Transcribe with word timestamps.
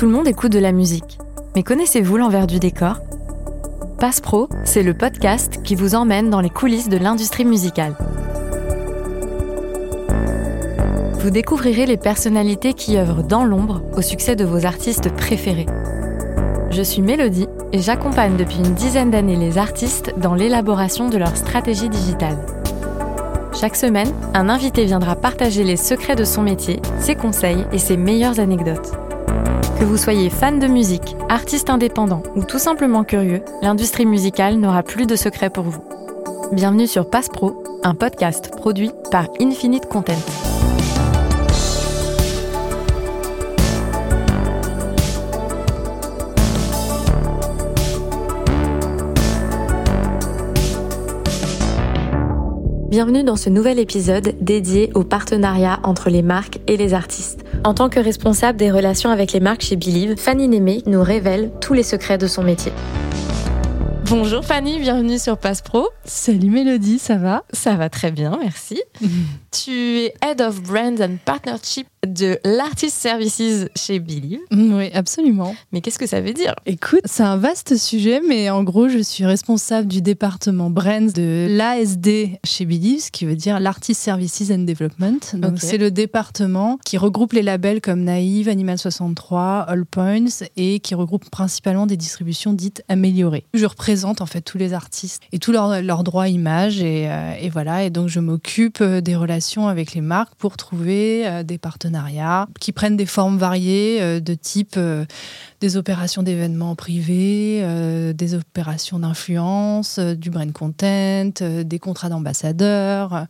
Tout 0.00 0.06
le 0.06 0.12
monde 0.12 0.28
écoute 0.28 0.50
de 0.50 0.58
la 0.58 0.72
musique. 0.72 1.18
Mais 1.54 1.62
connaissez-vous 1.62 2.16
l'envers 2.16 2.46
du 2.46 2.58
décor? 2.58 3.02
Passe 3.98 4.22
Pro, 4.22 4.48
c'est 4.64 4.82
le 4.82 4.94
podcast 4.94 5.60
qui 5.62 5.74
vous 5.74 5.94
emmène 5.94 6.30
dans 6.30 6.40
les 6.40 6.48
coulisses 6.48 6.88
de 6.88 6.96
l'industrie 6.96 7.44
musicale. 7.44 7.94
Vous 11.18 11.28
découvrirez 11.28 11.84
les 11.84 11.98
personnalités 11.98 12.72
qui 12.72 12.96
œuvrent 12.96 13.22
dans 13.22 13.44
l'ombre 13.44 13.82
au 13.94 14.00
succès 14.00 14.36
de 14.36 14.44
vos 14.46 14.64
artistes 14.64 15.14
préférés. 15.14 15.66
Je 16.70 16.80
suis 16.80 17.02
Mélodie 17.02 17.48
et 17.74 17.80
j'accompagne 17.80 18.38
depuis 18.38 18.56
une 18.56 18.72
dizaine 18.72 19.10
d'années 19.10 19.36
les 19.36 19.58
artistes 19.58 20.14
dans 20.16 20.32
l'élaboration 20.32 21.10
de 21.10 21.18
leur 21.18 21.36
stratégie 21.36 21.90
digitale. 21.90 22.38
Chaque 23.52 23.76
semaine, 23.76 24.14
un 24.32 24.48
invité 24.48 24.86
viendra 24.86 25.14
partager 25.14 25.62
les 25.62 25.76
secrets 25.76 26.16
de 26.16 26.24
son 26.24 26.40
métier, 26.40 26.80
ses 27.00 27.16
conseils 27.16 27.66
et 27.70 27.78
ses 27.78 27.98
meilleures 27.98 28.40
anecdotes. 28.40 28.92
Que 29.80 29.86
vous 29.86 29.96
soyez 29.96 30.28
fan 30.28 30.58
de 30.58 30.66
musique, 30.66 31.16
artiste 31.30 31.70
indépendant 31.70 32.22
ou 32.36 32.44
tout 32.44 32.58
simplement 32.58 33.02
curieux, 33.02 33.42
l'industrie 33.62 34.04
musicale 34.04 34.56
n'aura 34.56 34.82
plus 34.82 35.06
de 35.06 35.16
secrets 35.16 35.48
pour 35.48 35.64
vous. 35.64 35.82
Bienvenue 36.52 36.86
sur 36.86 37.08
Passe 37.08 37.30
Pro, 37.30 37.64
un 37.82 37.94
podcast 37.94 38.50
produit 38.50 38.90
par 39.10 39.28
Infinite 39.40 39.86
Content. 39.86 40.12
Bienvenue 52.90 53.24
dans 53.24 53.36
ce 53.36 53.48
nouvel 53.48 53.78
épisode 53.78 54.34
dédié 54.42 54.90
au 54.94 55.04
partenariat 55.04 55.80
entre 55.84 56.10
les 56.10 56.20
marques 56.20 56.60
et 56.66 56.76
les 56.76 56.92
artistes. 56.92 57.39
En 57.62 57.74
tant 57.74 57.90
que 57.90 58.00
responsable 58.00 58.58
des 58.58 58.70
relations 58.70 59.10
avec 59.10 59.32
les 59.32 59.40
marques 59.40 59.60
chez 59.60 59.76
Believe, 59.76 60.16
Fanny 60.16 60.48
Némé 60.48 60.82
nous 60.86 61.02
révèle 61.02 61.50
tous 61.60 61.74
les 61.74 61.82
secrets 61.82 62.16
de 62.16 62.26
son 62.26 62.42
métier. 62.42 62.72
Bonjour 64.10 64.44
Fanny, 64.44 64.80
bienvenue 64.80 65.20
sur 65.20 65.38
Passe 65.38 65.62
Pro. 65.62 65.88
Salut 66.04 66.50
Mélodie, 66.50 66.98
ça 66.98 67.14
va? 67.14 67.44
Ça 67.52 67.76
va 67.76 67.88
très 67.88 68.10
bien, 68.10 68.36
merci. 68.42 68.82
tu 69.52 69.70
es 69.70 70.14
Head 70.20 70.40
of 70.40 70.60
Brand 70.62 71.00
and 71.00 71.18
Partnership 71.24 71.86
de 72.04 72.40
l'Artist 72.44 72.96
Services 72.96 73.68
chez 73.76 74.00
Believe. 74.00 74.40
Mm, 74.50 74.74
oui, 74.74 74.90
absolument. 74.94 75.54
Mais 75.70 75.80
qu'est-ce 75.80 75.98
que 75.98 76.08
ça 76.08 76.20
veut 76.20 76.32
dire? 76.32 76.56
Écoute, 76.66 77.02
c'est 77.04 77.22
un 77.22 77.36
vaste 77.36 77.76
sujet, 77.76 78.20
mais 78.26 78.50
en 78.50 78.64
gros, 78.64 78.88
je 78.88 78.98
suis 78.98 79.24
responsable 79.24 79.86
du 79.86 80.02
département 80.02 80.70
Brands 80.70 81.12
de 81.14 81.46
l'ASD 81.48 82.40
chez 82.42 82.64
Believe, 82.64 83.02
ce 83.02 83.10
qui 83.12 83.26
veut 83.26 83.36
dire 83.36 83.60
l'Artist 83.60 84.00
Services 84.00 84.50
and 84.50 84.64
Development. 84.64 85.20
Donc, 85.34 85.58
c'est 85.58 85.78
le 85.78 85.92
département 85.92 86.78
qui 86.84 86.98
regroupe 86.98 87.32
les 87.32 87.42
labels 87.42 87.80
comme 87.80 88.02
Naïve, 88.02 88.48
Animal 88.48 88.78
63, 88.78 89.66
All 89.68 89.86
Points 89.86 90.42
et 90.56 90.80
qui 90.80 90.96
regroupe 90.96 91.30
principalement 91.30 91.86
des 91.86 91.96
distributions 91.96 92.54
dites 92.54 92.82
améliorées. 92.88 93.44
Je 93.54 93.66
représente 93.66 93.99
en 94.04 94.26
fait 94.26 94.40
tous 94.40 94.58
les 94.58 94.72
artistes 94.72 95.22
et 95.32 95.38
tous 95.38 95.52
leurs 95.52 96.04
droits 96.04 96.28
images 96.28 96.80
et, 96.80 97.08
euh, 97.08 97.34
et, 97.40 97.48
voilà. 97.48 97.84
Et 97.84 97.90
donc, 97.90 98.08
je 98.08 98.20
m'occupe 98.20 98.80
euh, 98.80 99.00
des 99.00 99.16
relations 99.16 99.68
avec 99.68 99.94
les 99.94 100.00
marques 100.00 100.34
pour 100.36 100.56
trouver 100.56 101.26
euh, 101.26 101.42
des 101.42 101.58
partenaires 101.58 102.46
qui 102.60 102.72
prennent 102.72 102.96
des 102.96 103.06
formes 103.06 103.38
variées 103.38 104.20
de 104.20 104.34
type 104.34 104.78
des 105.60 105.76
opérations 105.76 106.22
d'événements 106.22 106.74
privés, 106.74 107.60
euh, 107.62 108.12
des 108.12 108.34
opérations 108.34 108.98
d'influence, 108.98 109.98
du 109.98 110.30
brand 110.30 110.52
content, 110.52 111.30
des 111.40 111.78
contrats 111.78 112.08
d'ambassadeurs, 112.08 113.26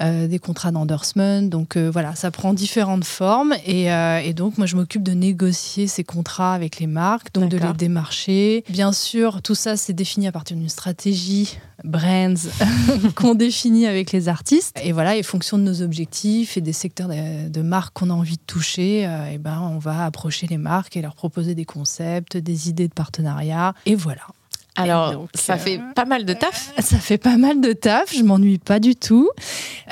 des 0.00 0.38
contrats 0.38 0.72
d'endorsement. 0.72 1.42
Donc 1.42 1.76
voilà, 1.76 2.14
ça 2.14 2.30
prend 2.30 2.52
différentes 2.54 3.04
formes 3.04 3.54
et, 3.66 3.86
et 3.86 4.32
donc 4.34 4.58
moi 4.58 4.66
je 4.66 4.76
m'occupe 4.76 5.02
de 5.02 5.12
négocier 5.12 5.86
ces 5.86 6.04
contrats 6.04 6.54
avec 6.54 6.78
les 6.78 6.86
marques, 6.86 7.32
donc 7.34 7.50
de 7.50 7.58
les 7.58 7.72
démarcher. 7.72 8.64
Bien 8.68 8.92
sûr, 8.92 9.42
tout 9.42 9.54
ça 9.54 9.76
c'est 9.76 9.92
défini 9.92 10.26
à 10.28 10.32
partir 10.32 10.56
d'une 10.56 10.68
stratégie 10.68 11.58
brands 11.84 12.34
qu'on 13.14 13.34
définit 13.34 13.86
avec 13.86 14.12
les 14.12 14.28
artistes. 14.28 14.78
Et 14.82 14.92
voilà, 14.92 15.16
et 15.16 15.22
fonction 15.22 15.58
de 15.58 15.62
nos 15.62 15.82
objectifs 15.82 16.56
et 16.56 16.60
des 16.60 16.72
secteurs 16.72 17.08
de, 17.08 17.48
de 17.48 17.62
marques 17.62 17.94
qu'on 17.94 18.10
a 18.10 18.14
envie 18.14 18.36
de 18.36 18.42
toucher, 18.46 19.06
euh, 19.06 19.30
et 19.30 19.38
ben, 19.38 19.60
on 19.60 19.78
va 19.78 20.04
approcher 20.04 20.46
les 20.46 20.58
marques 20.58 20.96
et 20.96 21.02
leur 21.02 21.14
proposer 21.14 21.54
des 21.54 21.64
concepts, 21.72 22.36
des 22.36 22.68
idées 22.68 22.88
de 22.88 22.94
partenariat. 22.94 23.74
Et 23.86 23.94
voilà. 23.94 24.26
Alors, 24.74 25.26
ça 25.34 25.58
fait 25.58 25.78
euh, 25.78 25.92
pas 25.94 26.06
mal 26.06 26.24
de 26.24 26.32
taf. 26.32 26.72
Ça 26.82 26.98
fait 26.98 27.18
pas 27.18 27.36
mal 27.36 27.60
de 27.60 27.72
taf, 27.72 28.14
je 28.14 28.22
m'ennuie 28.22 28.58
pas 28.58 28.80
du 28.80 28.96
tout. 28.96 29.28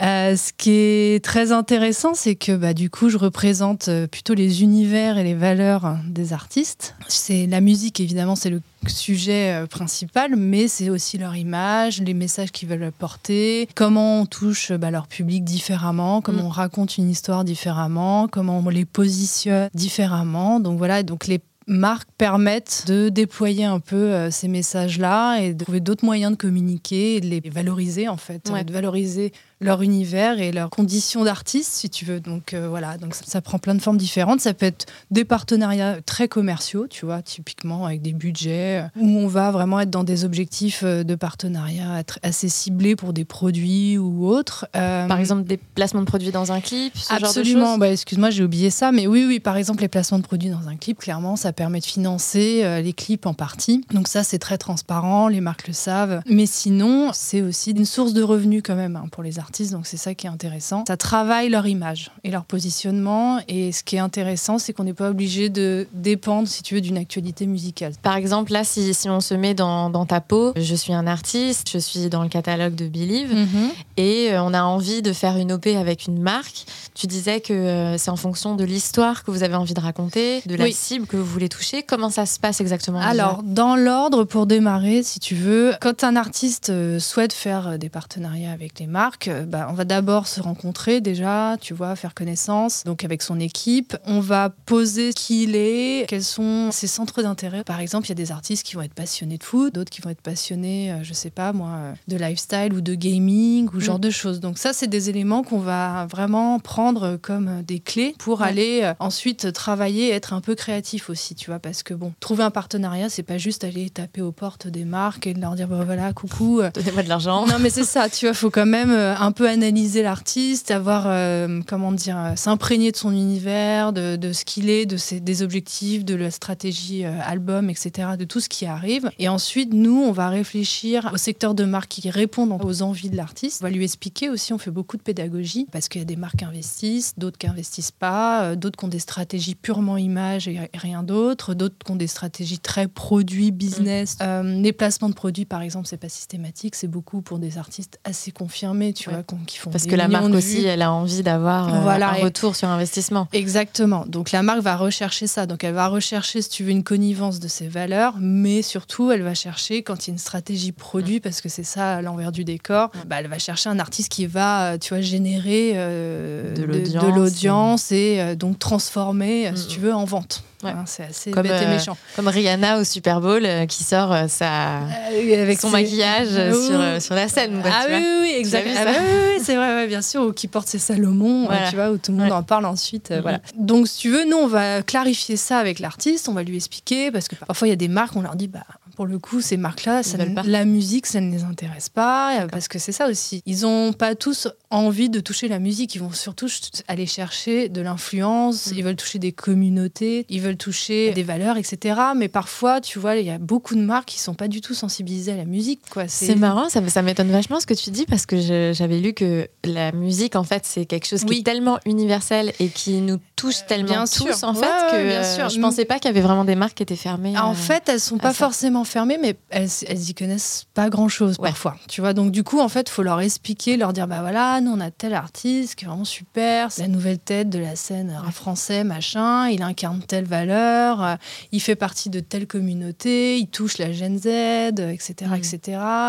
Euh, 0.01 0.37
ce 0.37 0.53
qui 0.57 0.71
est 0.71 1.25
très 1.25 1.53
intéressant, 1.53 2.15
c'est 2.15 2.35
que 2.35 2.53
bah, 2.53 2.73
du 2.73 2.89
coup, 2.89 3.11
je 3.11 3.19
représente 3.19 3.89
euh, 3.89 4.07
plutôt 4.07 4.33
les 4.33 4.63
univers 4.63 5.19
et 5.19 5.25
les 5.25 5.35
valeurs 5.35 5.97
des 6.07 6.33
artistes. 6.33 6.95
C'est 7.09 7.47
la 7.47 7.61
musique, 7.61 8.01
évidemment, 8.01 8.37
c'est 8.37 8.49
le 8.49 8.63
sujet 8.87 9.65
principal, 9.69 10.37
mais 10.37 10.67
c'est 10.67 10.89
aussi 10.89 11.19
leur 11.19 11.37
image, 11.37 12.01
les 12.01 12.15
messages 12.15 12.51
qu'ils 12.51 12.69
veulent 12.69 12.91
porter, 12.99 13.69
comment 13.75 14.21
on 14.21 14.27
touche 14.27 14.73
bah, 14.73 14.91
leur 14.91 15.07
public 15.07 15.45
différemment, 15.45 16.23
comment 16.23 16.45
mm. 16.45 16.47
on 16.47 16.51
raconte 16.51 16.97
une 16.97 17.11
histoire 17.11 17.45
différemment, 17.45 18.27
comment 18.29 18.63
on 18.65 18.69
les 18.71 18.87
positionne 18.87 19.69
différemment. 19.75 20.61
Donc 20.61 20.79
voilà, 20.79 21.03
donc 21.03 21.27
les 21.27 21.41
marques 21.71 22.09
permettent 22.19 22.85
de 22.89 23.09
déployer 23.09 23.65
un 23.65 23.81
peu 23.81 23.97
euh, 23.97 24.31
ces 24.31 24.49
messages-là 24.49 25.39
et 25.39 25.55
de 25.55 25.65
trouver 25.65 25.81
d'autres 25.81 26.05
moyens 26.05 26.33
de 26.33 26.37
communiquer 26.37 27.17
et 27.17 27.21
de 27.21 27.27
les 27.27 27.41
valoriser 27.49 28.09
en 28.09 28.17
fait, 28.17 28.45
de 28.45 28.73
valoriser 28.73 29.33
leur 29.61 29.83
univers 29.83 30.41
et 30.41 30.53
leurs 30.53 30.71
conditions 30.71 31.25
d'artiste, 31.25 31.73
si 31.73 31.91
tu 31.91 32.05
veux. 32.05 32.21
Donc 32.21 32.55
euh, 32.55 32.69
voilà, 32.69 32.97
donc 32.97 33.15
ça, 33.15 33.41
prend 33.43 33.59
plein 33.59 33.75
de 33.75 33.83
formes 33.83 33.99
différentes. 33.99 34.41
Ça 34.41 34.55
peut 34.55 34.67
être 34.67 34.87
des 35.11 35.25
partenariats 35.25 35.99
très 36.05 36.29
commerciaux, 36.29 36.87
tu 36.89 37.05
vois, 37.05 37.21
typiquement 37.21 37.85
avec 37.85 38.01
des 38.01 38.13
budgets 38.13 38.83
euh, 38.83 39.01
où 39.01 39.19
on 39.19 39.27
va 39.27 39.51
vraiment 39.51 39.81
être 39.81 39.91
dans 39.91 40.05
des 40.05 40.25
objectifs 40.25 40.83
euh, 40.83 41.05
de 41.05 41.15
partenariat 41.15 42.01
être 42.01 42.19
assez 42.23 42.49
ciblés 42.49 42.97
pour 42.97 43.13
des 43.13 43.25
produits 43.25 43.99
ou 43.99 44.27
autres. 44.27 44.67
par 44.73 45.19
exemple, 45.19 45.45
des 45.45 45.59
placements 45.59 46.01
de 46.01 46.07
produits 46.07 46.31
dans 46.31 46.53
un 46.53 46.61
clip, 46.61 46.97
ce 46.97 47.13
Absolument. 47.13 47.65
Genre 47.65 47.75
de 47.75 47.81
bah, 47.81 47.91
excuse-moi, 47.91 48.31
j'ai 48.31 48.45
oublié 48.45 48.71
ça, 48.71 48.93
mais 48.93 49.07
oui, 49.07 49.25
oui, 49.27 49.41
par 49.41 49.57
exemple, 49.57 49.83
les 49.83 49.89
placements 49.89 50.19
de 50.19 50.25
produits 50.25 50.51
dans 50.51 50.69
un 50.69 50.77
clip, 50.77 50.99
clairement, 50.99 51.37
ça 51.37 51.53
permet 51.53 51.81
de 51.81 51.85
financer 51.85 52.81
les 52.83 52.93
clips 52.93 53.27
en 53.27 53.35
partie. 53.35 53.85
Donc 53.93 54.09
ça, 54.09 54.23
c'est 54.23 54.39
très 54.39 54.57
transparent, 54.57 55.29
les 55.29 55.41
marques 55.41 55.67
le 55.67 55.75
savent. 55.75 56.23
Mais 56.27 56.47
sinon, 56.47 57.11
c'est 57.13 57.43
aussi 57.43 57.73
une 57.73 57.85
source 57.85 58.13
de 58.13 58.23
revenus 58.23 58.63
quand 58.65 58.77
même 58.77 58.97
hein, 58.97 59.07
pour 59.11 59.23
les 59.23 59.39
artistes 59.39 59.50
donc 59.71 59.87
c'est 59.87 59.97
ça 59.97 60.15
qui 60.15 60.27
est 60.27 60.31
intéressant. 60.31 60.85
Ça 60.87 60.97
travaille 60.97 61.49
leur 61.49 61.67
image 61.67 62.11
et 62.25 62.31
leur 62.31 62.45
positionnement, 62.45 63.41
et 63.49 63.73
ce 63.73 63.83
qui 63.83 63.97
est 63.97 64.01
intéressant, 64.01 64.59
c'est 64.59 64.73
qu'on 64.73 64.85
n'est 64.85 64.95
pas 64.95 65.11
obligé 65.11 65.49
de 65.49 65.87
dépendre, 65.93 66.49
si 66.49 66.63
tu 66.63 66.75
veux, 66.75 66.81
d'une 66.81 66.97
actualité 66.97 67.47
musicale. 67.47 67.93
Par 68.03 68.17
exemple, 68.17 68.53
là, 68.53 68.65
si, 68.65 68.95
si 68.95 69.09
on 69.09 69.21
se 69.21 69.35
met 69.35 69.55
dans, 69.55 69.91
dans, 69.91 70.07
ta 70.07 70.21
peau, 70.21 70.53
je 70.57 70.75
suis 70.75 70.93
un 70.93 71.07
artiste, 71.07 71.71
je 71.71 71.79
suis 71.79 72.09
dans 72.09 72.23
le 72.23 72.29
catalogue 72.29 72.75
de 72.75 72.89
Believe, 72.89 73.35
mhm. 73.35 73.71
et 73.97 74.33
euh, 74.33 74.43
on 74.43 74.55
a 74.55 74.63
envie 74.63 75.03
de 75.03 75.13
faire 75.13 75.37
une 75.37 75.53
OP 75.53 75.67
avec 75.67 76.07
une 76.07 76.21
marque. 76.21 76.65
Tu 76.95 77.07
disais 77.07 77.41
que 77.41 77.53
euh, 77.53 77.99
c'est 77.99 78.11
en 78.11 78.17
fonction 78.17 78.55
de 78.57 78.65
l'histoire 78.65 79.25
que 79.25 79.31
vous 79.31 79.43
avez 79.43 79.55
envie 79.55 79.75
de 79.75 79.81
raconter, 79.81 80.43
de 80.47 80.55
la 80.55 80.71
cible 80.71 81.07
que 81.07 81.17
vous 81.17 81.25
voulez 81.25 81.49
toucher. 81.49 81.83
Comment 81.83 82.11
ça 82.11 82.27
se 82.27 82.39
passe 82.39 82.61
exactement 82.61 83.01
Alors, 83.01 83.43
dans 83.43 83.77
l'ordre, 83.77 84.25
pour 84.25 84.47
démarrer, 84.47 85.03
si 85.03 85.21
tu 85.21 85.35
veux, 85.35 85.75
quand 85.81 86.05
un 86.05 86.17
artiste 86.17 86.71
euh, 86.71 86.99
souhaite 86.99 87.33
faire 87.33 87.79
des 87.79 87.89
partenariats 87.89 88.53
avec 88.53 88.79
les 88.79 88.87
marques, 88.87 89.31
bah, 89.47 89.69
on 89.71 89.75
va 89.75 89.85
d'abord 89.85 90.27
se 90.27 90.41
rencontrer 90.41 91.01
déjà, 91.01 91.57
tu 91.61 91.75
vois, 91.75 91.97
faire 91.97 92.15
connaissance, 92.15 92.85
donc 92.85 93.05
avec 93.05 93.23
son 93.23 93.41
équipe. 93.41 93.97
On 94.07 94.21
va 94.21 94.51
poser 94.67 95.13
qui 95.13 95.41
il 95.45 95.57
est, 95.57 96.07
quels 96.09 96.23
sont 96.23 96.71
ses 96.71 96.87
centres 96.87 97.23
d'intérêt. 97.23 97.65
Par 97.65 97.81
exemple, 97.81 98.07
il 98.07 98.11
y 98.11 98.13
a 98.13 98.17
des 98.17 98.33
artistes 98.33 98.67
qui 98.67 98.75
vont 98.75 98.83
être 98.83 98.95
passionnés 98.95 99.39
de 99.39 99.45
foot, 99.45 99.75
d'autres 99.75 99.91
qui 99.91 100.01
vont 100.01 100.11
être 100.11 100.21
passionnés, 100.21 100.93
euh, 100.93 101.03
je 101.03 101.13
sais 101.13 101.31
pas 101.31 101.53
moi, 101.53 101.71
euh, 101.71 101.93
de 102.09 102.17
lifestyle 102.17 102.73
ou 102.73 102.81
de 102.81 102.95
gaming 102.95 103.69
ou 103.75 103.81
genre 103.81 103.99
mm. 103.99 104.03
de 104.03 104.11
choses. 104.11 104.41
Donc 104.41 104.59
ça, 104.59 104.73
c'est 104.73 104.87
des 104.87 105.11
éléments 105.11 105.43
qu'on 105.43 105.59
va 105.59 106.07
vraiment 106.07 106.59
prendre 106.59 107.17
comme 107.17 107.63
des 107.63 107.81
clés 107.81 108.15
pour 108.19 108.43
aller 108.43 108.81
euh, 108.83 108.95
ensuite 108.99 109.53
travailler, 109.53 110.11
être 110.11 110.33
un 110.33 110.41
peu 110.41 110.55
créatif 110.55 111.11
aussi, 111.11 111.35
tu 111.35 111.51
vois, 111.51 111.59
parce 111.59 111.83
que 111.83 111.95
bon, 111.95 112.13
trouver 112.21 112.45
un 112.45 112.51
partenariat, 112.51 113.09
c'est 113.09 113.23
pas 113.23 113.39
juste 113.39 113.65
aller 113.65 113.91
taper 113.91 114.23
aux 114.23 114.33
portes 114.33 114.67
des 114.67 114.85
marques 114.85 115.27
et 115.27 115.35
leur 115.35 115.55
dire 115.55 115.69
bah, 115.69 115.83
voilà, 115.85 116.13
coucou, 116.13 116.61
donnez-moi 116.75 117.03
de 117.03 117.09
l'argent. 117.09 117.47
Non, 117.47 117.59
mais 117.61 117.71
c'est 117.71 117.85
ça, 117.85 118.09
tu 118.09 118.27
vois, 118.27 118.35
faut 118.35 118.51
quand 118.51 118.67
même 118.67 118.91
un 118.91 119.30
un 119.31 119.33
peu 119.33 119.49
analyser 119.49 120.03
l'artiste, 120.03 120.73
avoir, 120.73 121.05
euh, 121.07 121.61
comment 121.65 121.93
dire, 121.93 122.19
euh, 122.19 122.33
s'imprégner 122.35 122.91
de 122.91 122.97
son 122.97 123.13
univers, 123.13 123.93
de, 123.93 124.33
ce 124.33 124.45
qu'il 124.45 124.69
est, 124.69 124.87
de 124.87 124.97
ses, 124.97 125.21
des 125.21 125.43
objectifs, 125.43 126.05
de 126.05 126.17
la 126.17 126.33
stratégie 126.33 127.05
euh, 127.05 127.13
album, 127.23 127.71
etc., 127.71 128.09
de 128.19 128.25
tout 128.25 128.41
ce 128.41 128.49
qui 128.49 128.67
arrive. 128.67 129.09
Et 129.21 129.29
ensuite, 129.29 129.73
nous, 129.73 130.03
on 130.03 130.11
va 130.11 130.31
réfléchir 130.31 131.11
au 131.15 131.17
secteur 131.17 131.55
de 131.55 131.63
marque 131.63 131.91
qui 131.91 132.11
répondent 132.11 132.59
aux 132.61 132.83
envies 132.83 133.09
de 133.09 133.17
l'artiste. 133.17 133.61
On 133.63 133.67
va 133.67 133.71
lui 133.71 133.85
expliquer 133.85 134.31
aussi, 134.31 134.53
on 134.53 134.59
fait 134.59 134.73
beaucoup 134.73 134.97
de 134.97 135.03
pédagogie, 135.03 135.69
parce 135.71 135.89
qu'il 135.89 136.01
y 136.01 136.03
a 136.03 136.07
des 136.07 136.17
marques 136.17 136.39
qui 136.39 136.45
investissent, 136.45 137.15
d'autres 137.17 137.39
qui 137.39 137.47
investissent 137.47 137.93
pas, 137.93 138.57
d'autres 138.57 138.81
qui 138.81 138.85
ont 138.85 138.89
des 138.89 138.99
stratégies 138.99 139.55
purement 139.55 139.97
image 139.97 140.49
et 140.49 140.59
rien 140.75 141.05
d'autre, 141.05 141.55
d'autres 141.55 141.77
qui 141.85 141.93
ont 141.93 141.97
des 141.97 142.09
stratégies 142.09 142.59
très 142.59 142.89
produits, 142.89 143.53
business. 143.53 144.19
Mm. 144.21 144.63
les 144.63 144.73
placements 144.73 145.09
de 145.09 145.15
produits, 145.15 145.45
par 145.45 145.63
exemple, 145.63 145.87
c'est 145.87 145.99
pas 145.99 146.09
systématique, 146.09 146.75
c'est 146.75 146.89
beaucoup 146.89 147.23
pour 147.23 147.39
des 147.39 147.59
artistes 147.59 148.01
assez 148.03 148.33
confirmés, 148.33 148.93
tu 148.93 149.09
vois 149.09 149.20
vois, 149.29 149.39
qui 149.47 149.59
font 149.59 149.71
Parce 149.71 149.87
que 149.87 149.97
la 149.97 150.09
marque 150.09 150.33
aussi, 150.33 150.65
elle 150.65 150.83
a 150.83 150.93
envie 150.93 151.23
d'avoir 151.23 151.69
un 151.69 152.13
retour 152.15 152.57
sur 152.57 152.69
investissement. 152.69 153.29
Exactement. 153.33 154.05
Donc 154.07 154.33
la 154.33 154.43
marque 154.43 154.61
va 154.61 154.77
rechercher 154.77 155.27
ça. 155.27 155.47
Donc 155.47 155.65
elle 155.65 155.75
va 155.75 155.89
rechercher, 155.89 156.43
si 156.43 156.49
tu 156.49 156.65
veux, 156.65 156.71
une 156.71 156.85
connivence 156.85 157.41
de 157.41 157.49
ses 157.49 157.69
valeurs, 157.69 158.15
mais 158.21 158.63
surtout, 158.63 159.11
elle 159.11 159.23
va 159.23 159.35
chercher, 159.35 159.83
quand 159.83 160.07
il 160.07 160.11
y 160.11 160.13
a 160.13 160.15
une 160.15 160.19
stratégie 160.19 160.73
produit, 160.73 161.17
mm. 161.17 161.21
parce 161.21 161.41
que 161.41 161.49
c'est 161.49 161.65
ça 161.65 162.03
l'envers 162.03 162.33
du 162.33 162.45
décor, 162.45 162.91
bah, 163.07 163.17
elle 163.21 163.29
va 163.29 163.39
chercher 163.39 163.69
un 163.69 163.79
artiste 163.79 164.11
qui 164.11 164.27
va, 164.27 164.79
tu 164.79 164.95
vois, 164.95 165.01
générer 165.01 165.75
de 165.75 167.15
l'audience 167.15 167.93
et, 167.93 168.37
donc 168.37 168.59
transformer, 168.59 169.51
si 169.55 169.67
mm. 169.67 169.69
tu 169.69 169.81
veux, 169.81 169.95
en 169.95 170.05
vente. 170.05 170.45
Hein, 170.63 170.85
c'est 170.87 171.05
assez 171.05 171.31
comme, 171.31 171.43
bête 171.43 171.63
et 171.63 171.67
euh, 171.67 171.71
méchant. 171.71 171.97
Comme 172.17 172.29
Rihanna 172.29 172.79
au 172.79 172.85
Super 172.85 173.21
Bowl 173.21 173.45
euh, 173.45 173.67
qui 173.67 173.83
sort 173.83 174.13
euh, 174.13 174.29
sa, 174.29 174.81
avec 175.09 175.61
son 175.61 175.71
maquillage 175.71 176.29
sur, 176.29 177.03
sur, 177.03 177.15
la 177.15 177.29
scène. 177.29 177.63
ah, 177.65 177.85
oui, 177.89 178.05
oui, 178.23 178.35
exactement. 178.39 178.75
Ah, 178.79 178.93
oui, 179.01 179.43
c'est 179.43 179.57
vrai, 179.57 179.87
bien 179.87 180.03
sûr. 180.03 180.23
Ou 180.23 180.33
qui 180.33 180.49
porte 180.49 180.69
ses 180.69 180.79
Salomon, 180.79 181.49
tu 181.71 181.77
vois, 181.77 181.91
où 181.91 181.99
tout 181.99 182.13
le 182.13 182.19
monde 182.19 182.33
en 182.33 182.43
parle 182.43 182.67
ensuite. 182.67 183.11
Mm-hmm. 183.11 183.21
voilà. 183.23 183.41
Donc, 183.57 183.89
si 183.89 183.99
tu 183.99 184.11
veux, 184.11 184.25
nous, 184.25 184.37
on 184.37 184.49
va 184.49 184.83
clarifier 184.83 185.37
ça 185.37 185.59
avec 185.59 185.79
l'artiste, 185.79 186.29
on 186.29 186.35
va 186.35 186.43
lui 186.43 186.57
expliquer, 186.57 187.11
parce 187.11 187.29
que 187.29 187.37
parfois, 187.37 187.69
il 187.69 187.71
y 187.71 187.75
a 187.75 187.77
des 187.77 187.89
marques, 187.89 188.17
on 188.17 188.23
leur 188.23 188.37
dit, 188.37 188.49
bah, 188.49 188.65
pour 189.01 189.07
le 189.07 189.19
coup, 189.19 189.41
ces 189.41 189.57
marques-là, 189.57 190.03
la 190.45 190.67
musique, 190.67 191.07
ça 191.07 191.23
ne 191.23 191.33
les 191.35 191.43
intéresse 191.43 191.89
pas, 191.89 192.47
parce 192.53 192.69
que 192.69 192.79
c'est 192.79 192.93
ça 192.93 193.09
aussi. 193.09 193.43
Ils 193.47 193.63
n'ont 193.63 193.95
pas 193.95 194.15
tous 194.15 194.47
envie 194.69 195.09
de 195.09 195.21
toucher 195.21 195.49
la 195.49 195.59
musique, 195.59 195.95
ils 195.95 196.03
vont 196.03 196.13
surtout 196.13 196.49
aller 196.87 197.07
chercher 197.07 197.71
de 197.71 197.81
l'influence, 197.81 198.67
mm. 198.67 198.75
ils 198.77 198.85
veulent 198.85 198.97
toucher 198.97 199.19
des 199.19 199.33
communautés, 199.33 200.27
ils 200.29 200.43
veulent 200.43 200.59
toucher 200.59 201.13
des 201.13 201.23
valeurs, 201.23 201.57
etc. 201.57 201.99
Mais 202.15 202.29
parfois, 202.29 202.83
tu 202.83 202.99
vois, 202.99 203.17
il 203.17 203.25
y 203.25 203.31
a 203.31 203.39
beaucoup 203.39 203.75
de 203.75 203.81
marques 203.81 204.09
qui 204.09 204.21
sont 204.21 204.35
pas 204.35 204.49
du 204.49 204.61
tout 204.61 204.75
sensibilisées 204.75 205.33
à 205.33 205.37
la 205.37 205.47
musique. 205.47 205.81
C'est 206.07 206.37
marrant, 206.37 206.69
ça, 206.69 206.87
ça 206.87 207.01
m'étonne 207.01 207.31
vachement 207.31 207.59
ce 207.59 207.67
que 207.67 207.73
tu 207.73 207.91
dis, 207.91 208.05
parce 208.05 208.27
que 208.27 208.39
j'avais 208.75 208.99
lu 208.99 209.15
que 209.15 209.49
la 209.65 209.93
musique, 209.93 210.37
en 210.37 210.45
fait, 210.45 210.67
c'est 210.67 210.85
quelque 210.85 211.07
chose 211.07 211.25
qui 211.25 211.39
est 211.39 211.43
tellement 211.43 211.79
universel 211.87 212.53
et 212.61 212.69
qui 212.69 213.01
nous 213.01 213.19
touche 213.35 213.65
tellement 213.67 214.05
tous, 214.05 214.43
en 214.43 214.53
fait, 214.53 214.67
que 214.91 215.09
bien 215.09 215.25
sûr. 215.25 215.49
je 215.49 215.59
pensais 215.59 215.87
pas 215.87 215.99
qu'il 215.99 216.11
y 216.11 216.13
avait 216.13 216.21
vraiment 216.21 216.45
des 216.45 216.55
marques 216.55 216.75
qui 216.75 216.83
étaient 216.83 216.97
fermées. 216.97 217.39
En 217.39 217.53
euh, 217.53 217.55
fait, 217.55 217.89
elles 217.89 217.99
sont 217.99 218.19
pas 218.19 218.35
forcément 218.35 218.85
fermées, 218.93 219.19
mais 219.21 219.37
elles, 219.51 219.69
elles 219.87 220.11
y 220.11 220.15
connaissent 220.15 220.67
pas 220.75 220.91
grand-chose 220.91 221.37
parfois. 221.39 221.77
Tu 221.89 222.01
vois, 222.01 222.13
donc 222.13 222.33
du 222.33 222.45
coup, 222.45 222.61
en 222.61 222.69
fait, 222.69 222.89
faut 222.89 223.03
leur 223.03 223.21
expliquer, 223.21 223.77
leur 223.77 223.93
dire, 223.93 224.07
bah 224.07 224.21
voilà, 224.21 224.61
nous 224.61 224.73
on 224.73 224.81
a 224.81 224.91
tel 224.91 225.15
artiste 225.15 225.75
qui 225.75 225.85
est 225.85 225.89
vraiment 225.89 226.05
super, 226.05 226.73
c'est 226.73 226.83
la 226.83 226.89
nouvelle 226.89 227.19
tête 227.19 227.51
de 227.51 227.59
la 227.59 227.77
scène 227.77 228.17
français, 228.33 228.85
machin, 228.85 229.49
il 229.49 229.63
incarne 229.63 230.01
telle 230.01 230.25
valeur, 230.25 231.03
euh, 231.03 231.15
il 231.53 231.61
fait 231.61 231.77
partie 231.77 232.11
de 232.11 232.21
telle 232.21 232.47
communauté, 232.47 233.39
il 233.39 233.49
touche 233.49 233.79
la 233.79 233.93
Gen 233.93 234.19
Z, 234.19 234.27
etc., 234.27 235.15
mm. 235.21 235.35
etc. 235.35 235.61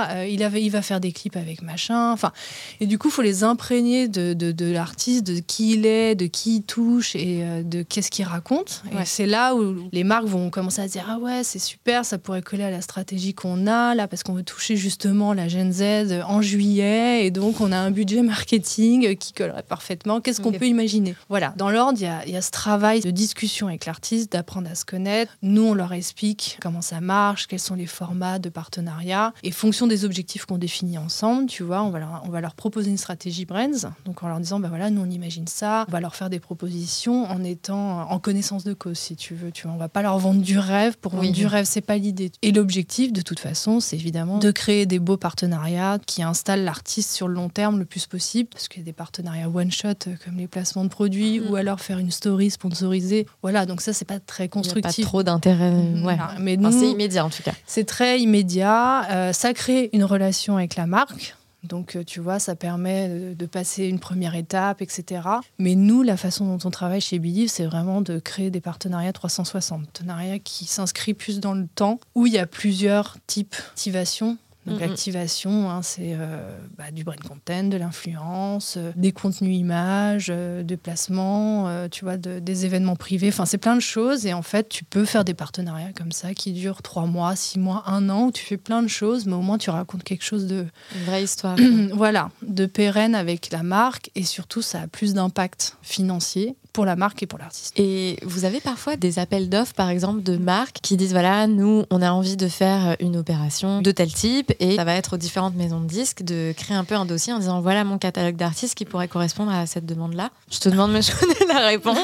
Euh, 0.10 0.27
il, 0.30 0.44
avait, 0.44 0.62
il 0.62 0.69
va 0.69 0.81
faire 0.81 1.00
des 1.00 1.12
clips 1.12 1.36
avec 1.36 1.62
machin, 1.62 2.12
enfin, 2.12 2.31
et 2.80 2.86
du 2.86 2.98
coup, 2.98 3.10
faut 3.10 3.22
les 3.22 3.44
imprégner 3.44 4.07
de, 4.07 4.34
de, 4.34 4.51
de 4.51 4.72
l'artiste, 4.72 5.25
de 5.25 5.39
qui 5.39 5.74
il 5.74 5.86
est, 5.86 6.16
de 6.16 6.25
qui 6.25 6.57
il 6.57 6.63
touche 6.63 7.16
et 7.16 7.63
de 7.63 7.81
qu'est-ce 7.84 8.12
qu'il 8.12 8.25
raconte. 8.25 8.84
Et 8.92 9.06
c'est 9.06 9.25
là 9.25 9.56
où 9.56 9.89
les 9.92 10.04
marques 10.04 10.25
vont 10.25 10.50
commencer 10.50 10.81
à 10.81 10.88
dire, 10.88 11.06
ah 11.10 11.18
ouais, 11.18 11.44
c'est 11.44 11.60
super, 11.60 12.06
ça 12.06 12.18
pourrait 12.18 12.42
coller 12.42 12.61
à 12.63 12.72
la 12.72 12.81
stratégie 12.81 13.34
qu'on 13.34 13.68
a 13.68 13.96
là 13.96 14.08
parce 14.08 14.24
qu'on 14.24 14.34
veut 14.34 14.44
toucher 14.44 14.75
justement 14.75 15.34
la 15.34 15.48
Gen 15.48 15.72
Z 15.72 16.22
en 16.25 16.42
juillet 16.42 17.25
et 17.25 17.31
donc 17.31 17.62
on 17.62 17.72
a 17.72 17.78
un 17.78 17.92
budget 17.92 18.22
marketing 18.22 19.16
qui 19.16 19.34
collerait 19.34 19.63
parfaitement. 19.63 20.22
Qu'est-ce 20.22 20.42
qu'on 20.42 20.52
peut 20.52 20.68
imaginer? 20.68 21.16
Voilà, 21.30 21.54
dans 21.58 21.69
l'ordre, 21.69 22.00
il 22.00 22.31
y, 22.31 22.36
a 22.36 22.42
ce 22.42 22.52
travail 22.52 23.02
de 23.02 23.12
discussion 23.12 23.68
avec 23.68 23.86
l'artiste, 23.86 24.31
d'apprendre 24.31 24.69
à 24.69 24.75
se 24.75 24.86
connaître. 24.86 25.38
Nous, 25.42 25.63
on 25.63 25.74
leur 25.74 25.94
explique 25.94 26.58
comment 26.62 26.81
ça 26.81 27.02
marche, 27.02 27.48
quels 27.48 27.60
sont 27.60 27.75
les 27.75 27.86
formats 27.86 28.40
de 28.40 28.50
partenariat 28.50 29.34
et 29.44 29.52
fonction 29.52 29.88
des 29.88 30.06
objectifs 30.06 30.46
qu'on 30.46 30.58
définit 30.58 30.98
ensemble, 30.98 31.48
tu 31.48 31.63
vois, 31.63 31.84
on 31.84 31.90
va 31.90 32.00
leur, 32.00 32.22
on 32.25 32.30
va 32.30 32.42
leur 32.42 32.56
proposer 32.56 32.90
une 32.90 32.98
stratégie 32.98 33.46
Brands, 33.46 33.90
donc 34.06 34.24
en 34.24 34.28
leur 34.28 34.40
disant, 34.40 34.60
ben 34.60 34.69
voilà, 34.69 34.90
nous 34.90 35.02
on 35.02 35.10
imagine 35.10 35.48
ça, 35.48 35.86
on 35.88 35.92
va 35.92 36.00
leur 36.00 36.16
faire 36.16 36.30
des 36.30 36.40
propositions 36.40 37.25
en 37.25 37.44
étant 37.44 38.10
en 38.10 38.19
connaissance 38.19 38.63
de 38.63 38.74
cause, 38.74 38.98
si 38.98 39.16
tu 39.16 39.36
veux, 39.36 39.52
tu 39.52 39.63
vois, 39.63 39.75
on 39.75 39.80
va 39.80 39.90
pas 39.90 40.02
leur 40.02 40.18
vendre 40.18 40.42
du 40.42 40.58
rêve 40.58 40.98
pour 40.98 41.16
vendre 41.16 41.31
du 41.31 41.46
rêve, 41.46 41.66
c'est 41.66 41.81
pas 41.81 41.98
l'idée. 41.98 42.31
Et 42.42 42.50
l'objectif, 42.51 43.13
de 43.13 43.21
toute 43.21 43.39
façon, 43.39 43.80
c'est 43.80 43.95
évidemment 43.95 44.39
de 44.39 44.51
créer 44.51 44.86
des 44.86 45.00
beaux 45.00 45.18
partenariats 45.18 46.00
qui 46.06 46.24
installent 46.24 46.63
l'artiste 46.63 47.12
sur 47.12 47.27
le 47.27 47.33
long 47.33 47.50
terme 47.50 47.80
le 47.80 47.86
plus 47.86 48.07
possible, 48.07 48.50
parce 48.51 48.68
qu'il 48.68 48.81
y 48.81 48.83
a 48.83 48.86
des 48.86 48.94
partenariats 48.94 49.50
one-shot 49.50 49.89
euh, 50.07 50.15
comme 50.24 50.38
les 50.38 50.48
placements 50.48 50.83
de 50.83 50.89
produits, 50.89 51.39
mm. 51.39 51.50
ou 51.50 51.56
alors 51.56 51.80
faire 51.80 52.00
une 52.00 52.12
story 52.12 52.50
sponsorisée. 52.50 53.27
Voilà, 53.42 53.65
donc 53.65 53.81
ça, 53.81 53.94
c'est 53.94 54.06
pas 54.06 54.19
très 54.19 54.50
constructif. 54.50 54.98
Il 54.98 55.01
a 55.01 55.06
pas 55.06 55.09
trop 55.09 55.24
d'intérêt. 55.24 55.71
Mm. 55.71 56.06
Ouais. 56.06 56.18
Mais 56.39 56.57
c'est 56.71 56.89
immédiat 56.89 57.25
en 57.25 57.30
tout 57.30 57.44
cas. 57.44 57.53
C'est 57.65 57.86
très 57.86 58.19
immédiat. 58.19 59.09
Euh, 59.12 59.33
ça 59.33 59.53
crée 59.53 59.89
une 59.94 60.03
relation 60.03 60.57
avec 60.57 60.75
la 60.75 60.88
marque. 60.88 61.36
Donc, 61.63 61.96
euh, 61.96 62.04
tu 62.04 62.19
vois, 62.19 62.40
ça 62.40 62.56
permet 62.56 63.36
de 63.36 63.46
passer 63.46 63.86
une 63.86 64.00
première 64.00 64.36
étape, 64.36 64.81
etc. 64.81 65.22
Mais 65.60 65.75
nous, 65.75 66.02
la 66.02 66.18
façon 66.18 66.46
dont 66.46 66.68
on 66.68 66.72
travaille 66.72 67.02
chez 67.02 67.19
Believe, 67.19 67.50
c'est 67.50 67.66
vraiment 67.66 68.02
de 68.02 68.19
créer 68.19 68.50
des 68.50 68.62
partenariats 68.62 69.13
360. 69.13 69.86
Partenariats 69.86 70.40
qui 70.40 70.66
s'inscrivent 70.66 71.16
plus 71.16 71.40
dans 71.40 71.54
le 71.54 71.68
temps, 71.68 72.00
où 72.16 72.25
il 72.25 72.34
y 72.34 72.40
a 72.40 72.48
plusieurs 72.48 73.18
types 73.28 73.56
d'activation 73.81 74.38
donc 74.68 74.80
l'activation, 74.80 75.72
hein, 75.72 75.81
c'est 75.81 76.13
euh, 76.13 76.56
bah, 76.78 76.92
du 76.92 77.04
brain 77.04 77.16
content, 77.16 77.63
de 77.63 77.78
l'influence, 77.78 78.75
euh, 78.78 78.92
des 78.96 79.12
contenus 79.12 79.58
images, 79.58 80.28
euh, 80.30 80.62
des 80.62 80.78
placements, 80.78 81.88
tu 81.90 82.06
vois, 82.06 82.18
des 82.18 82.66
événements 82.66 82.96
privés. 82.96 83.30
Enfin, 83.30 83.46
c'est 83.46 83.58
plein 83.58 83.75
de 83.75 83.81
choses. 83.81 84.25
Et 84.25 84.34
en 84.34 84.44
fait, 84.44 84.69
tu 84.69 84.84
peux 84.84 85.06
faire 85.06 85.25
des 85.25 85.34
partenariats 85.34 85.94
comme 85.94 86.12
ça 86.12 86.34
qui 86.34 86.52
durent 86.52 86.84
trois 86.84 87.06
mois, 87.06 87.36
six 87.36 87.58
mois, 87.58 87.84
un 87.88 88.10
an, 88.10 88.28
où 88.28 88.31
tu 88.31 88.46
fais 88.46 88.58
plein 88.58 88.84
de 88.84 88.88
choses, 88.88 89.25
mais 89.25 89.34
au 89.34 89.42
moins 89.42 89.58
tu 89.58 89.69
racontes 89.69 90.04
quelque 90.04 90.24
chose 90.24 90.46
de... 90.46 90.66
Une 90.96 91.04
vraie 91.06 91.24
histoire. 91.24 91.58
voilà, 91.94 92.30
de 92.44 92.66
pérenne 92.68 93.16
avec 93.16 93.52
la 93.52 93.63
marque. 93.63 94.12
Et 94.16 94.24
surtout, 94.24 94.62
ça 94.62 94.81
a 94.81 94.88
plus 94.88 95.16
d'impact 95.16 95.78
financier 95.81 96.56
pour 96.73 96.85
la 96.85 96.95
marque 96.95 97.21
et 97.23 97.27
pour 97.27 97.39
l'artiste. 97.39 97.77
Et 97.77 98.18
vous 98.23 98.45
avez 98.45 98.62
parfois 98.62 98.95
des 98.95 99.19
appels 99.19 99.50
d'offres, 99.50 99.73
par 99.73 99.89
exemple, 99.89 100.23
de 100.23 100.38
marques 100.38 100.77
qui 100.81 100.97
disent 100.97 101.12
voilà, 101.12 101.47
nous, 101.47 101.83
on 101.89 102.01
a 102.01 102.12
envie 102.12 102.38
de 102.38 102.47
faire 102.47 102.95
une 103.00 103.18
opération 103.18 103.81
de 103.81 103.91
tel 103.91 104.13
type 104.13 104.53
et 104.59 104.75
ça 104.75 104.83
va 104.83 104.95
être 104.95 105.13
aux 105.13 105.18
différentes 105.18 105.56
maisons 105.56 105.81
de 105.81 105.88
disques 105.88 106.23
de 106.23 106.53
créer 106.56 106.75
un 106.75 106.83
peu 106.83 106.95
un 106.95 107.06
dossier 107.06 107.33
en 107.33 107.39
disant 107.39 107.62
voilà 107.62 107.83
mon 107.83 107.97
catalogue 107.97 108.35
d'artistes 108.35 108.75
qui 108.75 108.85
pourrait 108.85 109.07
correspondre 109.07 109.51
à 109.51 109.65
cette 109.65 109.85
demande-là. 109.85 110.29
Je 110.51 110.59
te 110.59 110.69
demande, 110.69 110.91
mais 110.91 111.01
je 111.01 111.12
connais 111.15 111.53
la 111.53 111.68
réponse. 111.68 111.97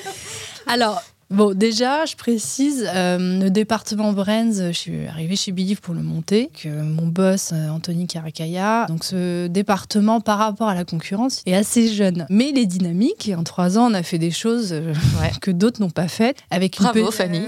Alors, 0.66 1.02
Bon, 1.30 1.52
déjà, 1.52 2.06
je 2.06 2.16
précise, 2.16 2.88
euh, 2.88 3.40
le 3.40 3.50
département 3.50 4.14
Brands, 4.14 4.50
je 4.52 4.72
suis 4.72 5.06
arrivée 5.06 5.36
chez 5.36 5.52
Believe 5.52 5.82
pour 5.82 5.92
le 5.94 6.00
monter, 6.00 6.50
que 6.62 6.68
mon 6.68 7.06
boss, 7.06 7.50
euh, 7.52 7.68
Anthony 7.68 8.06
Caracaya. 8.06 8.86
Donc, 8.86 9.04
ce 9.04 9.46
département, 9.46 10.22
par 10.22 10.38
rapport 10.38 10.68
à 10.68 10.74
la 10.74 10.86
concurrence, 10.86 11.42
est 11.44 11.54
assez 11.54 11.88
jeune. 11.88 12.26
Mais 12.30 12.48
il 12.48 12.58
est 12.58 12.64
dynamique. 12.64 13.28
Et 13.28 13.34
en 13.34 13.44
trois 13.44 13.76
ans, 13.76 13.90
on 13.90 13.94
a 13.94 14.02
fait 14.02 14.16
des 14.16 14.30
choses 14.30 14.72
euh, 14.72 14.94
que 15.42 15.50
d'autres 15.50 15.82
n'ont 15.82 15.90
pas 15.90 16.08
faites. 16.08 16.38
Avec 16.50 16.78
Bravo, 16.78 17.10
Fanny. 17.10 17.42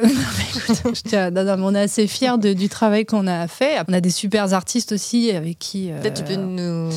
on 1.14 1.74
est 1.74 1.80
assez 1.80 2.06
fiers 2.06 2.36
du 2.38 2.68
travail 2.68 3.06
qu'on 3.06 3.26
a 3.26 3.48
fait. 3.48 3.78
On 3.88 3.94
a 3.94 4.00
des 4.02 4.10
super 4.10 4.52
artistes 4.52 4.92
aussi 4.92 5.30
avec 5.30 5.58
qui. 5.58 5.90
Peut-être 6.02 6.22
tu 6.22 6.34
peux 6.34 6.40
nous 6.40 6.90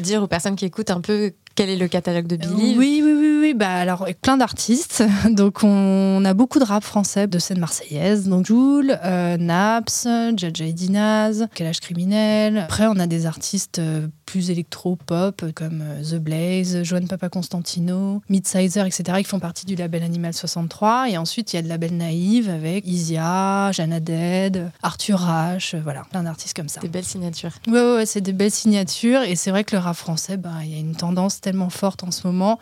dire 0.00 0.22
aux 0.22 0.26
personnes 0.26 0.56
qui 0.56 0.64
écoutent 0.64 0.90
un 0.90 1.02
peu 1.02 1.32
quel 1.54 1.68
est 1.68 1.76
le 1.76 1.88
catalogue 1.88 2.26
de 2.26 2.36
Billy 2.36 2.74
Oui, 2.76 3.02
oui, 3.04 3.12
oui, 3.14 3.38
oui. 3.40 3.54
Bah, 3.54 3.68
alors, 3.68 4.06
plein 4.22 4.36
d'artistes. 4.36 5.04
Donc, 5.30 5.62
on 5.62 6.21
a 6.24 6.34
beaucoup 6.34 6.58
de 6.58 6.64
rap 6.64 6.84
français 6.84 7.26
de 7.26 7.38
scène 7.38 7.58
marseillaise. 7.58 8.28
Donc, 8.28 8.46
Joule, 8.46 8.98
euh, 9.04 9.36
Naps, 9.36 10.06
Jaja 10.36 10.72
Dinaz, 10.72 11.48
Kalash 11.54 11.80
Criminel. 11.80 12.58
Après, 12.58 12.86
on 12.86 12.98
a 12.98 13.06
des 13.06 13.26
artistes 13.26 13.78
euh, 13.78 14.06
plus 14.32 14.50
électro-pop 14.50 15.44
comme 15.54 15.82
euh, 15.82 16.02
The 16.02 16.14
Blaze, 16.14 16.84
Joanne 16.84 17.06
Papa 17.06 17.28
Constantino, 17.28 18.22
Midsizer, 18.30 18.86
etc., 18.86 19.18
qui 19.18 19.24
font 19.24 19.40
partie 19.40 19.66
du 19.66 19.74
label 19.74 20.02
Animal 20.02 20.32
63. 20.32 21.10
Et 21.10 21.18
ensuite, 21.18 21.52
il 21.52 21.56
y 21.56 21.58
a 21.58 21.62
le 21.62 21.68
label 21.68 21.94
Naïve 21.94 22.48
avec 22.48 22.86
Isia, 22.86 23.70
Jana 23.72 24.00
Dead, 24.00 24.70
Arthur 24.82 25.20
H, 25.20 25.78
voilà, 25.82 26.04
plein 26.10 26.22
d'artistes 26.22 26.56
comme 26.56 26.70
ça. 26.70 26.80
Des 26.80 26.88
belles 26.88 27.04
signatures. 27.04 27.50
Ouais, 27.66 27.74
ouais, 27.74 27.96
ouais 27.96 28.06
c'est 28.06 28.22
des 28.22 28.32
belles 28.32 28.50
signatures. 28.50 29.20
Et 29.20 29.36
c'est 29.36 29.50
vrai 29.50 29.64
que 29.64 29.76
le 29.76 29.82
rap 29.82 29.96
français, 29.96 30.38
bah, 30.38 30.50
il 30.62 30.72
y 30.72 30.76
a 30.76 30.80
une 30.80 30.96
tendance 30.96 31.42
tellement 31.42 31.68
forte 31.68 32.02
en 32.02 32.10
ce 32.10 32.26
moment. 32.26 32.58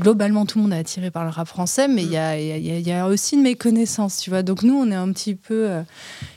Globalement, 0.00 0.46
tout 0.46 0.58
le 0.58 0.64
monde 0.64 0.72
est 0.72 0.78
attiré 0.78 1.12
par 1.12 1.22
le 1.22 1.30
rap 1.30 1.46
français, 1.46 1.86
mais 1.86 2.02
il 2.02 2.10
y, 2.10 2.16
a, 2.16 2.36
y, 2.36 2.92
a, 2.92 3.06
aussi 3.06 3.36
une 3.36 3.42
méconnaissance, 3.42 4.18
tu 4.18 4.30
vois. 4.30 4.42
Donc 4.42 4.64
nous, 4.64 4.74
on 4.74 4.90
est 4.90 4.96
un 4.96 5.12
petit 5.12 5.36
peu... 5.36 5.70
Euh, 5.70 5.82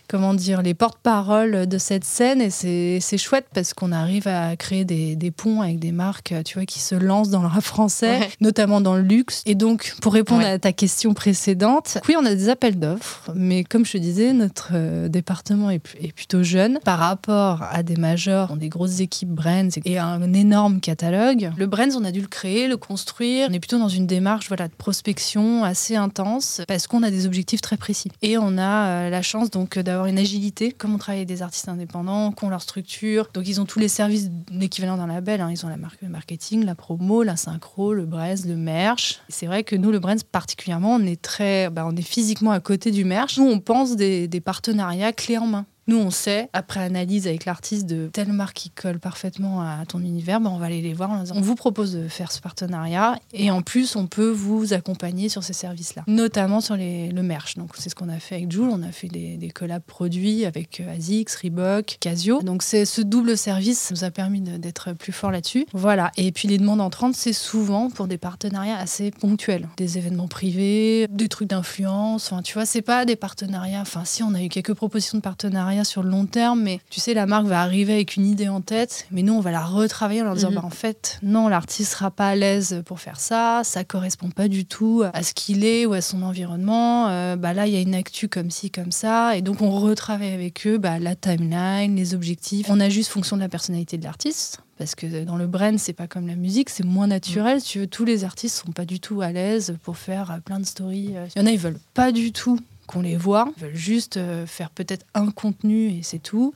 comment 0.08 0.34
dire, 0.34 0.62
les 0.62 0.74
porte-parole 0.74 1.68
de 1.68 1.78
cette 1.78 2.04
scène. 2.04 2.42
Et 2.42 3.00
c'est 3.00 3.18
chouette 3.18 3.48
parce 3.54 3.74
qu'on 3.74 3.92
arrive 3.92 4.28
à 4.28 4.56
créer 4.56 4.86
des, 4.86 5.16
des, 5.16 5.32
ponts 5.32 5.62
avec 5.62 5.80
des 5.80 5.92
marques, 5.92 6.34
tu 6.46 6.56
vois, 6.56 6.66
qui 6.66 6.80
se 6.80 6.96
lancent 6.96 7.30
dans 7.30 7.42
le 7.42 7.48
rap 7.48 7.64
français, 7.64 8.30
notamment 8.42 8.82
dans 8.82 8.96
le 8.96 9.02
luxe. 9.02 9.44
Et 9.46 9.56
donc, 9.56 9.96
pour 10.02 10.14
répondre 10.14 10.46
à 10.46 10.60
ta 10.60 10.72
question 10.72 11.14
précédente, 11.14 11.98
oui, 12.08 12.16
on 12.18 12.26
a 12.26 12.34
des 12.34 12.50
appels 12.50 12.80
d'offres, 12.80 13.32
mais 13.36 13.64
comme 13.64 13.86
je 13.86 13.94
te 13.94 13.98
disais, 13.98 14.34
notre 14.34 14.72
euh, 14.74 15.10
département 15.10 15.70
est, 15.70 15.82
est, 16.02 16.12
plutôt 16.14 16.44
jeune 16.44 16.80
par 16.84 17.00
rapport 17.00 17.64
à 17.72 17.84
des 17.84 17.96
majors, 17.96 18.56
des 18.58 18.70
grosses 18.70 19.00
équipes 19.00 19.30
brands 19.30 19.70
et 19.86 19.98
un 19.98 20.34
énorme 20.34 20.80
catalogue. 20.80 21.52
Le 21.58 21.66
brands, 21.68 21.96
on 21.98 22.04
a 22.04 22.12
dû 22.12 22.22
le 22.22 22.28
créer, 22.28 22.68
le 22.68 22.78
construire. 22.78 23.48
On 23.50 23.54
est 23.54 23.60
plutôt 23.60 23.80
dans 23.80 23.90
une 23.90 24.08
démarche 24.08 24.48
voilà, 24.48 24.68
de 24.68 24.74
prospection 24.74 25.64
assez 25.64 25.96
intense 25.96 26.62
parce 26.68 26.88
qu'on 26.88 27.04
a 27.04 27.12
des 27.12 27.26
objectifs 27.26 27.62
très 27.62 27.78
précis. 27.78 28.12
Et 28.22 28.38
on 28.38 28.58
a 28.58 28.88
euh, 28.88 29.10
la 29.10 29.22
chance 29.22 29.52
donc 29.52 29.78
d'avoir 29.78 29.97
une 30.06 30.20
agilité, 30.20 30.72
comme 30.72 30.94
on 30.94 30.98
travaille 30.98 31.20
avec 31.20 31.28
des 31.28 31.42
artistes 31.42 31.70
indépendants, 31.70 32.32
qui 32.32 32.44
ont 32.44 32.50
leur 32.50 32.62
structure. 32.62 33.30
Donc 33.34 33.48
ils 33.48 33.60
ont 33.60 33.66
tous 33.66 33.80
les 33.80 33.88
services 33.88 34.30
d'équivalent 34.52 34.98
d'un 34.98 35.08
label. 35.08 35.42
Hein. 35.42 35.50
Ils 35.52 35.66
ont 35.66 35.70
la 35.70 35.78
le 36.02 36.10
marketing, 36.10 36.66
la 36.66 36.76
promo, 36.76 37.24
la 37.24 37.36
synchro, 37.36 37.94
le 37.94 38.06
braise, 38.06 38.46
le 38.46 38.56
merch. 38.56 39.20
C'est 39.30 39.46
vrai 39.46 39.64
que 39.64 39.76
nous, 39.76 39.92
le 39.92 40.00
braise 40.00 40.24
particulièrement, 40.24 40.96
on 40.96 41.06
est 41.06 41.22
très, 41.22 41.70
bah, 41.70 41.86
on 41.88 41.96
est 41.96 42.02
physiquement 42.02 42.52
à 42.52 42.60
côté 42.60 42.92
du 42.92 43.06
merch. 43.06 43.38
Nous, 43.38 43.48
on 43.48 43.60
pense 43.60 43.96
des, 43.96 44.28
des 44.28 44.42
partenariats 44.42 45.14
clés 45.14 45.38
en 45.38 45.48
main. 45.48 45.66
Nous, 45.88 45.98
on 45.98 46.12
sait, 46.12 46.50
après 46.54 46.82
analyse 46.82 47.28
avec 47.28 47.46
l'artiste 47.46 47.86
de 47.86 48.10
telle 48.12 48.34
marque 48.34 48.56
qui 48.56 48.70
colle 48.70 49.00
parfaitement 49.00 49.62
à 49.62 49.86
ton 49.88 50.00
univers, 50.00 50.40
ben 50.40 50.50
on 50.50 50.58
va 50.58 50.66
aller 50.66 50.82
les 50.82 50.94
voir 50.94 51.08
on 51.34 51.42
vous 51.42 51.56
propose 51.56 51.94
de 51.94 52.08
faire 52.08 52.32
ce 52.32 52.42
partenariat 52.42 53.20
et 53.34 53.52
en 53.52 53.62
plus, 53.62 53.96
on 53.96 54.08
peut 54.08 54.30
vous 54.30 54.74
accompagner 54.74 55.30
sur 55.30 55.44
ces 55.44 55.54
services-là, 55.54 56.04
notamment 56.08 56.62
sur 56.62 56.76
le 56.78 57.22
merch. 57.22 57.56
Donc, 57.56 57.72
c'est 57.78 57.90
ce 57.90 57.96
qu'on 57.96 58.10
a 58.10 58.20
fait 58.20 58.36
avec 58.36 58.52
Joule. 58.52 58.70
On 58.70 58.84
a 58.84 58.92
fait 58.92 59.08
des, 59.08 59.38
des 59.38 59.50
collabs 59.50 59.84
produits 59.84 60.46
avec 60.46 60.80
euh, 60.80 60.96
ASICS, 60.96 61.36
Reebok, 61.44 61.98
Casio. 62.00 62.42
Donc, 62.42 62.64
c'est 62.64 62.86
ce 62.86 63.02
double 63.02 63.38
service 63.38 63.92
nous 63.92 64.04
a 64.04 64.12
permis 64.12 64.42
d'être 64.42 64.94
plus 64.94 65.12
fort 65.12 65.32
là-dessus. 65.32 65.66
Voilà. 65.74 66.12
Et 66.18 66.32
puis, 66.32 66.48
les 66.48 66.58
demandes 66.58 66.82
entrantes, 66.82 67.16
c'est 67.16 67.34
souvent 67.34 67.90
pour 67.90 68.08
des 68.08 68.18
partenariats 68.18 68.78
assez 68.78 69.12
ponctuels, 69.12 69.68
des 69.78 69.98
événements 69.98 70.28
privés, 70.28 71.08
des 71.10 71.30
trucs 71.30 71.50
d'influence. 71.50 72.32
Enfin, 72.32 72.42
tu 72.42 72.54
vois, 72.54 72.66
c'est 72.66 72.82
pas 72.82 73.06
des 73.06 73.16
partenariats. 73.16 73.82
Enfin, 73.82 74.06
si 74.06 74.24
on 74.24 74.34
a 74.34 74.42
eu 74.42 74.50
quelques 74.50 74.74
propositions 74.74 75.18
de 75.18 75.24
partenariats 75.24 75.77
sur 75.84 76.04
le 76.04 76.10
long 76.10 76.26
terme, 76.26 76.62
mais 76.62 76.80
tu 76.90 77.00
sais, 77.00 77.14
la 77.14 77.26
marque 77.26 77.46
va 77.46 77.62
arriver 77.62 77.94
avec 77.94 78.16
une 78.16 78.26
idée 78.26 78.48
en 78.48 78.62
tête, 78.62 79.08
mais 79.12 79.22
nous, 79.22 79.34
on 79.34 79.40
va 79.40 79.52
la 79.52 79.64
retravailler 79.64 80.22
en 80.22 80.26
leur 80.26 80.36
disant, 80.36 80.50
mhm. 80.50 80.56
bah, 80.56 80.62
en 80.64 80.70
fait, 80.70 81.20
non, 81.22 81.48
l'artiste 81.48 81.94
sera 81.94 82.12
pas 82.12 82.30
à 82.30 82.36
l'aise 82.36 82.82
pour 82.86 83.00
faire 83.00 83.20
ça, 83.20 83.62
ça 83.64 83.84
correspond 83.84 84.30
pas 84.30 84.48
du 84.48 84.66
tout 84.66 85.04
à 85.14 85.24
ce 85.24 85.34
qu'il 85.34 85.64
est 85.64 85.86
ou 85.86 85.94
à 85.94 86.02
son 86.02 86.24
environnement. 86.24 87.08
Euh, 87.10 87.36
bah, 87.36 87.54
là, 87.54 87.68
il 87.68 87.74
y 87.74 87.78
a 87.78 87.82
une 87.82 87.96
actu 87.96 88.28
comme 88.28 88.52
ci, 88.52 88.72
comme 88.72 88.92
ça, 88.92 89.36
et 89.36 89.42
donc 89.42 89.62
on 89.62 89.72
retravaille 89.72 90.34
avec 90.34 90.66
eux 90.68 90.78
bah, 90.78 91.00
la 91.00 91.16
timeline, 91.16 91.96
les 91.96 92.14
objectifs. 92.14 92.68
On 92.70 92.80
a 92.80 92.90
juste 92.90 93.10
fonction 93.10 93.36
de 93.36 93.42
la 93.42 93.50
personnalité 93.50 93.98
de 93.98 94.04
l'artiste 94.04 94.62
parce 94.78 94.96
que 94.96 95.24
dans 95.24 95.38
le 95.38 95.48
brain 95.48 95.78
c'est 95.78 95.94
pas 95.94 96.06
comme 96.08 96.28
la 96.28 96.36
musique 96.36 96.70
c'est 96.70 96.86
moins 96.86 97.08
naturel 97.08 97.64
tu 97.64 97.80
veux 97.80 97.88
tous 97.88 98.06
les 98.06 98.24
artistes 98.24 98.58
sont 98.58 98.72
pas 98.72 98.86
du 98.86 99.00
tout 99.00 99.22
à 99.22 99.32
l'aise 99.32 99.76
pour 99.82 99.98
faire 99.98 100.40
plein 100.46 100.60
de 100.60 100.66
stories 100.66 101.16
il 101.36 101.40
y 101.40 101.44
en 101.44 101.48
a 101.48 101.52
ils 101.52 101.58
veulent 101.58 101.80
pas 101.96 102.12
du 102.12 102.32
tout 102.32 102.60
qu'on 102.88 103.02
les 103.02 103.16
voit, 103.16 103.50
veulent 103.58 103.76
juste 103.76 104.18
euh, 104.18 104.48
faire 104.48 104.70
peut-être 104.72 105.06
un 105.14 105.30
contenu 105.30 105.90
et 105.90 106.02
c'est 106.04 106.20
tout 106.20 106.54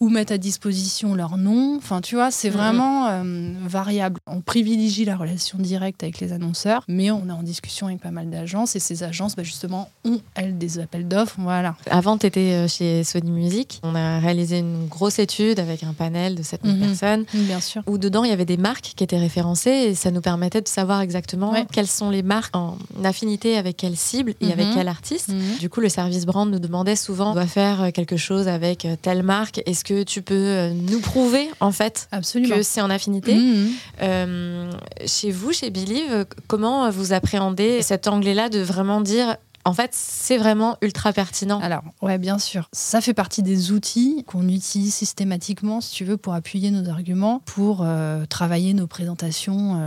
ou 0.00 0.08
mettre 0.08 0.32
à 0.32 0.38
disposition 0.38 1.14
leur 1.14 1.38
nom. 1.38 1.76
Enfin, 1.76 2.00
tu 2.00 2.16
vois, 2.16 2.30
c'est 2.30 2.50
vraiment 2.50 3.08
euh, 3.08 3.52
variable. 3.62 4.20
On 4.26 4.40
privilégie 4.40 5.04
la 5.04 5.16
relation 5.16 5.58
directe 5.58 6.02
avec 6.02 6.20
les 6.20 6.32
annonceurs, 6.32 6.84
mais 6.88 7.10
on 7.10 7.28
est 7.28 7.32
en 7.32 7.42
discussion 7.42 7.86
avec 7.86 8.00
pas 8.00 8.10
mal 8.10 8.28
d'agences 8.28 8.76
et 8.76 8.80
ces 8.80 9.02
agences, 9.02 9.36
bah, 9.36 9.42
justement, 9.42 9.90
ont, 10.04 10.20
elles, 10.34 10.58
des 10.58 10.78
appels 10.78 11.08
d'offres. 11.08 11.36
Voilà. 11.38 11.76
Avant, 11.90 12.18
tu 12.18 12.26
étais 12.26 12.52
euh, 12.52 12.68
chez 12.68 13.04
Sony 13.04 13.30
Music. 13.30 13.80
On 13.82 13.94
a 13.94 14.18
réalisé 14.18 14.58
une 14.58 14.86
grosse 14.86 15.18
étude 15.18 15.60
avec 15.60 15.82
un 15.82 15.94
panel 15.94 16.34
de 16.34 16.42
7000 16.42 16.74
mhm. 16.74 16.86
personnes. 16.86 17.24
Bien 17.32 17.60
sûr. 17.60 17.82
Où 17.86 17.98
dedans, 17.98 18.24
il 18.24 18.30
y 18.30 18.34
avait 18.34 18.44
des 18.44 18.56
marques 18.56 18.92
qui 18.96 19.04
étaient 19.04 19.18
référencées 19.18 19.70
et 19.70 19.94
ça 19.94 20.10
nous 20.10 20.20
permettait 20.20 20.60
de 20.60 20.68
savoir 20.68 21.00
exactement 21.00 21.54
quelles 21.72 21.86
sont 21.86 22.10
les 22.10 22.22
marques 22.22 22.54
en 22.54 22.76
affinité 23.04 23.56
avec 23.56 23.76
quelle 23.76 23.96
cible 23.96 24.34
et 24.40 24.52
avec 24.52 24.66
mhm. 24.66 24.74
quel 24.74 24.88
artiste. 24.88 25.28
Mhm. 25.28 25.58
Du 25.60 25.70
coup, 25.70 25.80
le 25.80 25.88
service 25.88 26.26
brand 26.26 26.50
nous 26.50 26.58
demandait 26.58 26.96
souvent 26.96 27.30
on 27.30 27.34
doit 27.34 27.46
faire 27.46 27.92
quelque 27.92 28.16
chose 28.16 28.48
avec 28.48 28.86
telle 29.02 29.22
marque. 29.22 29.62
Est-ce 29.66 29.85
que 29.86 30.02
tu 30.02 30.20
peux 30.20 30.34
euh, 30.34 30.70
nous 30.70 31.00
prouver 31.00 31.48
en 31.60 31.70
fait 31.70 32.08
que 32.34 32.62
c'est 32.62 32.80
en 32.80 32.90
affinité 32.90 33.34
mmh. 33.36 33.68
euh, 34.02 34.70
Chez 35.06 35.30
vous, 35.30 35.52
chez 35.52 35.70
Believe, 35.70 36.26
comment 36.48 36.90
vous 36.90 37.12
appréhendez 37.12 37.82
cet 37.82 38.08
anglais-là 38.08 38.48
de 38.48 38.58
vraiment 38.58 39.00
dire 39.00 39.36
en 39.66 39.74
fait, 39.74 39.90
c'est 39.92 40.38
vraiment 40.38 40.76
ultra 40.80 41.12
pertinent. 41.12 41.60
Alors, 41.60 41.82
ouais, 42.02 42.18
bien 42.18 42.38
sûr. 42.38 42.68
Ça 42.72 43.00
fait 43.00 43.14
partie 43.14 43.42
des 43.42 43.72
outils 43.72 44.24
qu'on 44.26 44.48
utilise 44.48 44.94
systématiquement, 44.94 45.80
si 45.80 45.92
tu 45.92 46.04
veux, 46.04 46.16
pour 46.16 46.34
appuyer 46.34 46.70
nos 46.70 46.88
arguments, 46.88 47.40
pour 47.44 47.82
euh, 47.82 48.24
travailler 48.26 48.74
nos 48.74 48.86
présentations 48.86 49.80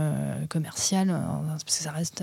commerciales, 0.48 1.20
parce 1.48 1.64
que 1.64 1.72
ça 1.72 1.90
reste 1.90 2.22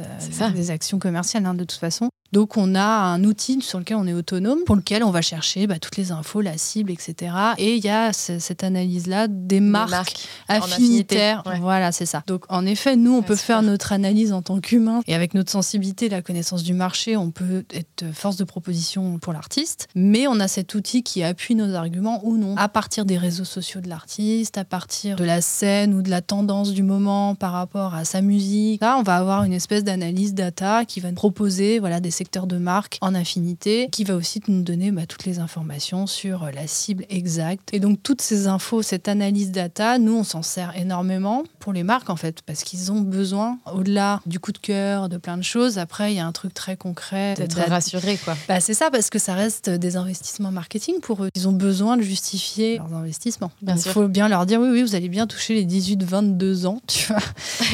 des 0.53 0.71
actions 0.71 0.99
commerciales 0.99 1.45
hein, 1.45 1.53
de 1.53 1.63
toute 1.63 1.79
façon. 1.79 2.09
Donc 2.33 2.57
on 2.57 2.75
a 2.75 2.83
un 2.83 3.23
outil 3.23 3.61
sur 3.61 3.79
lequel 3.79 3.97
on 3.97 4.05
est 4.05 4.13
autonome, 4.13 4.59
pour 4.65 4.75
lequel 4.75 5.03
on 5.03 5.11
va 5.11 5.21
chercher 5.21 5.65
bah, 5.65 5.79
toutes 5.79 5.95
les 5.95 6.11
infos, 6.11 6.41
la 6.41 6.57
cible, 6.57 6.91
etc. 6.91 7.33
Et 7.57 7.75
il 7.75 7.83
y 7.83 7.89
a 7.89 8.11
cette 8.11 8.63
analyse-là 8.63 9.27
des 9.29 9.61
marques, 9.61 10.27
affinitaires. 10.49 11.43
Voilà, 11.61 11.91
c'est 11.91 12.05
ça. 12.05 12.23
Donc 12.27 12.43
en 12.49 12.65
effet, 12.65 12.95
nous, 12.95 13.15
on 13.15 13.21
peut 13.21 13.35
faire 13.35 13.61
notre 13.61 13.93
analyse 13.93 14.33
en 14.33 14.41
tant 14.41 14.59
qu'humain. 14.59 15.01
Et 15.07 15.15
avec 15.15 15.33
notre 15.33 15.51
sensibilité, 15.51 16.09
la 16.09 16.21
connaissance 16.21 16.63
du 16.63 16.73
marché, 16.73 17.15
on 17.15 17.31
peut 17.31 17.46
être 17.71 18.05
force 18.13 18.35
de 18.35 18.43
proposition 18.43 19.19
pour 19.19 19.33
l'artiste. 19.33 19.87
Mais 19.95 20.27
on 20.27 20.39
a 20.39 20.47
cet 20.47 20.75
outil 20.75 21.03
qui 21.03 21.23
appuie 21.23 21.55
nos 21.55 21.73
arguments 21.73 22.21
ou 22.23 22.37
non. 22.37 22.55
À 22.57 22.67
partir 22.67 23.05
des 23.05 23.17
réseaux 23.17 23.45
sociaux 23.45 23.81
de 23.81 23.89
l'artiste, 23.89 24.57
à 24.57 24.65
partir 24.65 25.15
de 25.15 25.23
la 25.23 25.41
scène 25.41 25.93
ou 25.93 26.01
de 26.01 26.09
la 26.09 26.21
tendance 26.21 26.73
du 26.73 26.83
moment 26.83 27.35
par 27.35 27.53
rapport 27.53 27.95
à 27.95 28.05
sa 28.05 28.21
musique. 28.21 28.81
Là, 28.81 28.97
on 28.97 29.03
va 29.03 29.15
avoir 29.15 29.43
une 29.43 29.53
espèce 29.53 29.83
d'analyse 29.83 30.33
data 30.33 30.83
qui 30.85 30.99
va 30.99 31.09
nous 31.09 31.15
proposer 31.15 31.79
voilà, 31.79 31.99
des 31.99 32.11
secteur 32.17 32.47
de 32.47 32.57
marque 32.57 32.97
en 33.01 33.13
affinité, 33.13 33.89
qui 33.91 34.03
va 34.03 34.15
aussi 34.15 34.41
nous 34.47 34.63
donner 34.63 34.91
bah, 34.91 35.05
toutes 35.05 35.25
les 35.25 35.37
informations 35.37 36.07
sur 36.07 36.43
euh, 36.43 36.51
la 36.51 36.65
cible 36.65 37.05
exacte. 37.09 37.69
Et 37.73 37.79
donc 37.79 38.01
toutes 38.01 38.21
ces 38.21 38.47
infos, 38.47 38.81
cette 38.81 39.07
analyse 39.07 39.51
data, 39.51 39.99
nous 39.99 40.13
on 40.13 40.23
s'en 40.23 40.41
sert 40.41 40.75
énormément 40.75 41.43
pour 41.59 41.73
les 41.73 41.83
marques 41.83 42.09
en 42.09 42.15
fait, 42.15 42.41
parce 42.41 42.63
qu'ils 42.63 42.91
ont 42.91 43.01
besoin, 43.01 43.59
au-delà 43.71 44.21
du 44.25 44.39
coup 44.39 44.51
de 44.51 44.57
cœur, 44.57 45.09
de 45.09 45.17
plein 45.17 45.37
de 45.37 45.43
choses, 45.43 45.77
après 45.77 46.11
il 46.11 46.15
y 46.15 46.19
a 46.19 46.25
un 46.25 46.31
truc 46.31 46.53
très 46.53 46.75
concret. 46.75 47.35
D'être 47.37 47.69
rassuré 47.69 48.17
quoi. 48.17 48.35
Bah, 48.47 48.59
c'est 48.59 48.73
ça, 48.73 48.89
parce 48.91 49.09
que 49.09 49.19
ça 49.19 49.33
reste 49.33 49.69
des 49.69 49.95
investissements 49.97 50.51
marketing 50.51 50.99
pour 51.01 51.23
eux. 51.23 51.29
Ils 51.35 51.47
ont 51.47 51.53
besoin 51.53 51.97
de 51.97 52.01
justifier 52.01 52.77
leurs 52.77 52.93
investissements. 52.93 53.51
Il 53.61 53.77
faut 53.77 54.07
bien 54.07 54.27
leur 54.27 54.45
dire 54.45 54.59
oui, 54.59 54.69
oui, 54.71 54.83
vous 54.83 54.95
allez 54.95 55.09
bien 55.09 55.27
toucher 55.27 55.53
les 55.53 55.65
18-22 55.65 56.65
ans, 56.65 56.81
tu 56.87 57.07
vois. 57.07 57.21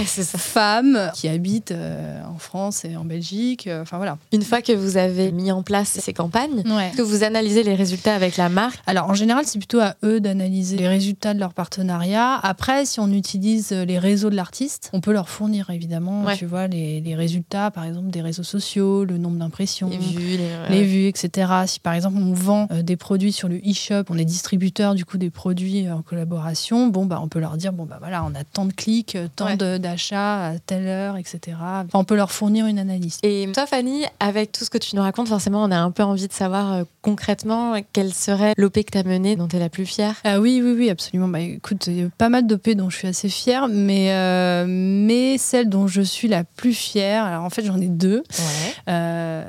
c'est 0.05 0.23
ça. 0.23 0.37
Femmes 0.37 1.11
qui 1.13 1.27
habitent 1.27 1.71
euh, 1.71 2.21
en 2.25 2.37
France 2.37 2.85
et 2.85 2.95
en 2.95 3.05
Belgique, 3.05 3.67
euh, 3.67 3.81
enfin 3.81 3.97
voilà. 3.97 4.17
Une 4.31 4.43
fois 4.43 4.61
que 4.61 4.71
vous 4.71 4.97
avez 4.97 5.31
mis 5.31 5.51
en 5.51 5.63
place 5.63 5.99
ces 5.99 6.13
campagnes, 6.13 6.63
que 6.95 7.01
vous 7.01 7.23
analysez 7.23 7.63
les 7.63 7.75
résultats 7.75 8.15
avec 8.15 8.37
la 8.37 8.49
marque? 8.49 8.79
Alors 8.85 9.09
en 9.09 9.13
général, 9.13 9.45
c'est 9.45 9.59
plutôt 9.59 9.79
à 9.79 9.95
eux 10.03 10.19
d'analyser 10.19 10.77
les 10.77 10.87
résultats 10.87 11.33
de 11.33 11.39
leur 11.39 11.53
partenariat. 11.53 12.39
Après, 12.43 12.85
si 12.85 12.99
on 12.99 13.11
utilise 13.11 13.71
les 13.71 13.99
réseaux 13.99 14.29
de 14.29 14.35
l'artiste, 14.35 14.89
on 14.93 15.01
peut 15.01 15.13
leur 15.13 15.29
fournir 15.29 15.69
évidemment, 15.69 16.25
tu 16.35 16.45
vois, 16.45 16.67
les, 16.67 17.15
résultats, 17.15 17.71
par 17.71 17.85
exemple, 17.85 18.09
des 18.09 18.21
réseaux 18.21 18.43
sociaux, 18.43 19.05
le 19.05 19.17
nombre 19.17 19.37
les 19.59 19.97
vues, 19.97 20.39
les, 20.69 20.83
vues, 20.83 21.07
etc. 21.07 21.51
Si 21.67 21.79
par 21.79 21.93
exemple 21.93 22.17
on 22.17 22.33
vend 22.33 22.67
euh, 22.71 22.81
des 22.81 22.97
produits 22.97 23.31
sur 23.31 23.47
le 23.47 23.57
e-shop, 23.57 24.03
on 24.09 24.17
est 24.17 24.25
distributeur 24.25 24.95
du 24.95 25.05
coup 25.05 25.17
des 25.17 25.29
produits 25.29 25.89
en 25.89 26.01
collaboration, 26.01 26.87
bon 26.87 27.05
bah 27.05 27.19
on 27.21 27.27
peut 27.27 27.39
leur 27.39 27.57
dire 27.57 27.73
bon 27.73 27.85
bah 27.85 27.97
voilà, 27.99 28.23
on 28.23 28.35
a 28.35 28.43
tant 28.43 28.65
de 28.65 28.73
clics, 28.73 29.17
tant 29.35 29.55
d'achats 29.55 30.47
à 30.47 30.59
telle 30.59 30.87
heure, 30.87 31.17
etc. 31.17 31.57
on 31.93 32.03
peut 32.03 32.15
leur 32.15 32.31
fournir 32.31 32.65
une 32.67 32.79
analyse. 32.79 33.19
Et 33.23 33.49
toi, 33.53 33.65
Fanny, 33.65 34.03
avec 34.19 34.51
tout 34.51 34.65
ce 34.65 34.69
que 34.69 34.77
tu 34.77 34.95
nous 34.95 35.01
racontes, 35.01 35.27
forcément, 35.27 35.63
on 35.63 35.71
a 35.71 35.77
un 35.77 35.91
peu 35.91 36.03
envie 36.03 36.27
de 36.27 36.33
savoir 36.33 36.73
euh, 36.73 36.83
concrètement 37.01 37.75
quelle 37.93 38.13
serait 38.13 38.53
l'OP 38.57 38.73
que 38.73 38.91
tu 38.91 38.97
as 38.97 39.03
menée 39.03 39.35
dont 39.35 39.47
tu 39.47 39.55
es 39.55 39.59
la 39.59 39.69
plus 39.69 39.85
fière? 39.85 40.15
Ah 40.23 40.39
oui, 40.39 40.61
oui, 40.63 40.73
oui, 40.77 40.89
absolument. 40.89 41.27
Bah, 41.27 41.39
écoute, 41.39 41.87
il 41.87 41.99
y 41.99 42.03
a 42.03 42.07
pas 42.17 42.29
mal 42.29 42.47
d'OP 42.47 42.69
dont 42.71 42.89
je 42.89 42.97
suis 42.97 43.07
assez 43.07 43.29
fière, 43.29 43.67
mais, 43.67 44.11
euh, 44.11 44.65
mais 44.67 45.37
celle 45.37 45.69
dont 45.69 45.87
je 45.87 46.01
suis 46.01 46.27
la 46.27 46.43
plus 46.43 46.73
fière, 46.73 47.25
alors 47.25 47.43
en 47.43 47.49
fait, 47.49 47.63
j'en 47.65 47.79
ai 47.79 47.87
deux. 47.87 48.23
Ouais. 48.29 48.73
Euh, 48.89 49.42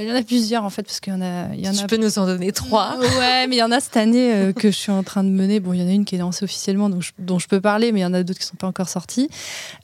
il 0.00 0.08
y 0.08 0.12
en 0.12 0.16
a 0.16 0.22
plusieurs 0.22 0.64
en 0.64 0.70
fait, 0.70 0.82
parce 0.82 1.00
qu'il 1.00 1.12
y 1.12 1.16
en 1.16 1.22
a. 1.22 1.54
Il 1.54 1.64
y 1.64 1.68
en 1.68 1.72
tu 1.72 1.86
peux 1.86 1.96
nous 1.96 2.18
en 2.18 2.26
donner 2.26 2.52
trois. 2.52 2.96
Ouais, 2.98 3.46
mais 3.46 3.56
il 3.56 3.58
y 3.58 3.62
en 3.62 3.70
a 3.70 3.80
cette 3.80 3.96
année 3.96 4.32
euh, 4.32 4.52
que 4.52 4.70
je 4.70 4.76
suis 4.76 4.92
en 4.92 5.02
train 5.02 5.24
de 5.24 5.28
mener. 5.28 5.60
Bon, 5.60 5.72
il 5.72 5.80
y 5.80 5.84
en 5.84 5.88
a 5.88 5.92
une 5.92 6.04
qui 6.04 6.16
est 6.16 6.18
lancée 6.18 6.44
officiellement, 6.44 6.88
donc 6.90 7.04
dont 7.18 7.38
je 7.38 7.46
peux 7.46 7.60
parler, 7.60 7.92
mais 7.92 8.00
il 8.00 8.02
y 8.02 8.06
en 8.06 8.14
a 8.14 8.22
d'autres 8.22 8.38
qui 8.38 8.46
ne 8.46 8.50
sont 8.50 8.56
pas 8.56 8.66
encore 8.66 8.88
sorties. 8.88 9.28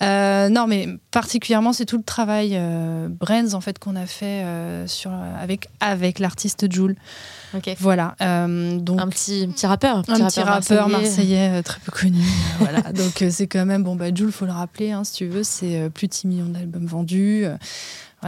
Euh, 0.03 0.49
non, 0.49 0.67
mais 0.67 0.89
particulièrement, 1.11 1.73
c'est 1.73 1.85
tout 1.85 1.97
le 1.97 2.03
travail 2.03 2.53
euh, 2.55 3.09
Brands 3.09 3.55
en 3.55 3.61
fait 3.61 3.79
qu'on 3.79 3.97
a 3.97 4.07
fait 4.07 4.45
euh, 4.45 4.87
sur, 4.87 5.13
avec, 5.41 5.69
avec 5.81 6.19
l'artiste 6.19 6.71
Jules. 6.73 6.97
Ok. 7.55 7.75
Voilà. 7.79 8.17
donc, 8.21 9.01
un 9.01 9.09
petit, 9.09 9.47
petit 9.47 9.67
rappeur. 9.67 9.99
Un 9.99 10.03
petit, 10.03 10.41
rappeur, 10.41 10.89
marseillais, 10.89 11.63
très 11.63 11.79
peu 11.81 11.93
connu. 11.93 12.23
voilà. 12.59 12.81
Donc 12.93 13.25
c'est 13.31 13.47
quand 13.47 13.65
même, 13.65 13.85
bon, 13.85 13.95
bah, 13.95 14.13
Jules, 14.13 14.33
faut 14.33 14.47
le 14.47 14.53
rappeler, 14.53 14.91
hein, 14.91 15.05
si 15.05 15.13
tu 15.13 15.27
veux, 15.27 15.45
c'est 15.45 15.89
plus 15.95 16.09
de 16.09 16.15
6 16.15 16.27
millions 16.27 16.47
d'albums 16.47 16.87
vendus 16.87 17.47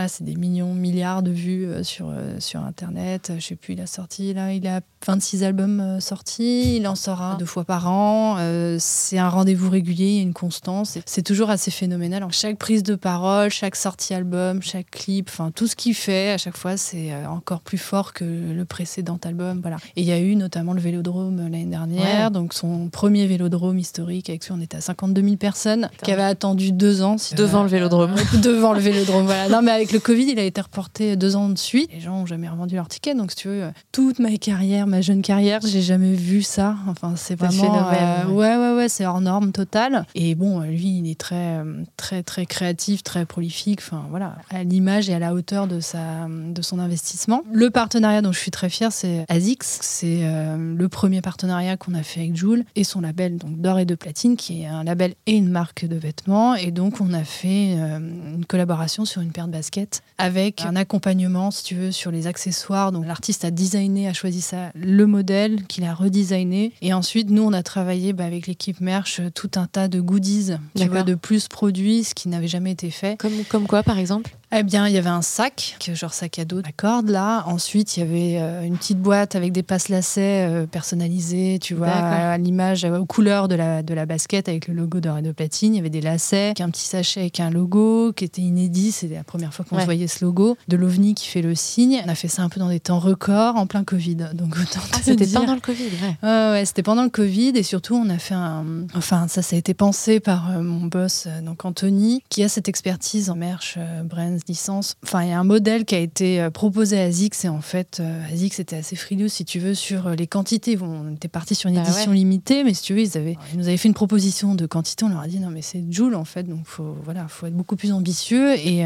c'est 0.08 0.24
des 0.24 0.36
millions, 0.36 0.74
milliards 0.74 1.22
de 1.22 1.30
vues 1.30 1.66
euh, 1.66 1.82
sur, 1.82 2.10
euh, 2.10 2.38
sur 2.38 2.60
Internet. 2.60 3.32
Je 3.38 3.44
sais 3.44 3.56
plus, 3.56 3.74
il 3.74 3.80
a 3.80 3.86
sorti 3.86 4.34
là, 4.34 4.52
il 4.52 4.66
26 5.06 5.44
albums 5.44 6.00
sortis, 6.00 6.76
il 6.76 6.88
en 6.88 6.94
sort 6.94 7.36
deux 7.38 7.46
fois 7.46 7.64
par 7.64 7.88
an. 7.90 8.38
c'est 8.78 9.18
un 9.18 9.28
rendez-vous 9.28 9.70
régulier, 9.70 10.18
une 10.20 10.32
constance. 10.32 10.98
C'est 11.06 11.22
toujours 11.22 11.50
assez 11.50 11.70
phénoménal. 11.70 12.26
chaque 12.30 12.58
prise 12.58 12.82
de 12.82 12.94
parole, 12.94 13.50
chaque 13.50 13.76
sortie 13.76 14.14
album, 14.14 14.62
chaque 14.62 14.90
clip, 14.90 15.28
enfin 15.28 15.50
tout 15.54 15.66
ce 15.66 15.76
qu'il 15.76 15.94
fait, 15.94 16.32
à 16.32 16.38
chaque 16.38 16.56
fois, 16.56 16.76
c'est 16.76 17.12
encore 17.26 17.60
plus 17.60 17.78
fort 17.78 18.12
que 18.12 18.24
le 18.24 18.64
précédent 18.64 19.18
album. 19.24 19.60
Voilà. 19.60 19.76
Et 19.96 20.02
il 20.02 20.06
y 20.06 20.12
a 20.12 20.18
eu 20.18 20.36
notamment 20.36 20.72
le 20.72 20.80
Vélodrome 20.80 21.36
l'année 21.38 21.64
dernière, 21.64 22.30
donc 22.30 22.54
son 22.54 22.88
premier 22.88 23.26
Vélodrome 23.26 23.78
historique. 23.78 24.28
Avec 24.30 24.46
lui, 24.46 24.52
on 24.56 24.60
était 24.60 24.76
à 24.76 24.80
52 24.80 25.22
000 25.22 25.36
personnes 25.36 25.88
qui 26.02 26.12
avaient 26.12 26.22
attendu 26.22 26.72
deux 26.72 27.02
ans. 27.02 27.16
Devant 27.36 27.62
le 27.62 27.68
Vélodrome. 27.68 28.14
devant 28.42 28.72
le 28.72 28.80
Vélodrome, 28.80 29.24
voilà. 29.24 29.48
Non, 29.48 29.62
mais 29.62 29.72
avec 29.72 29.92
le 29.92 29.98
Covid, 29.98 30.30
il 30.32 30.38
a 30.38 30.44
été 30.44 30.60
reporté 30.60 31.16
deux 31.16 31.36
ans 31.36 31.48
de 31.48 31.58
suite. 31.58 31.90
Les 31.92 32.00
gens 32.00 32.18
n'ont 32.18 32.26
jamais 32.26 32.48
revendu 32.48 32.74
leur 32.74 32.88
ticket. 32.88 33.14
Donc, 33.14 33.30
si 33.30 33.36
tu 33.36 33.48
veux, 33.48 33.70
toute 33.92 34.18
ma 34.18 34.36
carrière, 34.36 34.86
ma 34.96 35.02
jeune 35.02 35.20
carrière, 35.20 35.60
j'ai 35.62 35.82
jamais 35.82 36.14
vu 36.14 36.40
ça. 36.40 36.74
Enfin, 36.88 37.14
c'est 37.16 37.34
vraiment. 37.34 37.90
Euh, 37.92 38.26
ouais, 38.28 38.56
ouais, 38.56 38.76
ouais, 38.76 38.88
c'est 38.88 39.04
hors 39.04 39.20
norme 39.20 39.52
total. 39.52 40.06
Et 40.14 40.34
bon, 40.34 40.60
lui, 40.60 41.00
il 41.00 41.10
est 41.10 41.20
très, 41.20 41.60
très, 41.98 42.22
très 42.22 42.46
créatif, 42.46 43.02
très 43.02 43.26
prolifique. 43.26 43.80
Enfin, 43.82 44.06
voilà, 44.08 44.36
à 44.48 44.64
l'image 44.64 45.10
et 45.10 45.14
à 45.14 45.18
la 45.18 45.34
hauteur 45.34 45.66
de, 45.66 45.80
sa, 45.80 46.26
de 46.28 46.62
son 46.62 46.78
investissement. 46.78 47.42
Le 47.52 47.68
partenariat 47.68 48.22
dont 48.22 48.32
je 48.32 48.38
suis 48.38 48.50
très 48.50 48.70
fière, 48.70 48.90
c'est 48.90 49.26
ASICS. 49.28 49.66
C'est 49.82 50.20
euh, 50.22 50.74
le 50.74 50.88
premier 50.88 51.20
partenariat 51.20 51.76
qu'on 51.76 51.92
a 51.92 52.02
fait 52.02 52.20
avec 52.20 52.36
Joule 52.36 52.64
et 52.74 52.84
son 52.84 53.02
label, 53.02 53.36
donc 53.36 53.60
d'or 53.60 53.78
et 53.78 53.84
de 53.84 53.94
platine, 53.94 54.36
qui 54.36 54.62
est 54.62 54.66
un 54.66 54.82
label 54.82 55.14
et 55.26 55.36
une 55.36 55.50
marque 55.50 55.84
de 55.84 55.96
vêtements. 55.96 56.54
Et 56.54 56.70
donc, 56.70 57.02
on 57.02 57.12
a 57.12 57.24
fait 57.24 57.74
euh, 57.76 57.98
une 57.98 58.46
collaboration 58.46 59.04
sur 59.04 59.20
une 59.20 59.30
paire 59.30 59.46
de 59.46 59.52
baskets 59.52 60.02
avec 60.16 60.62
un 60.62 60.74
accompagnement, 60.74 61.50
si 61.50 61.64
tu 61.64 61.74
veux, 61.74 61.92
sur 61.92 62.10
les 62.10 62.26
accessoires. 62.26 62.92
Donc, 62.92 63.04
l'artiste 63.04 63.44
a 63.44 63.50
designé, 63.50 64.08
a 64.08 64.14
choisi 64.14 64.40
ça, 64.40 64.70
le 64.80 65.06
modèle 65.06 65.64
qu'il 65.66 65.84
a 65.84 65.94
redesigné. 65.94 66.72
Et 66.82 66.92
ensuite, 66.92 67.30
nous, 67.30 67.42
on 67.42 67.52
a 67.52 67.62
travaillé 67.62 68.12
bah, 68.12 68.24
avec 68.24 68.46
l'équipe 68.46 68.80
Merch 68.80 69.20
tout 69.34 69.50
un 69.56 69.66
tas 69.66 69.88
de 69.88 70.00
goodies, 70.00 70.52
tu 70.76 70.86
vois, 70.86 71.02
de 71.02 71.14
plus 71.14 71.48
produits, 71.48 72.04
ce 72.04 72.14
qui 72.14 72.28
n'avait 72.28 72.48
jamais 72.48 72.72
été 72.72 72.90
fait. 72.90 73.18
Comme, 73.18 73.44
comme 73.48 73.66
quoi, 73.66 73.82
par 73.82 73.98
exemple? 73.98 74.36
Eh 74.52 74.62
bien, 74.62 74.86
il 74.86 74.94
y 74.94 74.98
avait 74.98 75.10
un 75.10 75.22
sac, 75.22 75.76
genre 75.92 76.14
sac 76.14 76.38
à 76.38 76.44
dos 76.44 76.60
à 76.60 76.70
corde, 76.70 77.08
là. 77.08 77.42
Ensuite, 77.46 77.96
il 77.96 78.00
y 78.00 78.02
avait 78.04 78.40
euh, 78.40 78.62
une 78.62 78.76
petite 78.76 79.00
boîte 79.00 79.34
avec 79.34 79.50
des 79.50 79.64
passes 79.64 79.88
lacets 79.88 80.46
euh, 80.48 80.66
personnalisés, 80.66 81.58
tu 81.60 81.74
vois, 81.74 81.88
à 81.88 82.38
l'image, 82.38 82.84
aux 82.84 83.06
couleurs 83.06 83.48
de 83.48 83.56
la, 83.56 83.82
de 83.82 83.92
la 83.92 84.06
basket 84.06 84.48
avec 84.48 84.68
le 84.68 84.74
logo 84.74 85.00
de 85.00 85.08
Radio 85.08 85.32
Platine. 85.32 85.74
Il 85.74 85.78
y 85.78 85.80
avait 85.80 85.90
des 85.90 86.00
lacets, 86.00 86.54
un 86.60 86.70
petit 86.70 86.86
sachet 86.86 87.20
avec 87.20 87.40
un 87.40 87.50
logo 87.50 88.12
qui 88.12 88.24
était 88.24 88.40
inédit. 88.40 88.92
C'était 88.92 89.16
la 89.16 89.24
première 89.24 89.52
fois 89.52 89.64
qu'on 89.68 89.78
voyait 89.78 90.06
ce 90.06 90.24
logo. 90.24 90.56
De 90.68 90.76
l'OVNI 90.76 91.14
qui 91.14 91.26
fait 91.26 91.42
le 91.42 91.56
signe. 91.56 92.00
On 92.06 92.08
a 92.08 92.14
fait 92.14 92.28
ça 92.28 92.42
un 92.42 92.48
peu 92.48 92.60
dans 92.60 92.68
des 92.68 92.80
temps 92.80 93.00
records, 93.00 93.56
en 93.56 93.66
plein 93.66 93.82
Covid. 93.82 94.28
Donc, 94.34 94.54
ah, 94.92 94.98
c'était 95.02 95.26
pendant 95.26 95.54
le 95.54 95.60
Covid, 95.60 95.88
ouais. 96.22 96.28
ouais, 96.52 96.64
c'était 96.64 96.84
pendant 96.84 97.02
le 97.02 97.10
Covid. 97.10 97.52
Et 97.56 97.64
surtout, 97.64 97.96
on 97.96 98.08
a 98.10 98.18
fait 98.18 98.34
un. 98.34 98.64
Enfin, 98.94 99.26
ça, 99.26 99.42
ça 99.42 99.56
a 99.56 99.58
été 99.58 99.74
pensé 99.74 100.20
par 100.20 100.52
euh, 100.52 100.62
mon 100.62 100.86
boss, 100.86 101.26
donc 101.42 101.64
Anthony, 101.64 102.22
qui 102.28 102.44
a 102.44 102.48
cette 102.48 102.68
expertise 102.68 103.28
en 103.28 103.34
merch, 103.34 103.76
brand 104.04 104.35
licence. 104.48 104.94
Enfin, 105.02 105.22
il 105.22 105.30
y 105.30 105.32
a 105.32 105.38
un 105.38 105.44
modèle 105.44 105.84
qui 105.84 105.94
a 105.94 105.98
été 105.98 106.40
euh, 106.40 106.50
proposé 106.50 107.00
à 107.00 107.10
Zix 107.10 107.44
et 107.44 107.48
en 107.48 107.60
fait, 107.60 107.98
euh, 108.00 108.20
Zix 108.34 108.58
était 108.60 108.76
assez 108.76 108.96
frileux, 108.96 109.28
si 109.28 109.44
tu 109.44 109.58
veux, 109.58 109.74
sur 109.74 110.08
euh, 110.08 110.14
les 110.14 110.26
quantités. 110.26 110.78
on 110.80 111.14
était 111.14 111.28
parti 111.28 111.54
sur 111.54 111.68
une 111.68 111.76
bah 111.76 111.82
édition 111.82 112.12
limitée, 112.12 112.64
mais 112.64 112.74
si 112.74 112.82
tu 112.82 112.94
veux, 112.94 113.00
ils, 113.00 113.16
avaient, 113.16 113.36
ils 113.52 113.58
nous 113.58 113.68
avaient 113.68 113.76
fait 113.76 113.88
une 113.88 113.94
proposition 113.94 114.54
de 114.54 114.66
quantité. 114.66 115.04
On 115.04 115.08
leur 115.08 115.20
a 115.20 115.26
dit 115.26 115.38
non, 115.38 115.50
mais 115.50 115.62
c'est 115.62 115.84
Joule 115.90 116.14
en 116.14 116.24
fait, 116.24 116.44
donc 116.44 116.60
faut 116.64 116.96
voilà, 117.04 117.28
faut 117.28 117.46
être 117.46 117.56
beaucoup 117.56 117.76
plus 117.76 117.92
ambitieux 117.92 118.54
et, 118.54 118.84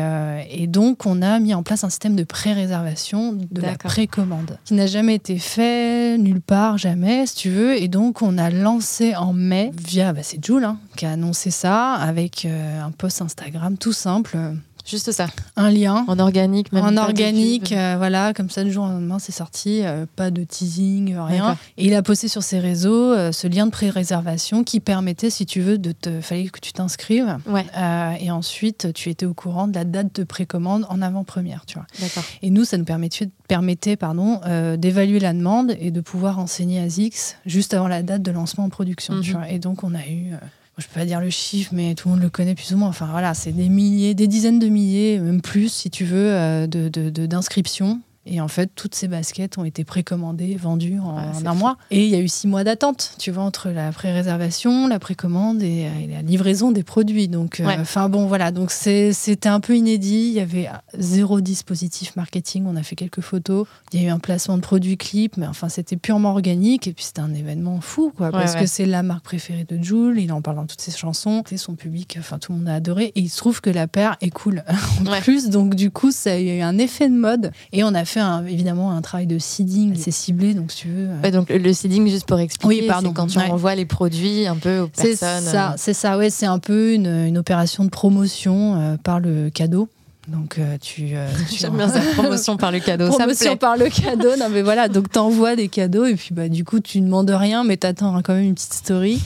et 0.50 0.66
donc 0.66 1.06
on 1.06 1.22
a 1.22 1.38
mis 1.38 1.54
en 1.54 1.62
place 1.62 1.84
un 1.84 1.88
système 1.88 2.16
de 2.16 2.24
pré-réservation 2.24 3.32
de 3.32 3.60
la 3.60 3.76
précommande 3.76 4.58
qui 4.64 4.74
n'a 4.74 4.86
jamais 4.86 5.14
été 5.14 5.38
fait 5.38 6.18
nulle 6.18 6.40
part, 6.40 6.78
jamais, 6.78 7.26
si 7.26 7.34
tu 7.36 7.50
veux. 7.50 7.80
Et 7.80 7.88
donc 7.88 8.22
on 8.22 8.38
a 8.38 8.50
lancé 8.50 9.14
en 9.16 9.32
mai 9.32 9.70
via, 9.76 10.12
bah, 10.12 10.22
c'est 10.22 10.44
Joule 10.44 10.64
hein, 10.64 10.78
qui 10.96 11.06
a 11.06 11.12
annoncé 11.12 11.50
ça 11.50 11.94
avec 11.94 12.46
un 12.46 12.90
post 12.90 13.22
Instagram 13.22 13.76
tout 13.78 13.92
simple. 13.92 14.36
Juste 14.90 15.12
ça. 15.12 15.28
Un 15.54 15.70
lien. 15.70 16.04
En 16.08 16.18
organique, 16.18 16.72
même. 16.72 16.84
En 16.84 16.96
organique, 16.96 17.70
euh, 17.70 17.94
voilà, 17.96 18.34
comme 18.34 18.50
ça, 18.50 18.64
du 18.64 18.72
jour 18.72 18.86
au 18.86 18.88
lendemain, 18.88 19.20
c'est 19.20 19.30
sorti. 19.30 19.82
Euh, 19.84 20.04
pas 20.16 20.32
de 20.32 20.42
teasing, 20.42 21.16
rien. 21.16 21.56
Et 21.76 21.86
il 21.86 21.94
a 21.94 22.02
posté 22.02 22.26
sur 22.26 22.42
ses 22.42 22.58
réseaux 22.58 23.12
euh, 23.12 23.30
ce 23.30 23.46
lien 23.46 23.66
de 23.66 23.70
pré-réservation 23.70 24.64
qui 24.64 24.80
permettait, 24.80 25.30
si 25.30 25.46
tu 25.46 25.60
veux, 25.60 25.78
de 25.78 25.92
te. 25.92 26.20
fallait 26.20 26.48
que 26.48 26.58
tu 26.58 26.72
t'inscrives. 26.72 27.36
Ouais. 27.46 27.64
et 28.20 28.32
ensuite, 28.32 28.92
tu 28.92 29.10
étais 29.10 29.26
au 29.26 29.34
courant 29.34 29.68
de 29.68 29.74
la 29.76 29.84
date 29.84 30.16
de 30.16 30.24
précommande 30.24 30.84
en 30.88 31.02
avant-première, 31.02 31.66
tu 31.66 31.74
vois. 31.74 31.86
D'accord. 32.00 32.24
Et 32.42 32.50
nous, 32.50 32.64
ça 32.64 32.76
nous 32.76 32.84
permettait, 32.84 33.30
permettait 33.46 33.96
pardon, 33.96 34.40
d'évaluer 34.76 35.20
la 35.20 35.32
demande 35.32 35.76
et 35.78 35.92
de 35.92 36.00
pouvoir 36.00 36.40
enseigner 36.40 36.80
à 36.80 36.88
Zix 36.88 37.36
juste 37.46 37.74
avant 37.74 37.86
la 37.86 38.02
date 38.02 38.22
de 38.22 38.32
lancement 38.32 38.64
en 38.64 38.70
production, 38.70 39.20
tu 39.20 39.30
mhm. 39.30 39.36
vois. 39.36 39.50
Et 39.50 39.60
donc, 39.60 39.84
on 39.84 39.94
a 39.94 40.04
eu 40.08 40.32
je 40.78 40.86
peux 40.86 40.94
pas 40.94 41.04
dire 41.04 41.20
le 41.20 41.30
chiffre, 41.30 41.72
mais 41.74 41.94
tout 41.94 42.08
le 42.08 42.14
monde 42.14 42.22
le 42.22 42.30
connaît 42.30 42.54
plus 42.54 42.72
ou 42.72 42.78
moins. 42.78 42.88
Enfin 42.88 43.08
voilà, 43.10 43.34
c'est 43.34 43.52
des 43.52 43.68
milliers, 43.68 44.14
des 44.14 44.26
dizaines 44.26 44.58
de 44.58 44.68
milliers, 44.68 45.18
même 45.18 45.42
plus 45.42 45.68
si 45.68 45.90
tu 45.90 46.04
veux, 46.04 46.30
euh, 46.32 46.66
d'inscriptions 46.66 48.00
et 48.26 48.40
en 48.40 48.48
fait, 48.48 48.70
toutes 48.74 48.94
ces 48.94 49.08
baskets 49.08 49.56
ont 49.56 49.64
été 49.64 49.82
précommandées, 49.82 50.54
vendues 50.54 50.98
en, 50.98 51.16
un 51.16 51.54
mois. 51.54 51.78
Et 51.90 52.04
il 52.04 52.10
y 52.10 52.14
a 52.14 52.20
eu 52.20 52.28
six 52.28 52.46
mois 52.46 52.64
d'attente, 52.64 53.14
tu 53.18 53.30
vois, 53.30 53.42
entre 53.42 53.70
la 53.70 53.90
pré-réservation, 53.92 54.88
la 54.88 54.98
précommande 54.98 55.62
et, 55.62 55.88
la 56.10 56.20
livraison 56.20 56.70
des 56.70 56.82
produits. 56.82 57.28
Donc, 57.28 57.60
euh, 57.60 57.66
enfin 57.80 58.10
bon, 58.10 58.26
voilà. 58.26 58.50
Donc 58.50 58.72
c'était 58.72 59.48
un 59.48 59.60
peu 59.60 59.74
inédit. 59.74 60.28
Il 60.28 60.32
y 60.32 60.40
avait 60.40 60.68
zéro 60.98 61.40
dispositif 61.40 62.14
marketing. 62.14 62.66
On 62.66 62.76
a 62.76 62.82
fait 62.82 62.94
quelques 62.94 63.22
photos. 63.22 63.66
Il 63.92 64.02
y 64.02 64.04
a 64.04 64.08
eu 64.08 64.10
un 64.10 64.18
placement 64.18 64.56
de 64.56 64.62
produits 64.62 64.98
clip, 64.98 65.38
mais 65.38 65.46
enfin 65.46 65.70
c'était 65.70 65.96
purement 65.96 66.32
organique. 66.32 66.86
Et 66.88 66.92
puis 66.92 67.04
c'était 67.04 67.22
un 67.22 67.32
événement 67.32 67.80
fou, 67.80 68.12
quoi, 68.14 68.30
parce 68.30 68.54
que 68.54 68.66
c'est 68.66 68.86
la 68.86 69.02
marque 69.02 69.24
préférée 69.24 69.64
de 69.64 69.82
Jules. 69.82 70.18
Il 70.18 70.30
en 70.30 70.42
parle 70.42 70.56
dans 70.56 70.66
toutes 70.66 70.82
ses 70.82 70.90
chansons. 70.90 71.42
C'est 71.48 71.56
son 71.56 71.74
public. 71.74 72.16
Enfin, 72.18 72.38
tout 72.38 72.52
le 72.52 72.58
monde 72.58 72.68
a 72.68 72.74
adoré. 72.74 73.12
Et 73.14 73.20
il 73.20 73.30
se 73.30 73.38
trouve 73.38 73.62
que 73.62 73.70
la 73.70 73.88
paire 73.88 74.16
est 74.20 74.30
cool 74.30 74.62
en 75.00 75.20
plus. 75.22 75.48
Donc 75.48 75.74
du 75.74 75.90
coup, 75.90 76.10
ça 76.12 76.32
a 76.32 76.38
eu 76.38 76.60
un 76.60 76.76
effet 76.76 77.08
de 77.08 77.14
mode. 77.14 77.50
Et 77.72 77.82
on 77.82 77.94
a 77.94 78.04
fait 78.10 78.20
évidemment 78.48 78.92
un 78.92 79.00
travail 79.00 79.26
de 79.26 79.38
seeding 79.38 79.94
assez 79.94 80.10
ciblé, 80.10 80.54
donc 80.54 80.72
si 80.72 80.78
tu 80.78 80.88
veux. 80.88 81.08
Euh. 81.24 81.30
donc 81.30 81.48
le 81.50 81.72
seeding, 81.72 82.08
juste 82.08 82.26
pour 82.26 82.38
expliquer, 82.38 82.82
oui, 82.82 82.86
pardon, 82.86 83.12
quand 83.12 83.26
tu 83.26 83.38
envoies 83.38 83.74
les 83.74 83.86
produits 83.86 84.46
un 84.46 84.56
peu 84.56 84.80
aux 84.80 84.88
personnes. 84.88 85.12
C'est 85.12 85.50
ça, 85.50 85.70
euh. 85.70 85.74
c'est 85.76 85.94
ça, 85.94 86.18
ouais, 86.18 86.30
c'est 86.30 86.46
un 86.46 86.58
peu 86.58 86.94
une, 86.94 87.06
une, 87.06 87.38
opération 87.38 87.84
de 87.84 87.90
promotion 87.90 88.76
euh, 88.76 88.96
par 88.96 89.20
le 89.20 89.50
cadeau. 89.50 89.88
Donc 90.28 90.58
euh, 90.58 90.76
tu, 90.78 91.10
euh, 91.14 91.26
j'aime 91.50 91.76
bien 91.76 91.88
cette 91.88 92.12
promotion 92.14 92.56
par 92.56 92.70
le 92.70 92.78
cadeau. 92.78 93.08
promotion 93.08 93.56
par 93.56 93.76
le 93.76 93.88
cadeau. 93.88 94.36
Non 94.38 94.48
mais 94.50 94.62
voilà, 94.62 94.88
donc 94.88 95.10
t'envoies 95.10 95.56
des 95.56 95.68
cadeaux 95.68 96.04
et 96.04 96.14
puis 96.14 96.30
bah 96.32 96.48
du 96.48 96.64
coup 96.64 96.80
tu 96.80 97.00
ne 97.00 97.06
demandes 97.06 97.30
rien 97.30 97.64
mais 97.64 97.78
t'attends 97.78 98.20
quand 98.22 98.34
même 98.34 98.44
une 98.44 98.54
petite 98.54 98.74
story. 98.74 99.20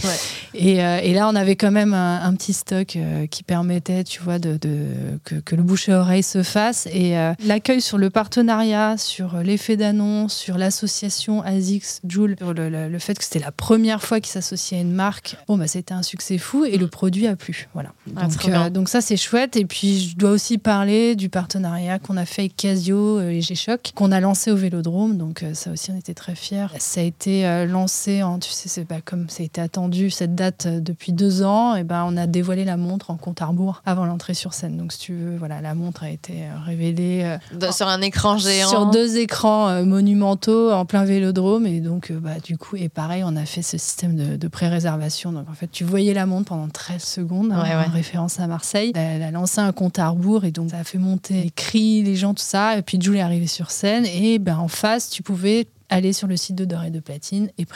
Et, 0.54 0.85
euh, 0.85 1.00
et, 1.02 1.14
là 1.14 1.28
on 1.28 1.35
avait 1.35 1.57
quand 1.57 1.72
même 1.72 1.94
un, 1.94 2.33
petit 2.35 2.52
stock 2.52 2.96
qui 3.30 3.42
permettait, 3.42 4.04
tu 4.04 4.20
vois, 4.22 4.38
de, 4.38 4.57
de 4.57 4.87
que, 5.24 5.37
que, 5.37 5.57
le 5.57 5.62
bouche 5.62 5.88
à 5.88 6.00
oreille 6.00 6.22
se 6.22 6.42
fasse 6.42 6.87
et 6.87 7.14
l'accueil 7.44 7.80
sur 7.80 7.98
le 7.98 8.11
partenariat, 8.11 8.96
sur 8.96 9.38
l'effet 9.38 9.76
d'annonce, 9.76 10.35
sur 10.35 10.59
l'association 10.59 11.42
Azix 11.42 12.00
Joule, 12.09 12.37
sur 12.38 12.54
le, 12.54 12.68
le, 12.68 12.98
fait 12.98 13.18
que 13.18 13.24
c'était 13.24 13.40
la 13.40 13.52
première 13.52 14.02
fois 14.02 14.20
qu'ils 14.20 14.33
s'associaient 14.33 14.78
à 14.78 14.80
une 14.80 14.92
marque. 14.92 15.37
Bon 15.48 15.57
bah 15.57 15.66
c'était 15.66 15.94
un 15.94 16.02
succès 16.02 16.38
fou 16.38 16.64
et 16.64 16.78
le 16.78 16.87
produit 16.87 17.26
a 17.26 17.35
plu. 17.37 17.68
Voilà. 17.74 17.90
Ah, 18.16 18.28
donc, 18.28 18.72
donc 18.72 18.88
ça 18.88 19.00
c'est 19.00 19.16
chouette 19.16 19.57
et 19.57 19.64
puis 19.64 20.09
je 20.09 20.16
dois 20.16 20.30
aussi 20.30 20.59
parler 20.59 20.93
du 21.16 21.28
partenariat 21.28 21.98
qu'on 21.98 22.16
a 22.16 22.24
fait 22.24 22.42
avec 22.42 22.57
Casio 22.57 23.18
euh, 23.18 23.30
et 23.30 23.40
G-Shock, 23.40 23.92
qu'on 23.94 24.12
a 24.12 24.20
lancé 24.20 24.50
au 24.50 24.57
Vélodrome. 24.57 25.16
Donc 25.16 25.42
euh, 25.42 25.54
ça 25.54 25.70
aussi, 25.70 25.90
on 25.90 25.96
était 25.96 26.14
très 26.14 26.35
fiers. 26.35 26.66
Ça 26.78 27.00
a 27.00 27.04
été 27.04 27.46
euh, 27.46 27.66
lancé 27.66 28.22
en, 28.22 28.38
tu 28.38 28.50
sais, 28.50 28.68
c'est 28.68 28.85
pas 28.85 29.00
comme 29.00 29.28
ça 29.28 29.42
a 29.42 29.46
été 29.46 29.61
attendu 29.61 30.11
cette 30.11 30.35
date 30.35 30.66
depuis 30.66 31.12
deux 31.12 31.42
ans. 31.42 31.74
Et 31.74 31.85
ben 31.85 32.04
on 32.09 32.16
a 32.16 32.26
dévoilé 32.26 32.64
la 32.64 32.76
montre 32.76 33.11
en 33.11 33.16
compte 33.16 33.42
à 33.42 33.46
rebours 33.46 33.83
avant 33.85 34.07
l'entrée 34.07 34.35
sur 34.35 34.54
scène. 34.54 34.76
Donc 34.76 34.92
si 34.92 34.98
tu 34.98 35.14
veux, 35.14 35.37
voilà, 35.37 35.61
la 35.61 35.74
montre 35.74 36.04
a 36.04 36.11
été 36.11 36.44
révélée 36.64 37.37
sur 37.72 37.88
un 37.88 38.00
écran 38.00 38.38
géant, 38.38 38.68
sur 38.68 38.87
deux 38.87 39.18
écrans 39.18 39.85
monumentaux 39.85 40.70
en 40.70 40.85
plein 40.85 41.04
Vélodrome. 41.04 41.66
Et 41.66 41.80
donc 41.80 42.12
bah 42.12 42.38
du 42.42 42.57
coup, 42.57 42.76
et 42.76 42.88
pareil, 42.88 43.22
on 43.24 43.37
a 43.37 43.44
fait 43.44 43.62
ce 43.62 43.78
système 43.78 44.16
de, 44.37 44.48
pré-réservation. 44.48 45.33
Donc 45.33 45.48
en 45.50 45.54
fait, 45.54 45.68
tu 45.70 45.85
voyais 45.85 46.14
la 46.14 46.26
montre 46.26 46.50
pendant 46.50 46.68
13 46.68 47.02
secondes, 47.02 47.52
hein, 47.52 47.64
en 47.88 47.92
référence 47.92 48.38
à 48.38 48.46
Marseille. 48.46 48.92
Elle 48.94 49.22
a 49.22 49.30
lancé 49.30 49.61
un 49.61 49.72
compte 49.72 49.98
à 49.98 50.09
rebours 50.09 50.44
et 50.44 50.50
donc 50.50 50.70
ça 50.74 50.80
a 50.80 50.84
fait 50.84 50.98
monter 50.98 51.34
les 51.34 51.50
cris, 51.50 52.02
les 52.02 52.16
gens, 52.16 52.34
tout 52.34 52.42
ça. 52.42 52.76
Et 52.76 52.82
puis 52.82 52.98
Julie 53.00 53.18
est 53.18 53.22
arrivée 53.22 53.46
sur 53.46 53.70
scène 53.70 54.06
et 54.06 54.40
ben, 54.40 54.58
en 54.58 54.66
face, 54.66 55.08
tu 55.08 55.22
pouvais 55.22 55.68
aller 55.90 56.12
sur 56.12 56.26
le 56.26 56.36
site 56.36 56.56
de 56.56 56.64
Doré 56.64 56.90
de 56.90 57.00
Platine 57.00 57.50
et 57.58 57.66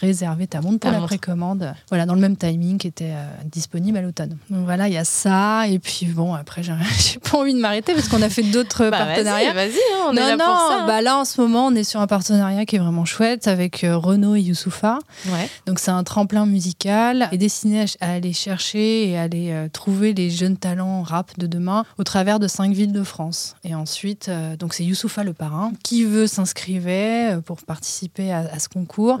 réserver 0.00 0.46
ta 0.46 0.60
montre 0.60 0.80
pour 0.80 0.90
la 0.90 1.00
précommande. 1.00 1.74
Voilà, 1.88 2.06
dans 2.06 2.14
le 2.14 2.20
même 2.20 2.36
timing 2.36 2.78
qui 2.78 2.86
était 2.86 3.12
euh, 3.12 3.26
disponible 3.44 3.98
à 3.98 4.02
l'automne. 4.02 4.36
Donc 4.50 4.64
voilà, 4.64 4.88
il 4.88 4.94
y 4.94 4.98
a 4.98 5.04
ça. 5.04 5.66
Et 5.68 5.78
puis 5.78 6.06
bon, 6.06 6.34
après, 6.34 6.62
j'ai 6.62 6.72
pas 7.30 7.38
envie 7.38 7.54
de 7.54 7.60
m'arrêter 7.60 7.94
parce 7.94 8.08
qu'on 8.08 8.22
a 8.22 8.28
fait 8.28 8.42
d'autres 8.42 8.90
bah, 8.90 8.98
partenariats. 8.98 9.52
Vas-y, 9.52 9.70
hein, 9.70 10.06
on 10.08 10.12
non, 10.12 10.22
est 10.22 10.36
là 10.36 10.36
non, 10.36 10.44
pour 10.44 10.56
ça. 10.56 10.82
Hein. 10.82 10.86
Bah 10.86 11.02
là, 11.02 11.18
en 11.18 11.24
ce 11.24 11.40
moment, 11.40 11.66
on 11.66 11.74
est 11.74 11.84
sur 11.84 12.00
un 12.00 12.06
partenariat 12.06 12.64
qui 12.66 12.76
est 12.76 12.78
vraiment 12.78 13.04
chouette 13.04 13.48
avec 13.48 13.84
euh, 13.84 13.96
Renaud 13.96 14.34
et 14.34 14.40
Youssoufa. 14.40 14.98
Ouais. 15.26 15.48
Donc 15.66 15.78
c'est 15.78 15.90
un 15.90 16.04
tremplin 16.04 16.46
musical 16.46 17.28
et 17.32 17.38
destiné 17.38 17.84
à, 18.00 18.12
aller 18.12 18.32
chercher 18.32 19.10
et 19.10 19.18
à 19.18 19.22
aller 19.22 19.50
euh, 19.50 19.68
trouver 19.72 20.14
les 20.14 20.30
jeunes 20.30 20.56
talents 20.56 21.02
rap 21.02 21.38
de 21.38 21.46
demain 21.46 21.84
au 21.98 22.04
travers 22.04 22.38
de 22.38 22.48
cinq 22.48 22.72
villes 22.72 22.92
de 22.92 23.02
France. 23.02 23.56
Et 23.64 23.74
ensuite, 23.74 24.30
donc 24.58 24.74
c'est 24.74 24.84
Youssoufa 24.84 25.24
le 25.24 25.32
parrain 25.32 25.72
qui 25.82 26.04
veut 26.04 26.26
s'inscrire 26.26 27.40
pour 27.42 27.53
pour 27.54 27.66
participer 27.66 28.32
à, 28.32 28.58
ce 28.58 28.68
concours. 28.68 29.18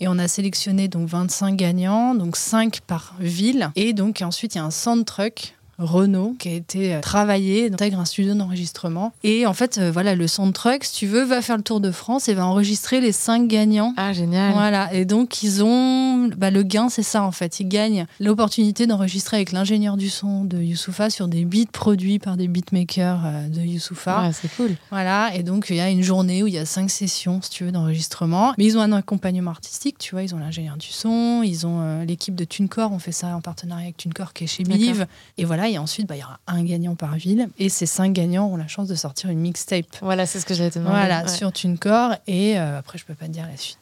Et 0.00 0.08
on 0.08 0.18
a 0.18 0.28
sélectionné 0.28 0.88
donc 0.88 1.08
25 1.08 1.56
gagnants, 1.56 2.14
donc 2.14 2.36
5 2.36 2.80
par 2.80 3.14
ville. 3.18 3.70
Et 3.74 3.92
donc 3.92 4.22
ensuite, 4.22 4.54
il 4.54 4.58
y 4.58 4.60
a 4.60 4.64
un 4.64 4.70
soundtruck 4.70 5.54
Renault 5.80 6.36
qui 6.38 6.48
a 6.48 6.52
été 6.52 6.94
euh, 6.94 7.00
travaillé, 7.00 7.72
intègre 7.72 7.98
un 7.98 8.04
studio 8.04 8.34
d'enregistrement. 8.34 9.12
Et 9.24 9.46
en 9.46 9.54
fait, 9.54 9.78
euh, 9.78 9.90
voilà, 9.90 10.14
le 10.14 10.28
soundtrack, 10.28 10.84
si 10.84 10.92
tu 10.92 11.06
veux, 11.06 11.24
va 11.24 11.40
faire 11.42 11.56
le 11.56 11.62
tour 11.62 11.80
de 11.80 11.90
France 11.90 12.28
et 12.28 12.34
va 12.34 12.46
enregistrer 12.46 13.00
les 13.00 13.12
cinq 13.12 13.48
gagnants. 13.48 13.94
Ah, 13.96 14.12
génial. 14.12 14.52
Voilà. 14.52 14.92
Et 14.92 15.04
donc, 15.04 15.42
ils 15.42 15.64
ont. 15.64 16.28
Bah, 16.36 16.50
le 16.50 16.62
gain, 16.62 16.88
c'est 16.88 17.02
ça, 17.02 17.22
en 17.22 17.32
fait. 17.32 17.60
Ils 17.60 17.68
gagnent 17.68 18.06
l'opportunité 18.20 18.86
d'enregistrer 18.86 19.38
avec 19.38 19.52
l'ingénieur 19.52 19.96
du 19.96 20.10
son 20.10 20.44
de 20.44 20.58
Youssoufa 20.58 21.08
sur 21.08 21.28
des 21.28 21.44
beats 21.44 21.70
produits 21.72 22.18
par 22.18 22.36
des 22.36 22.48
beatmakers 22.48 23.22
euh, 23.24 23.48
de 23.48 23.60
Youssoufa. 23.60 24.22
Ouais, 24.22 24.32
c'est 24.32 24.54
cool. 24.54 24.76
Voilà. 24.90 25.34
Et 25.34 25.42
donc, 25.42 25.66
il 25.70 25.76
y 25.76 25.80
a 25.80 25.88
une 25.88 26.02
journée 26.02 26.42
où 26.42 26.46
il 26.46 26.54
y 26.54 26.58
a 26.58 26.66
cinq 26.66 26.90
sessions, 26.90 27.40
si 27.42 27.50
tu 27.50 27.64
veux, 27.64 27.72
d'enregistrement. 27.72 28.52
Mais 28.58 28.66
ils 28.66 28.76
ont 28.76 28.82
un 28.82 28.92
accompagnement 28.92 29.50
artistique, 29.50 29.96
tu 29.98 30.14
vois. 30.14 30.22
Ils 30.22 30.34
ont 30.34 30.38
l'ingénieur 30.38 30.76
du 30.76 30.88
son, 30.88 31.42
ils 31.42 31.66
ont 31.66 32.02
l'équipe 32.02 32.34
de 32.34 32.44
TuneCore. 32.44 32.92
On 32.92 32.98
fait 32.98 33.12
ça 33.12 33.34
en 33.34 33.40
partenariat 33.40 33.84
avec 33.84 33.96
TuneCore 33.96 34.32
qui 34.32 34.44
est 34.44 34.46
chez 34.46 34.64
Believe. 34.64 35.06
Et 35.38 35.44
voilà, 35.44 35.69
et 35.70 35.78
ensuite, 35.78 36.06
bah, 36.06 36.16
il 36.16 36.20
y 36.20 36.24
aura 36.24 36.38
un 36.46 36.62
gagnant 36.62 36.94
par 36.94 37.14
ville. 37.16 37.48
Et 37.58 37.68
ces 37.68 37.86
cinq 37.86 38.12
gagnants 38.12 38.46
auront 38.46 38.56
la 38.56 38.68
chance 38.68 38.88
de 38.88 38.94
sortir 38.94 39.30
une 39.30 39.38
mixtape. 39.38 39.86
Voilà, 40.02 40.26
c'est 40.26 40.40
ce 40.40 40.46
que 40.46 40.54
j'allais 40.54 40.70
te 40.70 40.78
demander. 40.78 40.96
Voilà, 40.96 41.28
sur 41.28 41.52
TuneCore. 41.52 42.14
Et 42.26 42.58
euh, 42.58 42.78
après, 42.78 42.98
je 42.98 43.04
peux 43.04 43.14
pas 43.14 43.26
te 43.26 43.30
dire 43.30 43.46
la 43.50 43.56
suite. 43.56 43.78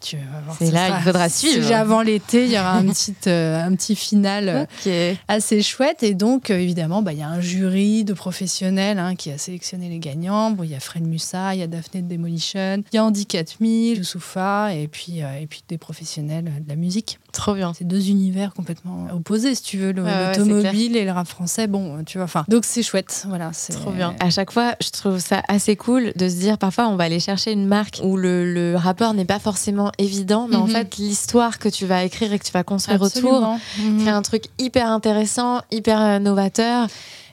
C'est 0.59 0.70
là, 0.70 0.98
il 0.98 1.03
faudra 1.03 1.29
suivre. 1.29 1.72
Avant 1.72 2.03
l'été, 2.03 2.44
il 2.44 2.53
y 2.53 2.59
aura 2.59 2.72
un 2.72 2.87
petit, 2.88 3.14
euh, 3.27 3.62
un 3.62 3.74
petit 3.74 3.96
final 3.96 4.66
euh, 4.87 5.14
assez 5.29 5.62
chouette. 5.62 6.03
Et 6.03 6.14
donc, 6.14 6.51
évidemment, 6.51 7.03
bah, 7.03 7.12
il 7.12 7.18
y 7.18 7.22
a 7.22 7.29
un 7.29 7.40
jury 7.40 8.05
de 8.05 8.12
professionnels 8.12 8.98
hein, 8.98 9.14
qui 9.14 9.31
a 9.31 9.38
sélectionné 9.38 9.88
les 9.88 9.98
gagnants. 9.98 10.51
Bon, 10.51 10.64
il 10.64 10.70
y 10.70 10.74
a 10.74 10.81
Fred 10.81 11.07
Musa, 11.07 11.55
il 11.55 11.61
y 11.61 11.62
a 11.62 11.66
Daphné 11.66 12.03
de 12.03 12.09
Demolition, 12.09 12.83
il 12.92 12.96
y 12.96 12.98
a 12.98 13.05
Andy 13.05 13.27
4000, 13.27 13.98
Youssoufa, 13.98 14.74
et 14.74 14.88
puis, 14.88 15.20
et 15.20 15.46
puis 15.46 15.62
des 15.68 15.79
professionnels 15.79 16.44
de 16.44 16.68
la 16.68 16.77
musique. 16.77 17.18
Trop 17.33 17.55
bien. 17.55 17.72
C'est 17.74 17.87
deux 17.87 18.09
univers 18.09 18.55
complètement 18.55 19.07
opposés, 19.12 19.55
si 19.55 19.62
tu 19.62 19.79
veux, 19.79 19.92
l'automobile 19.92 20.96
et 20.96 21.05
le 21.05 21.12
rap 21.12 21.29
français. 21.29 21.66
Bon, 21.66 21.77
tu 22.06 22.18
vois, 22.18 22.24
enfin, 22.24 22.44
donc 22.48 22.64
c'est 22.64 22.82
chouette, 22.82 23.24
voilà. 23.28 23.50
C'est 23.52 23.72
trop 23.72 23.90
bien. 23.90 24.14
À 24.20 24.30
chaque 24.30 24.50
fois, 24.50 24.74
je 24.80 24.90
trouve 24.90 25.18
ça 25.18 25.42
assez 25.48 25.76
cool 25.76 26.12
de 26.16 26.28
se 26.28 26.36
dire, 26.36 26.58
parfois, 26.58 26.88
on 26.88 26.96
va 26.96 27.04
aller 27.04 27.20
chercher 27.20 27.52
une 27.52 27.66
marque 27.66 28.00
où 28.02 28.16
le, 28.16 28.52
le 28.52 28.76
rapport 28.76 29.14
n'est 29.14 29.24
pas 29.24 29.38
forcément 29.38 29.92
évident, 29.98 30.46
mais 30.48 30.56
en 30.56 30.66
mhm. 30.66 30.72
fait, 30.72 30.96
l'histoire 30.96 31.58
que 31.58 31.68
tu 31.68 31.86
vas 31.86 32.04
écrire 32.04 32.32
et 32.32 32.38
que 32.38 32.44
tu 32.44 32.52
vas 32.52 32.64
construire 32.64 33.02
autour, 33.02 33.58
mhm. 33.78 34.00
c'est 34.04 34.10
un 34.10 34.22
truc 34.22 34.44
hyper 34.58 34.90
intéressant, 34.90 35.62
hyper 35.70 36.20
novateur. 36.20 36.88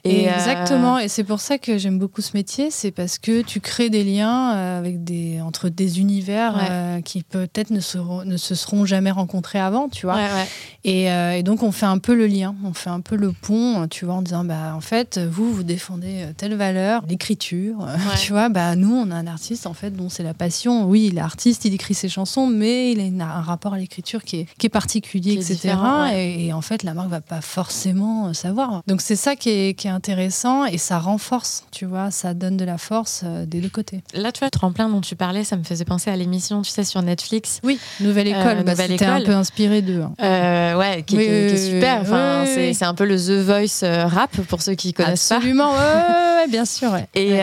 Et 0.06 0.28
euh, 0.28 0.34
Exactement, 0.34 0.98
et 0.98 1.08
c'est 1.08 1.24
pour 1.24 1.40
ça 1.40 1.58
que 1.58 1.78
j'aime 1.78 1.98
beaucoup 1.98 2.22
ce 2.22 2.30
métier, 2.34 2.70
c'est 2.70 2.90
parce 2.90 3.18
que 3.18 3.42
tu 3.42 3.60
crées 3.60 3.90
des 3.90 4.04
liens 4.04 4.54
euh, 4.54 4.78
avec 4.78 5.04
des, 5.04 5.40
entre 5.40 5.68
des 5.68 6.00
univers 6.00 6.58
euh, 6.58 7.00
qui 7.00 7.22
peut-être 7.22 7.70
ne, 7.70 8.24
ne 8.24 8.36
se 8.36 8.54
seront 8.54 8.84
jamais 8.84 9.10
rencontrés 9.10 9.58
avant, 9.58 9.88
tu 9.88 10.06
vois. 10.06 10.18
Et, 10.84 11.06
et, 11.06 11.42
donc 11.42 11.62
on 11.62 11.72
fait 11.72 11.86
un 11.86 11.98
peu 11.98 12.14
le 12.14 12.26
lien, 12.26 12.54
on 12.64 12.72
fait 12.72 12.90
un 12.90 13.00
peu 13.00 13.16
le 13.16 13.32
pont, 13.32 13.86
tu 13.88 14.04
vois, 14.04 14.14
en 14.14 14.22
disant, 14.22 14.44
bah, 14.44 14.72
en 14.74 14.80
fait, 14.80 15.18
vous, 15.18 15.52
vous 15.52 15.62
défendez 15.62 16.26
telle 16.36 16.54
valeur, 16.54 17.02
l'écriture, 17.08 17.86
tu 18.20 18.32
vois, 18.32 18.48
bah, 18.48 18.76
nous, 18.76 18.94
on 18.94 19.10
a 19.10 19.16
un 19.16 19.26
artiste, 19.26 19.66
en 19.66 19.74
fait, 19.74 19.90
dont 19.90 20.08
c'est 20.08 20.22
la 20.22 20.34
passion. 20.34 20.84
Oui, 20.84 21.08
il 21.10 21.18
est 21.18 21.22
artiste, 21.22 21.64
il 21.64 21.74
écrit 21.74 21.94
ses 21.94 22.08
chansons, 22.08 22.46
mais 22.46 22.92
il 22.92 23.20
a 23.20 23.24
un 23.24 23.40
rapport 23.40 23.74
à 23.74 23.78
l'écriture 23.78 24.22
qui 24.22 24.40
est, 24.40 24.46
qui 24.58 24.66
est 24.66 24.70
particulier, 24.70 25.34
etc. 25.34 25.74
et, 26.14 26.52
en 26.52 26.60
fait, 26.60 26.82
la 26.82 26.94
marque 26.94 27.10
va 27.10 27.20
pas 27.20 27.40
forcément 27.40 28.32
savoir. 28.32 28.82
Donc 28.86 29.00
c'est 29.00 29.16
ça 29.16 29.36
qui 29.36 29.50
est, 29.50 29.74
qui 29.74 29.88
est 29.88 29.90
intéressant 29.96 30.66
et 30.66 30.78
ça 30.78 30.98
renforce, 30.98 31.64
tu 31.72 31.86
vois, 31.86 32.10
ça 32.10 32.34
donne 32.34 32.56
de 32.56 32.64
la 32.64 32.76
force 32.76 33.22
euh, 33.24 33.46
des 33.46 33.60
deux 33.60 33.70
côtés. 33.70 34.02
Là, 34.14 34.30
tu 34.30 34.40
vois, 34.40 34.48
le 34.48 34.50
tremplin 34.50 34.88
dont 34.88 35.00
tu 35.00 35.16
parlais, 35.16 35.42
ça 35.42 35.56
me 35.56 35.64
faisait 35.64 35.86
penser 35.86 36.10
à 36.10 36.16
l'émission, 36.16 36.62
tu 36.62 36.70
sais, 36.70 36.84
sur 36.84 37.00
Netflix. 37.02 37.60
Oui, 37.64 37.80
Nouvelle 38.00 38.28
euh, 38.28 38.40
École, 38.40 38.64
bah, 38.64 38.74
c'était 38.76 39.06
un 39.06 39.22
peu 39.22 39.32
inspiré 39.32 39.80
d'eux. 39.80 40.02
Hein. 40.02 40.12
Euh, 40.22 40.76
ouais, 40.76 41.02
qui, 41.02 41.16
est 41.16 41.56
super. 41.56 42.02
Enfin, 42.02 42.44
c'est 42.46 42.84
un 42.84 42.94
peu 42.94 43.06
le 43.06 43.16
The 43.16 43.44
Voice 43.44 44.06
rap 44.06 44.36
pour 44.48 44.60
ceux 44.60 44.74
qui 44.74 44.92
connaissent 44.92 45.32
Absolument, 45.32 45.72
pas. 45.72 46.00
Absolument, 46.00 46.48
bien 46.48 46.64
sûr. 46.66 46.90
Et, 47.14 47.40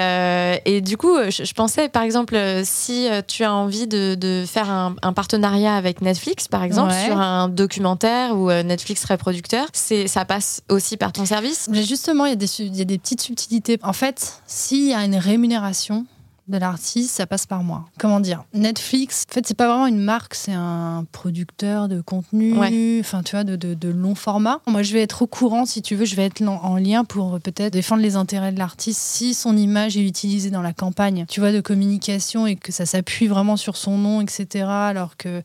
et 0.65 0.81
du 0.81 0.95
coup, 0.95 1.17
je, 1.29 1.53
pensais, 1.53 1.89
par 1.89 2.03
exemple, 2.03 2.37
si 2.63 3.07
tu 3.27 3.43
as 3.43 3.53
envie 3.53 3.87
de, 3.87 4.15
de 4.15 4.45
faire 4.47 4.69
un, 4.69 4.95
un, 5.01 5.13
partenariat 5.13 5.75
avec 5.75 6.01
Netflix, 6.01 6.47
par 6.47 6.63
exemple, 6.63 6.93
sur 7.05 7.17
un 7.17 7.49
documentaire 7.49 8.37
où 8.37 8.51
Netflix 8.51 9.01
serait 9.01 9.17
producteur, 9.17 9.65
ça 9.73 10.25
passe 10.25 10.61
aussi 10.69 10.97
par 10.97 11.11
ton 11.11 11.25
service? 11.25 11.67
Mais 11.71 11.83
Justement, 11.83 12.25
il 12.25 12.29
y 12.29 12.33
a 12.33 12.35
des 12.35 12.42
il 12.59 12.75
y 12.75 12.81
a 12.81 12.85
des 12.85 12.97
petites 12.97 13.21
subtilités. 13.21 13.79
En 13.83 13.93
fait, 13.93 14.41
s'il 14.45 14.87
y 14.87 14.93
a 14.93 15.03
une 15.03 15.15
rémunération 15.15 16.05
de 16.49 16.57
l'artiste, 16.57 17.15
ça 17.15 17.25
passe 17.25 17.45
par 17.45 17.63
moi. 17.63 17.85
Comment 17.97 18.19
dire? 18.19 18.43
Netflix, 18.53 19.25
en 19.29 19.33
fait, 19.33 19.47
c'est 19.47 19.53
pas 19.53 19.67
vraiment 19.67 19.87
une 19.87 20.01
marque, 20.01 20.35
c'est 20.35 20.53
un 20.53 21.05
producteur 21.11 21.87
de 21.87 22.01
contenu, 22.01 22.53
enfin, 22.99 23.23
tu 23.23 23.35
vois, 23.35 23.45
de, 23.45 23.55
de, 23.55 23.89
long 23.89 24.15
format. 24.15 24.59
Moi, 24.67 24.83
je 24.83 24.93
vais 24.93 25.01
être 25.01 25.21
au 25.21 25.27
courant, 25.27 25.65
si 25.65 25.81
tu 25.81 25.95
veux, 25.95 26.05
je 26.05 26.15
vais 26.15 26.25
être 26.25 26.41
en 26.41 26.75
lien 26.75 27.05
pour 27.05 27.39
peut-être 27.39 27.71
défendre 27.71 28.01
les 28.01 28.17
intérêts 28.17 28.51
de 28.51 28.59
l'artiste 28.59 28.99
si 28.99 29.33
son 29.33 29.55
image 29.55 29.95
est 29.95 30.05
utilisée 30.05 30.49
dans 30.49 30.61
la 30.61 30.73
campagne, 30.73 31.25
tu 31.29 31.39
vois, 31.39 31.53
de 31.53 31.61
communication 31.61 32.45
et 32.45 32.55
que 32.57 32.71
ça 32.71 32.85
s'appuie 32.85 33.27
vraiment 33.27 33.55
sur 33.55 33.77
son 33.77 33.97
nom, 33.97 34.19
etc. 34.19 34.65
Alors 34.67 35.15
que 35.15 35.41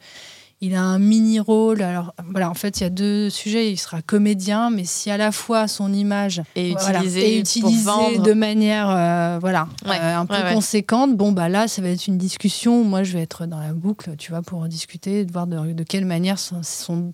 il 0.61 0.75
a 0.75 0.83
un 0.83 0.99
mini 0.99 1.41
rôle. 1.41 1.83
Alors 1.83 2.15
voilà, 2.31 2.51
en 2.51 2.55
fait, 2.55 2.81
il 2.81 2.83
y 2.83 2.87
a 2.87 2.91
deux 2.91 3.31
sujets. 3.31 3.71
Il 3.71 3.77
sera 3.77 4.03
comédien, 4.03 4.71
mais 4.71 4.85
si 4.85 5.11
à 5.11 5.17
la 5.17 5.33
fois 5.33 5.69
son 5.69 5.93
image 5.93 6.43
est 6.57 6.71
utilisée, 6.71 7.43
de 8.19 8.33
manière 8.33 8.91
euh, 8.91 9.39
voilà 9.41 9.69
euh, 9.87 10.17
un 10.17 10.27
peu 10.27 10.37
conséquente, 10.53 11.17
bon 11.17 11.33
bah 11.33 11.49
là, 11.49 11.69
ça 11.69 11.83
va 11.83 11.89
être 11.89 12.07
une 12.07 12.19
discussion. 12.19 12.85
Moi, 12.85 13.03
je 13.03 13.13
vais 13.13 13.23
être 13.23 13.47
dans 13.47 13.61
la 13.61 13.73
boucle, 13.73 14.17
tu 14.17 14.31
vois, 14.33 14.43
pour 14.43 14.67
discuter, 14.67 15.25
de 15.25 15.33
voir 15.33 15.47
de, 15.47 15.83
quelle 15.85 16.07
manière 16.07 16.39
son, 16.39 16.63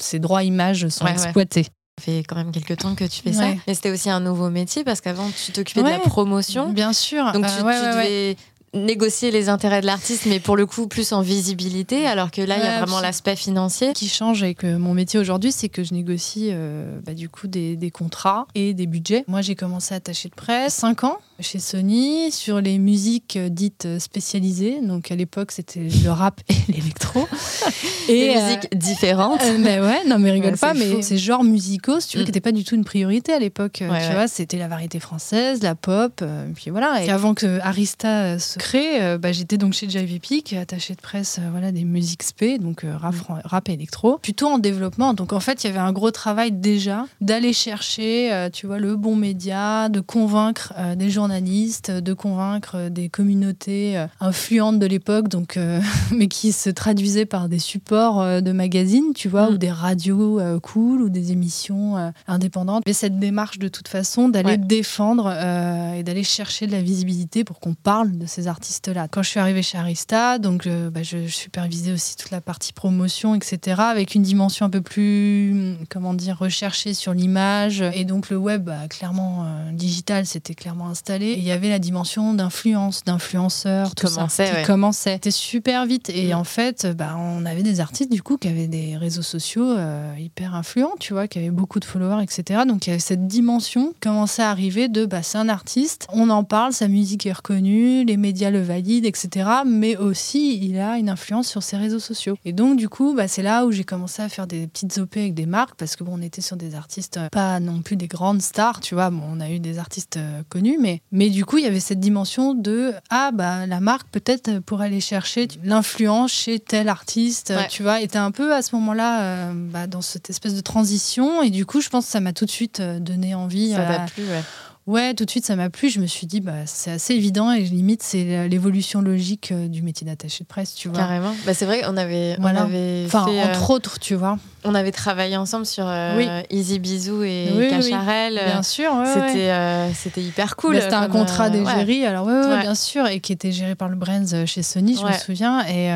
ses 0.01 0.19
droits 0.19 0.43
images 0.43 0.89
sont 0.89 1.07
exploités. 1.07 1.65
Ça 1.65 2.05
fait 2.07 2.25
quand 2.25 2.35
même 2.35 2.51
quelques 2.51 2.79
temps 2.79 2.97
que 2.97 3.05
tu 3.05 3.23
fais 3.23 3.33
ça. 3.33 3.51
Mais 3.69 3.75
c'était 3.75 3.93
aussi 3.93 4.11
un 4.11 4.19
nouveau 4.19 4.51
métier 4.51 4.83
parce 4.83 5.01
qu'avant, 5.01 5.31
tu 5.31 5.53
t'occupais 5.53 5.83
de 5.83 5.89
la 5.89 5.99
promotion. 6.01 6.73
Bien 6.73 6.93
sûr. 6.93 7.31
Donc, 7.33 7.47
tu, 7.47 7.53
euh, 7.53 7.57
tu 7.59 7.97
devais 7.97 8.37
négocier 8.75 9.31
les 9.31 9.49
intérêts 9.49 9.81
de 9.81 9.87
l'artiste, 9.87 10.27
mais 10.27 10.41
pour 10.41 10.57
le 10.57 10.67
coup 10.67 10.87
plus 10.87 11.13
en 11.13 11.23
visibilité, 11.23 12.07
alors 12.07 12.31
que 12.31 12.43
là, 12.43 12.57
il 12.59 12.65
y 12.65 12.67
a 12.67 12.79
vraiment 12.79 13.01
l'aspect 13.01 13.37
financier. 13.37 13.93
qui 13.95 14.09
change 14.09 14.43
avec 14.43 14.65
mon 14.65 14.95
métier 14.95 15.19
aujourd'hui, 15.19 15.53
c'est 15.53 15.69
que 15.69 15.83
je 15.83 15.95
négocie 15.95 16.51
euh, 16.53 16.99
bah, 17.05 17.15
du 17.15 17.29
coup 17.29 17.47
des, 17.47 17.77
des, 17.77 17.91
contrats 17.91 18.47
et 18.55 18.75
des 18.75 18.87
budgets. 18.87 19.25
Moi, 19.29 19.41
j'ai 19.41 19.55
commencé 19.55 19.95
à 19.95 19.99
attacher 19.99 20.29
de 20.29 20.35
presse 20.35 20.75
5 20.75 21.05
ans 21.05 21.19
chez 21.41 21.59
Sony 21.59 22.31
sur 22.31 22.61
les 22.61 22.79
musiques 22.79 23.39
dites 23.39 23.99
spécialisées. 23.99 24.81
Donc 24.83 25.11
à 25.11 25.17
l'époque, 25.17 25.53
c'était 25.53 25.89
le 26.05 26.11
rap 26.11 26.41
et 26.49 26.55
l'électro. 26.73 27.27
et 28.09 28.29
les 28.29 28.43
musiques 28.43 28.69
euh, 28.73 28.77
différentes. 28.77 29.43
Euh, 29.43 29.59
mais 29.59 29.81
ouais, 29.81 30.05
non 30.07 30.19
mais 30.19 30.31
rigole 30.31 30.57
pas, 30.57 30.75
mais 30.75 31.03
ces 31.03 31.19
genres 31.19 31.45
musicaux, 31.45 32.01
si 32.01 32.09
tu 32.09 32.17
veux, 32.17 32.23
mm. 32.23 32.27
qui 32.27 32.31
n'étaient 32.31 32.41
pas 32.41 32.53
du 32.53 32.65
tout 32.65 32.75
une 32.75 32.85
priorité 32.85 33.33
à 33.33 33.39
l'époque. 33.39 33.83
tu 33.83 34.13
vois, 34.13 34.29
c'était 34.29 34.59
la 34.59 34.69
variété 34.69 35.01
française, 35.01 35.63
la 35.63 35.75
pop, 35.75 36.23
et 36.23 36.53
puis 36.55 36.71
voilà. 36.71 37.03
Et 37.05 37.11
avant 37.11 37.35
que 37.35 37.61
Arista 37.61 38.39
se 38.39 38.59
crée, 38.59 39.03
euh, 39.03 39.19
bah, 39.19 39.33
j'étais 39.33 39.59
donc 39.59 39.73
chez 39.73 39.89
Jive 39.89 40.15
Epic, 40.15 40.53
attaché 40.53 40.95
de 40.95 41.01
presse, 41.01 41.41
voilà, 41.51 41.73
des 41.73 41.85
musiques 41.85 42.23
spé, 42.23 42.59
donc 42.59 42.85
rap, 42.85 43.15
rap 43.45 43.69
et 43.69 43.73
électro, 43.73 44.19
plutôt 44.19 44.49
en 44.49 44.59
développement. 44.59 45.15
Donc 45.15 45.33
en 45.33 45.41
fait, 45.41 45.65
il 45.65 45.69
y 45.69 45.71
avait 45.71 45.79
un 45.79 45.93
gros 45.93 46.11
travail 46.11 46.53
déjà 46.53 47.07
d'aller 47.21 47.53
chercher, 47.53 48.49
tu 48.53 48.67
vois, 48.67 48.79
le 48.79 48.97
bon 48.97 49.17
média, 49.17 49.89
de 49.89 50.01
convaincre 50.01 50.73
des 50.97 51.11
gens 51.11 51.24
journalistes, 51.25 51.91
de 51.91 52.13
convaincre 52.13 52.91
des 52.91 53.09
communautés 53.09 53.97
euh, 53.97 54.07
influentes 54.21 54.79
de 54.79 54.85
l'époque, 54.85 55.29
donc, 55.29 55.57
euh, 55.57 55.81
mais 56.13 56.29
qui 56.29 56.53
se 56.53 56.69
traduisaient 56.69 57.25
par 57.25 57.49
des 57.49 57.59
supports 57.59 58.21
euh, 58.21 58.43
de 58.43 58.53
magazines, 58.53 59.15
tu 59.15 59.31
vois, 59.31 59.49
ou 59.49 59.55
mm. 59.55 59.59
des 59.59 59.71
radios 59.71 60.41
cool, 60.61 61.01
ou 61.01 61.09
des 61.09 61.33
émissions 61.33 62.13
indépendantes. 62.27 62.83
Mais 62.87 62.93
cette 62.93 63.19
démarche, 63.19 63.59
de 63.59 63.69
toute 63.69 63.89
façon, 63.89 64.29
d'aller 64.29 64.59
défendre 64.59 65.31
et 65.31 66.03
d'aller 66.03 66.25
chercher 66.25 66.67
de 66.67 66.73
la 66.73 66.83
visibilité 66.83 67.45
pour 67.45 67.61
qu'on 67.61 67.75
parle 67.75 68.19
de 68.19 68.27
ces 68.27 68.49
artistes-là. 68.49 69.09
Quand 69.09 69.23
je 69.23 69.31
suis 69.31 69.41
arrivée 69.41 69.63
chez 69.63 69.79
Arista, 69.79 70.39
donc 70.39 70.69
bah, 70.69 71.03
je, 71.03 71.27
supervisais 71.27 71.93
aussi 71.93 72.17
toute 72.17 72.31
la 72.31 72.41
partie 72.41 72.73
promotion, 72.73 73.35
etc., 73.35 73.81
avec 73.81 74.15
une 74.15 74.23
dimension 74.23 74.67
un 74.67 74.71
peu 74.71 74.81
plus, 74.81 75.77
comment 75.89 76.15
dire, 76.15 76.39
recherchée 76.39 76.95
sur 76.95 77.15
l'image. 77.15 77.83
Et 77.95 78.05
donc 78.05 78.31
le 78.31 78.37
web, 78.37 78.65
bah, 78.65 78.89
clairement, 78.89 79.47
digital, 79.73 80.27
c'était 80.27 80.55
clairement 80.55 80.89
installé 81.15 81.35
il 81.35 81.45
y 81.45 81.51
avait 81.51 81.69
la 81.69 81.79
dimension 81.79 82.35
d'influence, 82.35 83.05
d'influenceurs, 83.05 83.95
tout 83.95 84.07
commençait, 84.07 84.47
ça, 84.47 84.61
qui 84.61 84.67
commençait. 84.67 85.15
C'était 85.15 85.31
super 85.31 85.87
vite. 85.87 86.11
Et 86.11 86.33
mm. 86.33 86.37
en 86.37 86.45
fait, 86.45 86.87
bah, 86.97 87.17
on 87.19 87.45
avait 87.45 87.63
des 87.63 87.81
artistes 87.81 88.11
du 88.11 88.23
coup 88.23 88.37
qui 88.37 88.49
avaient 88.49 88.69
des 88.69 88.97
réseaux 88.97 89.23
sociaux 89.23 89.71
euh, 89.71 90.15
hyper 90.19 90.55
influents, 90.55 90.95
tu 91.01 91.13
vois, 91.13 91.29
qui 91.29 91.39
avaient 91.39 91.51
beaucoup 91.51 91.81
de 91.81 91.85
followers, 91.85 92.23
etc. 92.23 92.63
Donc 92.67 92.87
il 92.87 92.91
y 92.91 92.93
avait 92.93 93.01
cette 93.01 93.27
dimension 93.27 93.93
qui 93.93 94.01
commençait 94.01 94.43
à 94.43 94.51
arriver 94.51 94.89
de 94.89 95.07
bah, 95.07 95.23
c'est 95.23 95.39
un 95.39 95.49
artiste, 95.49 96.07
on 96.13 96.31
en 96.31 96.45
parle, 96.45 96.73
sa 96.73 96.89
musique 96.89 97.27
est 97.27 97.33
reconnue, 97.33 98.05
les 98.05 98.17
médias 98.17 98.51
le 98.51 98.63
valident, 98.63 99.07
etc. 99.07 99.49
Mais 99.67 99.97
aussi, 99.97 100.59
il 100.63 100.79
a 100.79 100.99
une 100.99 101.09
influence 101.09 101.49
sur 101.49 101.63
ses 101.63 101.77
réseaux 101.77 101.99
sociaux. 101.99 102.37
Et 102.45 102.53
donc, 102.53 102.77
du 102.77 102.89
coup, 102.89 103.15
bah, 103.15 103.29
c'est 103.29 103.43
là 103.43 103.67
où 103.67 103.73
j'ai 103.73 103.85
commencé 103.85 104.23
à 104.23 104.29
faire 104.29 104.47
des 104.47 104.67
petites 104.67 104.99
OP 104.99 105.17
avec 105.17 105.35
des 105.35 105.47
marques 105.47 105.77
parce 105.77 105.97
que 105.97 106.05
bon, 106.05 106.19
on 106.19 106.23
était 106.23 106.41
sur 106.43 106.57
des 106.57 106.75
artistes, 106.75 107.17
euh, 107.17 107.29
pas 107.31 107.61
non 107.61 107.83
plus 107.83 107.97
des 107.97 108.07
grandes 108.07 108.43
stars, 108.43 108.81
tu 108.81 108.95
vois. 108.95 109.11
Bon, 109.11 109.23
on 109.29 109.41
a 109.41 109.51
eu 109.51 109.61
des 109.61 109.79
artistes 109.79 110.17
euh, 110.17 110.43
connus, 110.49 110.79
mais 110.81 111.03
Mais 111.17 111.31
du 111.31 111.45
coup, 111.45 111.59
il 111.59 111.65
y 111.65 111.69
avait 111.69 111.79
cette 111.79 112.01
dimension 112.01 112.55
de 112.55 112.93
ah 113.09 113.31
bah 113.33 113.69
la 113.69 113.79
marque 113.79 114.09
peut-être 114.09 114.59
pour 114.59 114.81
aller 114.81 115.01
chercher 115.01 115.47
l'influence 115.63 116.33
chez 116.33 116.59
tel 116.59 116.89
artiste, 116.89 117.55
tu 117.71 117.85
vois. 117.85 118.01
était 118.01 118.19
un 118.19 118.33
peu 118.33 118.53
à 118.53 118.63
ce 118.63 118.75
moment-là 118.75 119.23
euh, 119.23 119.53
bah, 119.55 119.87
dans 119.87 120.03
cette 120.03 120.29
espèce 120.29 120.57
de 120.57 120.61
transition 120.61 121.41
et 121.41 121.51
du 121.51 121.67
coup, 121.67 121.81
je 121.81 121.89
pense 121.89 122.07
que 122.07 122.11
ça 122.11 122.19
m'a 122.19 122.33
tout 122.33 122.47
de 122.47 122.51
suite 122.51 122.81
euh, 122.81 122.99
donné 122.99 123.33
envie. 123.37 123.75
Ça 123.75 123.85
t'a 123.85 124.01
plu, 124.13 124.25
ouais. 124.25 124.43
Ouais, 124.87 125.15
tout 125.15 125.25
de 125.25 125.31
suite, 125.31 125.47
ça 125.47 125.57
m'a 125.57 125.71
plu. 125.71 125.89
Je 125.89 126.01
me 126.01 126.07
suis 126.07 126.27
dit, 126.27 126.41
bah, 126.41 126.67
c'est 126.67 126.91
assez 126.91 127.15
évident 127.15 127.51
et 127.51 127.63
limite, 127.63 128.03
c'est 128.03 128.49
l'évolution 128.49 129.01
logique 129.01 129.51
euh, 129.53 129.69
du 129.69 129.83
métier 129.83 130.07
d'attaché 130.07 130.45
de 130.45 130.49
presse, 130.49 130.75
tu 130.75 130.89
vois. 130.89 130.99
Carrément. 130.99 131.35
Bah, 131.47 131.55
c'est 131.55 131.65
vrai 131.65 131.83
qu'on 131.83 131.97
avait, 131.97 132.37
on 132.39 132.45
avait 132.45 133.05
enfin, 133.07 133.27
entre 133.49 133.71
autres, 133.71 133.99
tu 133.99 134.15
vois 134.15 134.39
on 134.65 134.75
avait 134.75 134.93
travaillé 134.93 135.37
ensemble 135.37 135.67
sur 135.67 135.85
euh, 135.87 136.43
Easy 136.51 136.79
Bisou 136.79 137.23
et 137.23 137.69
Cacharel. 137.71 138.41
Bien 138.47 138.63
sûr, 138.63 138.91
c'était 139.07 139.51
euh, 139.51 139.93
c'était 139.93 140.23
hyper 140.23 140.57
cool. 140.57 140.81
C'était 140.81 140.95
un 140.95 141.09
contrat 141.09 141.47
euh, 141.47 141.51
d'égérie, 141.51 142.07
alors 142.07 142.27
ouais, 142.27 142.61
bien 142.61 142.75
sûr, 142.75 143.07
et 143.07 143.21
qui 143.21 143.33
était 143.33 143.53
géré 143.53 143.75
par 143.75 143.89
le 143.89 143.97
Brands 143.97 144.47
chez 144.47 144.63
Sony, 144.63 144.97
je 144.97 145.07
me 145.07 145.13
souviens. 145.13 145.65
Et 145.67 145.91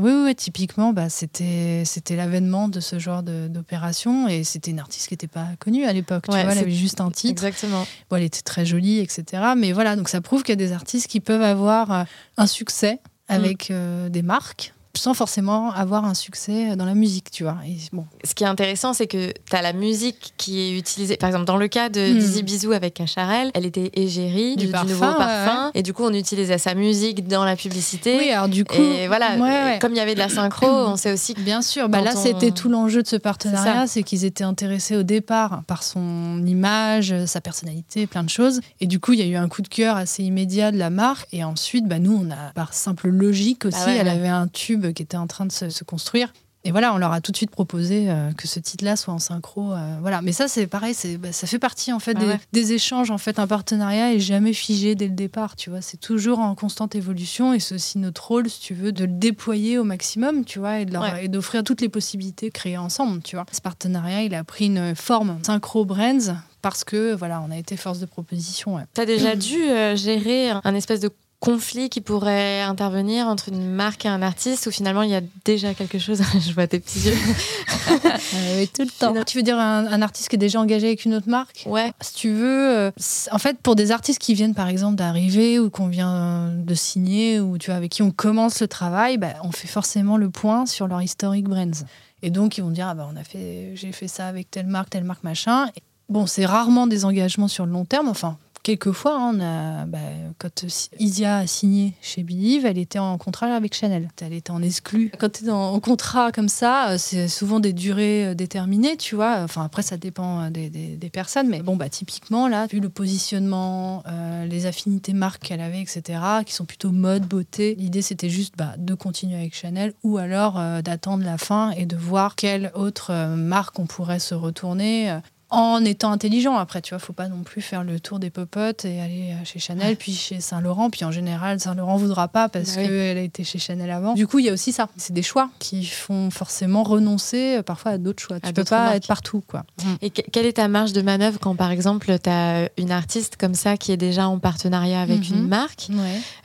oui, 0.00 0.12
oui, 0.24 0.34
typiquement, 0.34 0.92
bah, 0.92 1.08
c'était 1.08 1.82
c'était 1.84 2.16
l'avènement 2.16 2.68
de 2.68 2.80
ce 2.80 2.98
genre 2.98 3.22
d'opération, 3.22 4.26
et 4.26 4.42
c'était 4.44 4.70
une 4.70 4.80
artiste 4.80 5.08
qui 5.08 5.14
n'était 5.14 5.26
pas 5.26 5.46
connue 5.58 5.84
à 5.84 5.92
l'époque. 5.92 6.24
Tu 6.24 6.30
vois, 6.30 6.40
elle 6.40 6.58
avait 6.58 6.70
juste 6.70 7.00
un 7.00 7.10
titre. 7.10 7.44
Exactement. 7.44 7.86
Bon, 8.08 8.16
elle 8.16 8.22
était 8.22 8.33
très 8.42 8.66
jolie, 8.66 8.98
etc. 8.98 9.42
Mais 9.56 9.72
voilà, 9.72 9.96
donc 9.96 10.08
ça 10.08 10.20
prouve 10.20 10.42
qu'il 10.42 10.52
y 10.52 10.62
a 10.64 10.66
des 10.66 10.72
artistes 10.72 11.06
qui 11.06 11.20
peuvent 11.20 11.42
avoir 11.42 12.06
un 12.36 12.46
succès 12.46 13.00
avec 13.28 13.70
mm. 13.70 14.08
des 14.10 14.22
marques 14.22 14.73
sans 14.96 15.14
forcément 15.14 15.72
avoir 15.72 16.04
un 16.04 16.14
succès 16.14 16.76
dans 16.76 16.84
la 16.84 16.94
musique, 16.94 17.30
tu 17.30 17.42
vois. 17.42 17.56
Et 17.66 17.76
bon. 17.92 18.06
Ce 18.24 18.34
qui 18.34 18.44
est 18.44 18.46
intéressant, 18.46 18.92
c'est 18.92 19.06
que 19.06 19.32
tu 19.32 19.56
as 19.56 19.62
la 19.62 19.72
musique 19.72 20.34
qui 20.36 20.60
est 20.60 20.78
utilisée. 20.78 21.16
Par 21.16 21.28
exemple, 21.28 21.44
dans 21.44 21.56
le 21.56 21.68
cas 21.68 21.88
de 21.88 22.00
hmm. 22.00 22.18
Dizzy 22.18 22.42
Bisou 22.42 22.72
avec 22.72 22.94
Cacharel, 22.94 23.50
elle 23.54 23.66
était 23.66 23.90
égérie 23.94 24.56
du, 24.56 24.66
nouveau 24.66 25.00
parfum. 25.00 25.70
Et 25.74 25.82
du 25.82 25.92
coup, 25.92 26.04
on 26.04 26.12
utilisait 26.12 26.58
sa 26.58 26.74
musique 26.74 27.26
dans 27.26 27.44
la 27.44 27.56
publicité. 27.56 28.16
Oui, 28.18 28.30
alors 28.30 28.48
du 28.48 28.64
coup. 28.64 28.80
Et 28.80 29.06
voilà, 29.06 29.78
comme 29.78 29.92
il 29.92 29.96
y 29.96 30.00
avait 30.00 30.14
de 30.14 30.20
la 30.20 30.28
synchro, 30.28 30.66
on 30.68 30.96
sait 30.96 31.12
aussi 31.12 31.34
que. 31.34 31.40
Bien 31.40 31.62
sûr, 31.62 31.88
bah 31.88 32.00
là, 32.00 32.14
c'était 32.14 32.52
tout 32.52 32.68
l'enjeu 32.68 33.02
de 33.02 33.08
ce 33.08 33.16
partenariat, 33.16 33.86
c'est 33.86 34.02
qu'ils 34.02 34.24
étaient 34.24 34.44
intéressés 34.44 34.96
au 34.96 35.02
départ 35.02 35.62
par 35.66 35.82
son 35.82 36.44
image, 36.46 37.14
sa 37.26 37.40
personnalité, 37.40 38.06
plein 38.06 38.22
de 38.22 38.30
choses. 38.30 38.60
Et 38.80 38.86
du 38.86 39.00
coup, 39.00 39.12
il 39.12 39.20
y 39.20 39.22
a 39.22 39.26
eu 39.26 39.36
un 39.36 39.48
coup 39.48 39.62
de 39.62 39.68
cœur 39.68 39.96
assez 39.96 40.22
immédiat 40.22 40.72
de 40.72 40.78
la 40.78 40.90
marque. 40.90 41.28
Et 41.32 41.44
ensuite, 41.44 41.86
bah, 41.86 41.98
nous, 41.98 42.26
on 42.26 42.30
a, 42.30 42.52
par 42.54 42.72
simple 42.72 43.08
logique 43.08 43.64
aussi, 43.64 43.76
bah 43.86 43.92
elle 43.92 44.08
avait 44.08 44.28
un 44.28 44.48
tube 44.48 44.83
qui 44.92 45.02
était 45.02 45.16
en 45.16 45.26
train 45.26 45.46
de 45.46 45.52
se, 45.52 45.84
construire. 45.84 46.32
Et 46.66 46.70
voilà, 46.70 46.94
on 46.94 46.96
leur 46.96 47.12
a 47.12 47.20
tout 47.20 47.30
de 47.30 47.36
suite 47.36 47.50
proposé 47.50 48.10
euh, 48.10 48.32
que 48.32 48.48
ce 48.48 48.58
titre-là 48.58 48.96
soit 48.96 49.12
en 49.12 49.18
synchro. 49.18 49.74
Euh, 49.74 49.98
voilà, 50.00 50.22
mais 50.22 50.32
ça 50.32 50.48
c'est 50.48 50.66
pareil, 50.66 50.94
c'est 50.94 51.18
bah, 51.18 51.30
ça 51.30 51.46
fait 51.46 51.58
partie 51.58 51.92
en 51.92 51.98
fait 51.98 52.16
des, 52.52 52.72
échanges. 52.72 53.10
En 53.10 53.18
fait, 53.18 53.38
un 53.38 53.46
partenariat 53.46 54.14
est 54.14 54.18
jamais 54.18 54.54
figé 54.54 54.94
dès 54.94 55.08
le 55.08 55.14
départ. 55.14 55.56
Tu 55.56 55.68
vois, 55.68 55.82
c'est 55.82 55.98
toujours 55.98 56.38
en 56.38 56.54
constante 56.54 56.94
évolution 56.94 57.52
et 57.52 57.60
c'est 57.60 57.74
aussi 57.74 57.98
notre 57.98 58.26
rôle, 58.26 58.48
si 58.48 58.60
tu 58.60 58.72
veux, 58.72 58.92
de 58.92 59.04
le 59.04 59.12
déployer 59.12 59.76
au 59.76 59.84
maximum. 59.84 60.46
Tu 60.46 60.58
vois, 60.58 60.80
et 60.80 61.28
d'offrir 61.28 61.64
toutes 61.64 61.82
les 61.82 61.90
possibilités 61.90 62.50
créées 62.50 62.78
ensemble. 62.78 63.20
Tu 63.22 63.36
vois, 63.36 63.44
ce 63.52 63.60
partenariat, 63.60 64.22
il 64.22 64.34
a 64.34 64.42
pris 64.42 64.66
une 64.66 64.94
forme 64.94 65.38
synchro 65.42 65.84
brands 65.84 66.34
parce 66.64 66.82
que 66.82 67.14
voilà, 67.14 67.42
on 67.46 67.50
a 67.50 67.58
été 67.58 67.76
force 67.76 67.98
de 67.98 68.06
proposition. 68.06 68.78
Tu 68.94 69.00
as 69.02 69.04
déjà 69.04 69.36
dû 69.36 69.62
euh, 69.62 69.96
gérer 69.96 70.48
un 70.48 70.74
espèce 70.74 71.00
de 71.00 71.10
conflit 71.44 71.90
qui 71.90 72.00
pourrait 72.00 72.62
intervenir 72.62 73.26
entre 73.26 73.50
une 73.50 73.70
marque 73.70 74.06
et 74.06 74.08
un 74.08 74.22
artiste 74.22 74.66
ou 74.66 74.70
finalement 74.70 75.02
il 75.02 75.10
y 75.10 75.14
a 75.14 75.20
déjà 75.44 75.74
quelque 75.74 75.98
chose 75.98 76.22
Je 76.40 76.52
vois 76.54 76.66
tes 76.66 76.80
petits 76.80 77.00
yeux. 77.00 77.14
oui, 78.56 78.68
tout 78.68 78.82
le 78.82 78.88
temps. 78.88 79.14
Tu 79.24 79.36
veux 79.36 79.42
dire 79.42 79.58
un, 79.58 80.00
artiste 80.00 80.30
qui 80.30 80.36
est 80.36 80.38
déjà 80.38 80.58
engagé 80.58 80.86
avec 80.86 81.04
une 81.04 81.14
autre 81.14 81.28
marque 81.28 81.64
Ouais. 81.66 81.92
Si 82.00 82.14
tu 82.14 82.30
veux, 82.30 82.70
euh, 82.70 82.90
en 83.30 83.38
fait, 83.38 83.58
pour 83.58 83.76
des 83.76 83.90
artistes 83.90 84.20
qui 84.20 84.32
viennent 84.32 84.54
par 84.54 84.68
exemple 84.68 84.96
d'arriver 84.96 85.58
ou 85.58 85.68
qu'on 85.68 85.88
vient 85.88 86.50
de 86.50 86.74
signer 86.74 87.40
ou 87.40 87.58
tu 87.58 87.66
vois, 87.66 87.76
avec 87.76 87.92
qui 87.92 88.02
on 88.02 88.10
commence 88.10 88.60
le 88.60 88.68
travail, 88.68 89.18
bah, 89.18 89.34
on 89.42 89.52
fait 89.52 89.68
forcément 89.68 90.16
le 90.16 90.30
point 90.30 90.64
sur 90.64 90.88
leur 90.88 91.02
historic 91.02 91.46
brands. 91.46 91.84
Et 92.22 92.30
donc 92.30 92.56
ils 92.56 92.62
vont 92.62 92.70
dire 92.70 92.88
ah 92.88 92.94
bah 92.94 93.06
on 93.12 93.16
a 93.16 93.24
fait, 93.24 93.72
j'ai 93.74 93.92
fait 93.92 94.08
ça 94.08 94.28
avec 94.28 94.50
telle 94.50 94.66
marque, 94.66 94.88
telle 94.88 95.04
marque 95.04 95.24
machin. 95.24 95.68
Bon, 96.08 96.26
c'est 96.26 96.46
rarement 96.46 96.86
des 96.86 97.04
engagements 97.04 97.48
sur 97.48 97.66
le 97.66 97.72
long 97.72 97.84
terme. 97.84 98.08
Enfin, 98.08 98.38
quelquefois, 98.64 99.16
hein, 99.16 99.34
on 99.34 99.86
bah, 99.86 99.98
quand 100.38 100.64
Isia 100.98 101.38
a 101.38 101.46
signé 101.46 101.94
chez 102.00 102.24
Believe, 102.24 102.66
elle 102.66 102.78
était 102.78 102.98
en 102.98 103.16
contrat 103.18 103.46
avec 103.54 103.74
Chanel. 103.74 104.08
Elle 104.20 104.32
était 104.32 104.50
en 104.50 104.62
exclu. 104.62 105.12
Quand 105.18 105.30
tu 105.30 105.44
es 105.44 105.50
en 105.50 105.78
contrat 105.78 106.32
comme 106.32 106.48
ça, 106.48 106.90
euh, 106.90 106.98
c'est 106.98 107.28
souvent 107.28 107.60
des 107.60 107.72
durées 107.72 108.28
euh, 108.28 108.34
déterminées, 108.34 108.96
tu 108.96 109.14
vois. 109.14 109.40
Enfin, 109.40 109.64
après, 109.64 109.82
ça 109.82 109.96
dépend 109.96 110.44
euh, 110.44 110.50
des, 110.50 111.10
personnes. 111.12 111.48
Mais 111.48 111.62
bon, 111.62 111.76
bah, 111.76 111.90
typiquement, 111.90 112.48
là, 112.48 112.66
vu 112.66 112.80
le 112.80 112.88
positionnement, 112.88 114.02
les 114.48 114.66
affinités 114.66 115.12
marques 115.12 115.42
qu'elle 115.44 115.60
avait, 115.60 115.82
etc., 115.82 116.18
qui 116.46 116.54
sont 116.54 116.64
plutôt 116.64 116.90
mode, 116.90 117.26
beauté, 117.26 117.76
l'idée, 117.76 118.02
c'était 118.02 118.30
juste 118.30 118.54
bah, 118.56 118.74
de 118.78 118.94
continuer 118.94 119.36
avec 119.36 119.54
Chanel 119.54 119.92
ou 120.02 120.16
alors 120.16 120.54
d'attendre 120.82 121.24
la 121.24 121.36
fin 121.36 121.70
et 121.72 121.84
de 121.84 121.94
voir 121.96 122.34
quelle 122.34 122.72
autre 122.74 123.12
marque 123.36 123.78
on 123.78 123.86
pourrait 123.86 124.18
se 124.18 124.34
retourner 124.34 125.20
en 125.54 125.84
étant 125.84 126.10
intelligent. 126.10 126.56
Après, 126.56 126.82
tu 126.82 126.90
vois, 126.90 126.98
faut 126.98 127.12
pas 127.12 127.28
non 127.28 127.44
plus 127.44 127.62
faire 127.62 127.84
le 127.84 128.00
tour 128.00 128.18
des 128.18 128.30
popotes 128.30 128.84
et 128.84 129.00
aller 129.00 129.30
euh, 129.30 129.44
chez 129.44 129.60
Chanel, 129.60 129.96
puis 129.96 130.12
chez 130.12 130.40
Saint-Laurent. 130.40 130.90
Puis 130.90 131.04
en 131.04 131.12
général, 131.12 131.60
Saint-Laurent 131.60 131.96
voudra 131.96 132.26
pas 132.26 132.48
parce 132.48 132.74
bah 132.74 132.82
qu'elle 132.82 133.18
a 133.18 133.20
été 133.20 133.44
chez 133.44 133.60
Chanel 133.60 133.90
avant. 133.90 134.14
Du 134.14 134.26
coup, 134.26 134.40
il 134.40 134.46
y 134.46 134.48
a 134.48 134.52
aussi 134.52 134.72
ça. 134.72 134.88
C'est 134.96 135.12
des 135.12 135.22
choix 135.22 135.50
qui 135.60 135.86
font 135.86 136.30
forcément 136.30 136.82
renoncer 136.82 137.58
euh, 137.58 137.62
parfois 137.62 137.92
à 137.92 137.98
d'autres 137.98 138.22
choix. 138.22 138.40
tu 138.40 138.52
peux 138.52 138.64
pas 138.64 138.96
être 138.96 139.06
partout, 139.06 139.42
quoi. 139.46 139.64
Et 140.02 140.10
quelle 140.10 140.46
est 140.46 140.54
ta 140.54 140.66
marge 140.66 140.92
de 140.92 141.02
manœuvre 141.02 141.38
quand, 141.38 141.54
par 141.54 141.70
exemple, 141.70 142.18
tu 142.18 142.30
as 142.30 142.68
une 142.76 142.90
artiste 142.90 143.36
comme 143.36 143.54
ça 143.54 143.76
qui 143.76 143.92
est 143.92 143.96
déjà 143.96 144.28
en 144.28 144.38
partenariat 144.38 145.00
avec 145.00 145.28
une 145.30 145.42
mhm. 145.42 145.48
marque 145.48 145.88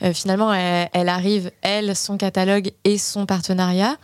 euh, 0.02 0.12
Finalement, 0.12 0.52
elle 0.52 1.08
arrive, 1.08 1.50
elle, 1.62 1.96
son 1.96 2.16
catalogue 2.16 2.70
et 2.84 2.96
son 2.96 3.26
partenariat. 3.26 3.96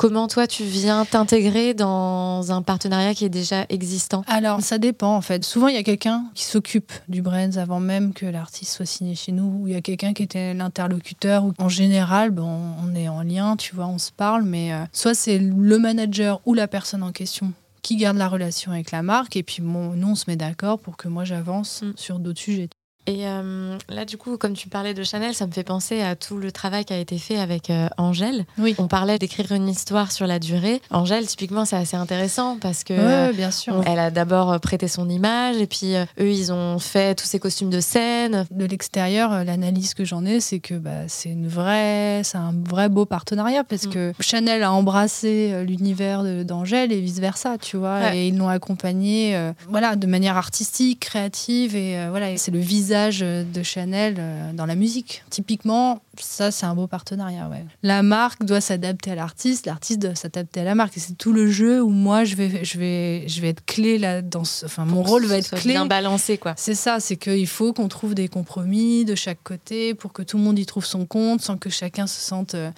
Comment 0.00 0.28
toi 0.28 0.46
tu 0.46 0.64
viens 0.64 1.04
t'intégrer 1.04 1.74
dans 1.74 2.52
un 2.52 2.62
partenariat 2.62 3.12
qui 3.12 3.26
est 3.26 3.28
déjà 3.28 3.66
existant? 3.68 4.24
Alors 4.28 4.62
ça 4.62 4.78
dépend 4.78 5.14
en 5.14 5.20
fait. 5.20 5.44
Souvent 5.44 5.68
il 5.68 5.74
y 5.74 5.78
a 5.78 5.82
quelqu'un 5.82 6.24
qui 6.34 6.44
s'occupe 6.44 6.90
du 7.08 7.20
brand 7.20 7.58
avant 7.58 7.80
même 7.80 8.14
que 8.14 8.24
l'artiste 8.24 8.72
soit 8.72 8.86
signé 8.86 9.14
chez 9.14 9.30
nous, 9.30 9.60
ou 9.60 9.68
il 9.68 9.74
y 9.74 9.76
a 9.76 9.82
quelqu'un 9.82 10.14
qui 10.14 10.22
était 10.22 10.54
l'interlocuteur. 10.54 11.44
En 11.58 11.68
général, 11.68 12.30
bon, 12.30 12.60
on 12.82 12.94
est 12.94 13.10
en 13.10 13.20
lien, 13.20 13.56
tu 13.56 13.74
vois, 13.74 13.88
on 13.88 13.98
se 13.98 14.10
parle, 14.10 14.44
mais 14.44 14.72
euh, 14.72 14.86
soit 14.90 15.12
c'est 15.12 15.38
le 15.38 15.78
manager 15.78 16.40
ou 16.46 16.54
la 16.54 16.66
personne 16.66 17.02
en 17.02 17.12
question 17.12 17.52
qui 17.82 17.96
garde 17.96 18.16
la 18.16 18.28
relation 18.28 18.72
avec 18.72 18.92
la 18.92 19.02
marque, 19.02 19.36
et 19.36 19.42
puis 19.42 19.60
bon, 19.60 19.92
nous 19.96 20.08
on 20.08 20.14
se 20.14 20.24
met 20.28 20.36
d'accord 20.36 20.78
pour 20.78 20.96
que 20.96 21.08
moi 21.08 21.24
j'avance 21.24 21.82
mm. 21.82 21.92
sur 21.96 22.18
d'autres 22.20 22.40
sujets. 22.40 22.70
Et 23.06 23.26
euh, 23.26 23.76
là, 23.88 24.04
du 24.04 24.18
coup, 24.18 24.36
comme 24.36 24.52
tu 24.52 24.68
parlais 24.68 24.92
de 24.92 25.02
Chanel, 25.02 25.34
ça 25.34 25.46
me 25.46 25.52
fait 25.52 25.64
penser 25.64 26.02
à 26.02 26.16
tout 26.16 26.36
le 26.36 26.52
travail 26.52 26.84
qui 26.84 26.92
a 26.92 26.98
été 26.98 27.18
fait 27.18 27.38
avec 27.38 27.70
euh, 27.70 27.88
Angèle. 27.96 28.44
Oui. 28.58 28.74
On 28.78 28.88
parlait 28.88 29.18
d'écrire 29.18 29.50
une 29.52 29.68
histoire 29.68 30.12
sur 30.12 30.26
la 30.26 30.38
durée. 30.38 30.82
Angèle, 30.90 31.26
typiquement, 31.26 31.64
c'est 31.64 31.76
assez 31.76 31.96
intéressant 31.96 32.58
parce 32.60 32.84
que 32.84 32.92
ouais, 32.92 33.32
bien 33.32 33.50
sûr. 33.50 33.82
elle 33.86 33.98
a 33.98 34.10
d'abord 34.10 34.60
prêté 34.60 34.86
son 34.86 35.08
image 35.08 35.56
et 35.56 35.66
puis 35.66 35.96
euh, 35.96 36.04
eux, 36.20 36.30
ils 36.30 36.52
ont 36.52 36.78
fait 36.78 37.14
tous 37.14 37.24
ces 37.24 37.40
costumes 37.40 37.70
de 37.70 37.80
scène. 37.80 38.46
De 38.50 38.66
l'extérieur, 38.66 39.44
l'analyse 39.44 39.94
que 39.94 40.04
j'en 40.04 40.24
ai, 40.26 40.40
c'est 40.40 40.60
que 40.60 40.74
bah, 40.74 41.08
c'est 41.08 41.30
une 41.30 41.48
vraie, 41.48 42.20
c'est 42.22 42.38
un 42.38 42.54
vrai 42.68 42.88
beau 42.88 43.06
partenariat 43.06 43.64
parce 43.64 43.86
mm. 43.86 43.90
que 43.90 44.12
Chanel 44.20 44.62
a 44.62 44.72
embrassé 44.72 45.64
l'univers 45.66 46.22
d'Angèle 46.44 46.92
et 46.92 47.00
vice 47.00 47.18
versa, 47.18 47.56
tu 47.56 47.78
vois, 47.78 48.14
et 48.14 48.28
ils 48.28 48.36
l'ont 48.36 48.48
accompagné, 48.48 49.52
voilà, 49.68 49.96
de 49.96 50.06
manière 50.06 50.36
artistique, 50.36 51.00
créative 51.00 51.74
et 51.74 52.08
voilà, 52.10 52.36
c'est 52.36 52.50
le 52.50 52.58
visage 52.58 52.89
de 52.90 53.62
Chanel 53.62 54.16
euh, 54.18 54.52
dans 54.52 54.66
la 54.66 54.74
musique. 54.74 55.22
Typiquement, 55.30 56.02
ça, 56.18 56.50
c'est 56.50 56.66
un 56.66 56.74
beau 56.74 56.86
partenariat. 56.86 57.48
Ouais. 57.48 57.64
La 57.82 58.02
marque 58.02 58.44
doit 58.44 58.60
s'adapter 58.60 59.12
à 59.12 59.14
l'artiste, 59.14 59.66
l'artiste 59.66 60.00
doit 60.00 60.14
s'adapter 60.14 60.60
à 60.60 60.64
la 60.64 60.74
marque. 60.74 60.96
Et 60.96 61.00
c'est 61.00 61.16
tout 61.16 61.32
le 61.32 61.50
jeu 61.50 61.82
où 61.82 61.90
moi, 61.90 62.24
je 62.24 62.34
vais, 62.34 62.64
je 62.64 62.78
vais, 62.78 63.28
je 63.28 63.40
vais 63.40 63.50
être 63.50 63.64
clé 63.64 63.98
là. 63.98 64.22
Dans 64.22 64.42
enfin, 64.42 64.84
mon 64.84 65.02
rôle 65.02 65.26
va 65.26 65.38
être 65.38 65.56
clé. 65.56 65.72
Bien 65.72 65.86
balancé, 65.86 66.36
quoi. 66.36 66.54
C'est 66.56 66.74
ça, 66.74 67.00
c'est 67.00 67.16
qu'il 67.16 67.46
faut 67.46 67.72
qu'on 67.72 67.88
trouve 67.88 68.14
des 68.14 68.28
compromis 68.28 69.04
de 69.04 69.14
chaque 69.14 69.42
côté 69.42 69.94
pour 69.94 70.12
que 70.12 70.22
tout 70.22 70.36
le 70.36 70.42
monde 70.42 70.58
y 70.58 70.66
trouve 70.66 70.84
son 70.84 71.06
compte 71.06 71.40
sans 71.40 71.56
que 71.56 71.70
chacun 71.70 72.06
se 72.06 72.20
sente. 72.20 72.54
Euh, 72.54 72.70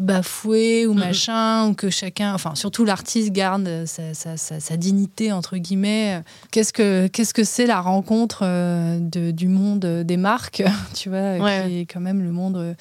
bafoué 0.00 0.86
ou 0.86 0.94
mhm. 0.94 1.00
machin, 1.00 1.68
ou 1.68 1.74
que 1.74 1.90
chacun, 1.90 2.34
enfin 2.34 2.54
surtout 2.54 2.84
l'artiste 2.84 3.30
garde 3.30 3.84
sa, 3.86 4.76
dignité 4.76 5.30
entre 5.30 5.58
guillemets. 5.58 6.22
Qu'est-ce 6.50 6.72
que 6.72 7.06
qu'est-ce 7.06 7.34
que 7.34 7.44
c'est 7.44 7.66
la 7.66 7.80
rencontre 7.80 8.40
euh, 8.42 8.98
de, 8.98 9.30
du 9.30 9.46
monde 9.46 9.84
des 9.84 10.16
marques, 10.16 10.62
tu 10.94 11.10
vois, 11.10 11.38
qui 11.38 11.80
est 11.80 11.86
quand 11.86 12.00
même 12.00 12.22
le 12.22 12.32
monde 12.32 12.56
euh, 12.56 12.74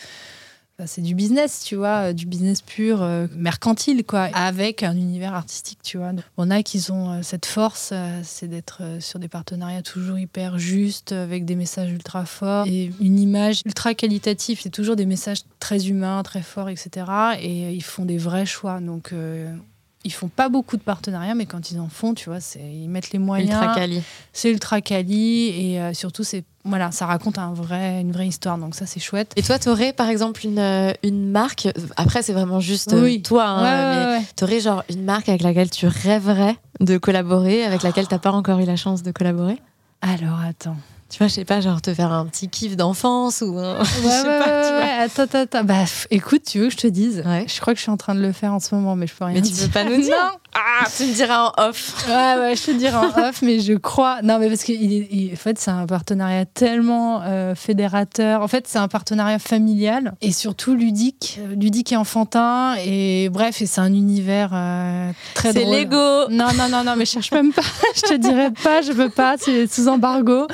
c'est 0.87 1.01
du 1.01 1.15
business, 1.15 1.63
tu 1.63 1.75
vois, 1.75 2.13
du 2.13 2.25
business 2.25 2.61
pur, 2.61 3.01
euh, 3.01 3.27
mercantile, 3.35 4.03
quoi, 4.03 4.29
avec 4.33 4.83
un 4.83 4.95
univers 4.95 5.33
artistique, 5.33 5.79
tu 5.83 5.97
vois. 5.97 6.11
on 6.37 6.49
a 6.51 6.63
qui 6.63 6.85
ont 6.91 7.11
euh, 7.11 7.19
cette 7.21 7.45
force, 7.45 7.91
euh, 7.93 8.21
c'est 8.23 8.47
d'être 8.47 8.81
sur 8.99 9.19
des 9.19 9.27
partenariats 9.27 9.81
toujours 9.81 10.17
hyper 10.17 10.57
justes, 10.57 11.11
avec 11.11 11.45
des 11.45 11.55
messages 11.55 11.91
ultra 11.91 12.25
forts 12.25 12.65
et 12.67 12.91
une 12.99 13.19
image 13.19 13.61
ultra 13.65 13.93
qualitative. 13.93 14.59
C'est 14.61 14.69
toujours 14.69 14.95
des 14.95 15.05
messages 15.05 15.41
très 15.59 15.87
humains, 15.87 16.23
très 16.23 16.41
forts, 16.41 16.69
etc. 16.69 17.05
Et 17.41 17.73
ils 17.73 17.83
font 17.83 18.05
des 18.05 18.17
vrais 18.17 18.45
choix. 18.45 18.79
Donc, 18.79 19.13
ils 20.05 20.13
font 20.13 20.29
pas 20.29 20.47
beaucoup 20.47 20.77
de 20.77 20.81
partenariats, 20.81 21.35
mais 21.35 21.45
quand 21.45 21.71
ils 21.71 21.79
en 21.79 21.89
font, 21.89 22.13
tu 22.13 22.29
vois, 22.29 22.39
c'est 22.39 22.61
ils 22.61 22.87
mettent 22.87 23.11
les 23.11 23.19
moyens. 23.19 23.51
Ultra 23.51 23.73
quali. 23.73 24.01
C'est 24.31 24.51
ultra 24.51 24.81
quali 24.81 25.47
et 25.49 25.81
euh, 25.81 25.93
surtout 25.93 26.23
c'est 26.23 26.43
voilà, 26.65 26.91
ça 26.91 27.05
raconte 27.05 27.37
un 27.37 27.53
vrai, 27.53 28.01
une 28.01 28.11
vraie 28.11 28.27
histoire, 28.27 28.57
donc 28.57 28.75
ça 28.75 28.85
c'est 28.85 28.99
chouette. 28.99 29.31
Et 29.35 29.41
toi, 29.41 29.57
tu 29.59 29.69
aurais 29.69 29.91
par 29.91 30.07
exemple 30.09 30.45
une, 30.45 30.59
euh, 30.59 30.91
une 31.03 31.29
marque, 31.29 31.67
après 31.97 32.21
c'est 32.21 32.33
vraiment 32.33 32.59
juste 32.59 32.93
euh, 32.93 33.03
oui. 33.03 33.21
toi, 33.21 33.45
hein, 33.45 34.17
mais 34.17 34.23
tu 34.35 34.43
aurais 34.43 34.59
genre 34.59 34.83
une 34.89 35.03
marque 35.03 35.29
avec 35.29 35.41
laquelle 35.41 35.69
tu 35.69 35.87
rêverais 35.87 36.55
de 36.79 36.97
collaborer, 36.97 37.63
avec 37.65 37.81
laquelle 37.83 38.07
tu 38.07 38.19
pas 38.19 38.31
encore 38.31 38.59
eu 38.59 38.65
la 38.65 38.75
chance 38.75 39.03
de 39.03 39.11
collaborer? 39.11 39.57
Alors 40.01 40.39
attends. 40.39 40.77
Tu 41.09 41.17
vois, 41.17 41.27
je 41.27 41.33
sais 41.33 41.45
pas, 41.45 41.59
genre 41.59 41.81
te 41.81 41.91
faire 41.91 42.11
un 42.11 42.25
petit 42.27 42.49
kiff 42.49 42.77
d'enfance 42.77 43.41
ou 43.41 43.57
un... 43.57 43.79
Ouais, 43.79 43.85
je 44.03 44.07
sais 44.07 44.23
pas, 44.23 44.67
tu 44.67 44.73
vois. 44.73 45.03
Attends, 45.03 45.23
attends, 45.23 45.39
attends. 45.39 45.63
Bah, 45.63 45.85
écoute, 46.11 46.43
tu 46.45 46.59
veux 46.59 46.67
que 46.67 46.73
je 46.73 46.77
te 46.77 46.87
dise? 46.87 47.23
Ouais. 47.25 47.45
Je 47.47 47.59
crois 47.59 47.73
que 47.73 47.77
je 47.79 47.83
suis 47.83 47.91
en 47.91 47.97
train 47.97 48.13
de 48.13 48.21
le 48.21 48.31
faire 48.31 48.53
en 48.53 48.59
ce 48.59 48.75
moment, 48.75 48.95
mais 48.95 49.07
je 49.07 49.15
peux 49.15 49.25
rien 49.25 49.33
Mais 49.33 49.41
tu 49.41 49.53
veux 49.53 49.69
pas 49.69 49.83
nous 49.83 49.97
dire? 50.01 50.15
Non 50.15 50.37
Ah, 50.53 50.85
tu 50.95 51.05
me 51.05 51.13
diras 51.13 51.51
en 51.57 51.69
off. 51.69 52.05
Ouais, 52.07 52.41
ouais, 52.41 52.55
je 52.55 52.63
te 52.63 52.71
dirai 52.71 52.95
en 52.95 53.09
off, 53.27 53.41
mais 53.41 53.59
je 53.59 53.73
crois. 53.73 54.21
Non, 54.21 54.37
mais 54.37 54.49
parce 54.49 54.63
que 54.63 54.71
il, 54.71 55.07
il, 55.11 55.33
en 55.33 55.35
fait, 55.35 55.57
c'est 55.57 55.71
un 55.71 55.87
partenariat 55.87 56.45
tellement 56.45 57.21
euh, 57.23 57.55
fédérateur. 57.55 58.43
En 58.43 58.47
fait, 58.47 58.67
c'est 58.67 58.77
un 58.77 58.87
partenariat 58.87 59.39
familial 59.39 60.13
et 60.21 60.31
surtout 60.31 60.75
ludique, 60.75 61.39
euh, 61.39 61.55
ludique 61.55 61.91
et 61.91 61.97
enfantin. 61.97 62.75
Et 62.85 63.29
bref, 63.29 63.61
et 63.61 63.65
c'est 63.65 63.81
un 63.81 63.93
univers 63.93 64.51
euh, 64.53 65.11
très 65.33 65.53
drôle. 65.53 65.65
C'est 65.65 65.79
Lego. 65.83 66.29
Non, 66.29 66.53
non, 66.55 66.69
non, 66.69 66.83
non, 66.83 66.95
mais 66.95 67.05
cherche 67.05 67.31
même 67.31 67.51
pas. 67.51 67.63
je 67.95 68.01
te 68.01 68.13
dirai 68.13 68.51
pas, 68.51 68.83
je 68.83 68.91
veux 68.91 69.09
pas. 69.09 69.35
C'est 69.39 69.65
sous 69.71 69.87
embargo. 69.87 70.45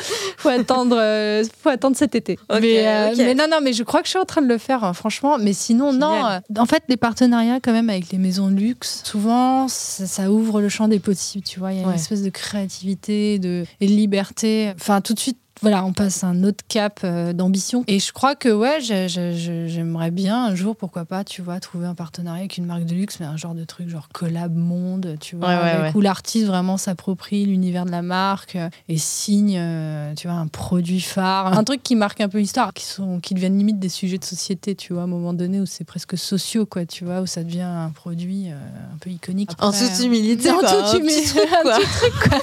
Faut 0.45 0.59
attendre, 0.61 0.97
euh, 0.99 1.43
faut 1.61 1.69
attendre 1.69 1.95
cet 1.97 2.15
été. 2.15 2.37
Mais, 2.61 2.87
euh, 2.87 3.13
mais 3.17 3.33
non, 3.35 3.45
non, 3.49 3.57
mais 3.61 3.73
je 3.73 3.83
crois 3.83 4.01
que 4.01 4.05
je 4.05 4.11
suis 4.11 4.19
en 4.19 4.25
train 4.25 4.41
de 4.41 4.47
le 4.47 4.57
faire, 4.57 4.83
hein, 4.83 4.93
franchement. 4.93 5.37
Mais 5.39 5.53
sinon, 5.53 5.91
non. 5.91 6.13
Génial. 6.13 6.41
euh, 6.57 6.61
En 6.61 6.65
fait, 6.65 6.83
les 6.87 6.97
partenariats 6.97 7.59
quand 7.59 7.71
même 7.73 7.89
avec 7.89 8.11
les 8.11 8.17
maisons 8.17 8.49
de 8.49 8.55
luxe, 8.55 9.01
souvent, 9.03 9.67
ça, 9.67 10.05
ça 10.05 10.31
ouvre 10.31 10.61
le 10.61 10.69
champ 10.69 10.87
des 10.87 10.99
possibles. 10.99 11.43
Tu 11.43 11.59
vois, 11.59 11.73
il 11.73 11.79
y 11.79 11.83
a 11.83 11.85
Ouais. 11.87 11.93
une 11.93 11.99
espèce 11.99 12.21
de 12.21 12.29
créativité, 12.29 13.39
de 13.39 13.65
et 13.81 13.87
de 13.87 13.91
liberté. 13.91 14.71
Enfin, 14.75 15.01
tout 15.01 15.13
de 15.13 15.19
suite. 15.19 15.37
Voilà, 15.61 15.85
on 15.85 15.93
passe 15.93 16.23
un 16.23 16.43
autre 16.43 16.63
cap 16.67 16.99
euh, 17.03 17.31
d'ambition. 17.33 17.83
Et 17.87 17.99
je 17.99 18.11
crois 18.11 18.35
que, 18.35 18.49
ouais, 18.49 18.79
j'ai- 18.81 19.07
j'ai- 19.07 19.33
j'ai- 19.35 19.67
j'aimerais 19.69 20.11
bien 20.11 20.45
un 20.45 20.55
jour, 20.55 20.75
pourquoi 20.75 21.05
pas, 21.05 21.23
tu 21.23 21.41
vois, 21.41 21.59
trouver 21.59 21.85
un 21.87 21.95
partenariat 21.95 22.39
avec 22.41 22.57
une 22.57 22.65
marque 22.65 22.83
de 22.85 22.93
luxe, 22.93 23.19
mais 23.19 23.25
un 23.25 23.37
genre 23.37 23.55
de 23.55 23.63
truc 23.63 23.87
genre 23.89 24.09
collab 24.13 24.53
monde, 24.55 25.15
tu 25.21 25.35
vois, 25.37 25.47
Ouais, 25.47 25.55
ouais, 25.55 25.61
avec- 25.61 25.83
ouais. 25.93 25.97
où 25.97 26.01
l'artiste 26.01 26.45
vraiment 26.47 26.77
s'approprie 26.77 27.45
l'univers 27.45 27.85
de 27.85 27.91
la 27.91 28.01
marque 28.01 28.55
euh, 28.57 28.69
et 28.89 28.97
signe, 28.97 29.55
euh, 29.57 30.13
tu 30.15 30.27
vois, 30.27 30.35
un 30.37 30.47
produit 30.47 30.99
phare, 31.01 31.57
un 31.57 31.63
truc 31.63 31.81
qui 31.81 31.95
marque 31.95 32.19
un 32.21 32.29
peu 32.29 32.39
l'histoire, 32.39 32.73
qui, 32.73 32.83
sont, 32.85 33.19
qui 33.21 33.33
deviennent 33.33 33.57
limite 33.57 33.79
des 33.79 33.89
sujets 33.89 34.17
de 34.17 34.25
société, 34.25 34.75
tu 34.75 34.91
vois, 34.93 35.03
à 35.03 35.05
un 35.05 35.07
moment 35.07 35.33
donné 35.33 35.61
où 35.61 35.65
c'est 35.65 35.85
presque 35.85 36.17
sociaux, 36.17 36.65
quoi, 36.65 36.85
tu 36.85 37.05
vois, 37.05 37.21
où 37.21 37.25
ça 37.25 37.43
devient 37.43 37.61
un 37.61 37.89
produit 37.91 38.49
euh, 38.51 38.55
un 38.93 38.97
peu 38.99 39.09
iconique. 39.09 39.51
En 39.59 39.71
toute 39.71 40.03
humilité, 40.05 40.51
en 40.51 40.57
quoi, 40.59 40.69
toute 40.91 40.99
humilité, 40.99 41.39
un 41.65 41.79
petit 41.79 41.87
truc, 41.87 42.29
quoi. 42.29 42.39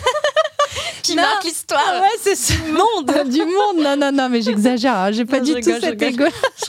Qui 1.02 1.16
Non. 1.16 1.22
marque 1.22 1.44
l'histoire. 1.44 1.80
Ah 1.84 2.00
ouais, 2.00 2.34
c'est. 2.34 2.54
Du 2.64 2.72
monde. 2.72 3.28
du 3.30 3.40
monde. 3.40 3.82
Non, 3.82 3.96
non, 3.96 4.12
non, 4.12 4.28
mais 4.28 4.40
j'exagère. 4.42 4.96
hein. 4.96 5.10
J'ai 5.12 5.24
pas 5.24 5.38
Non, 5.38 5.44
du 5.44 5.50
tout 5.52 5.56
rigole, 5.56 5.74
je 5.82 5.86
cet 5.86 6.02
égo. 6.02 6.24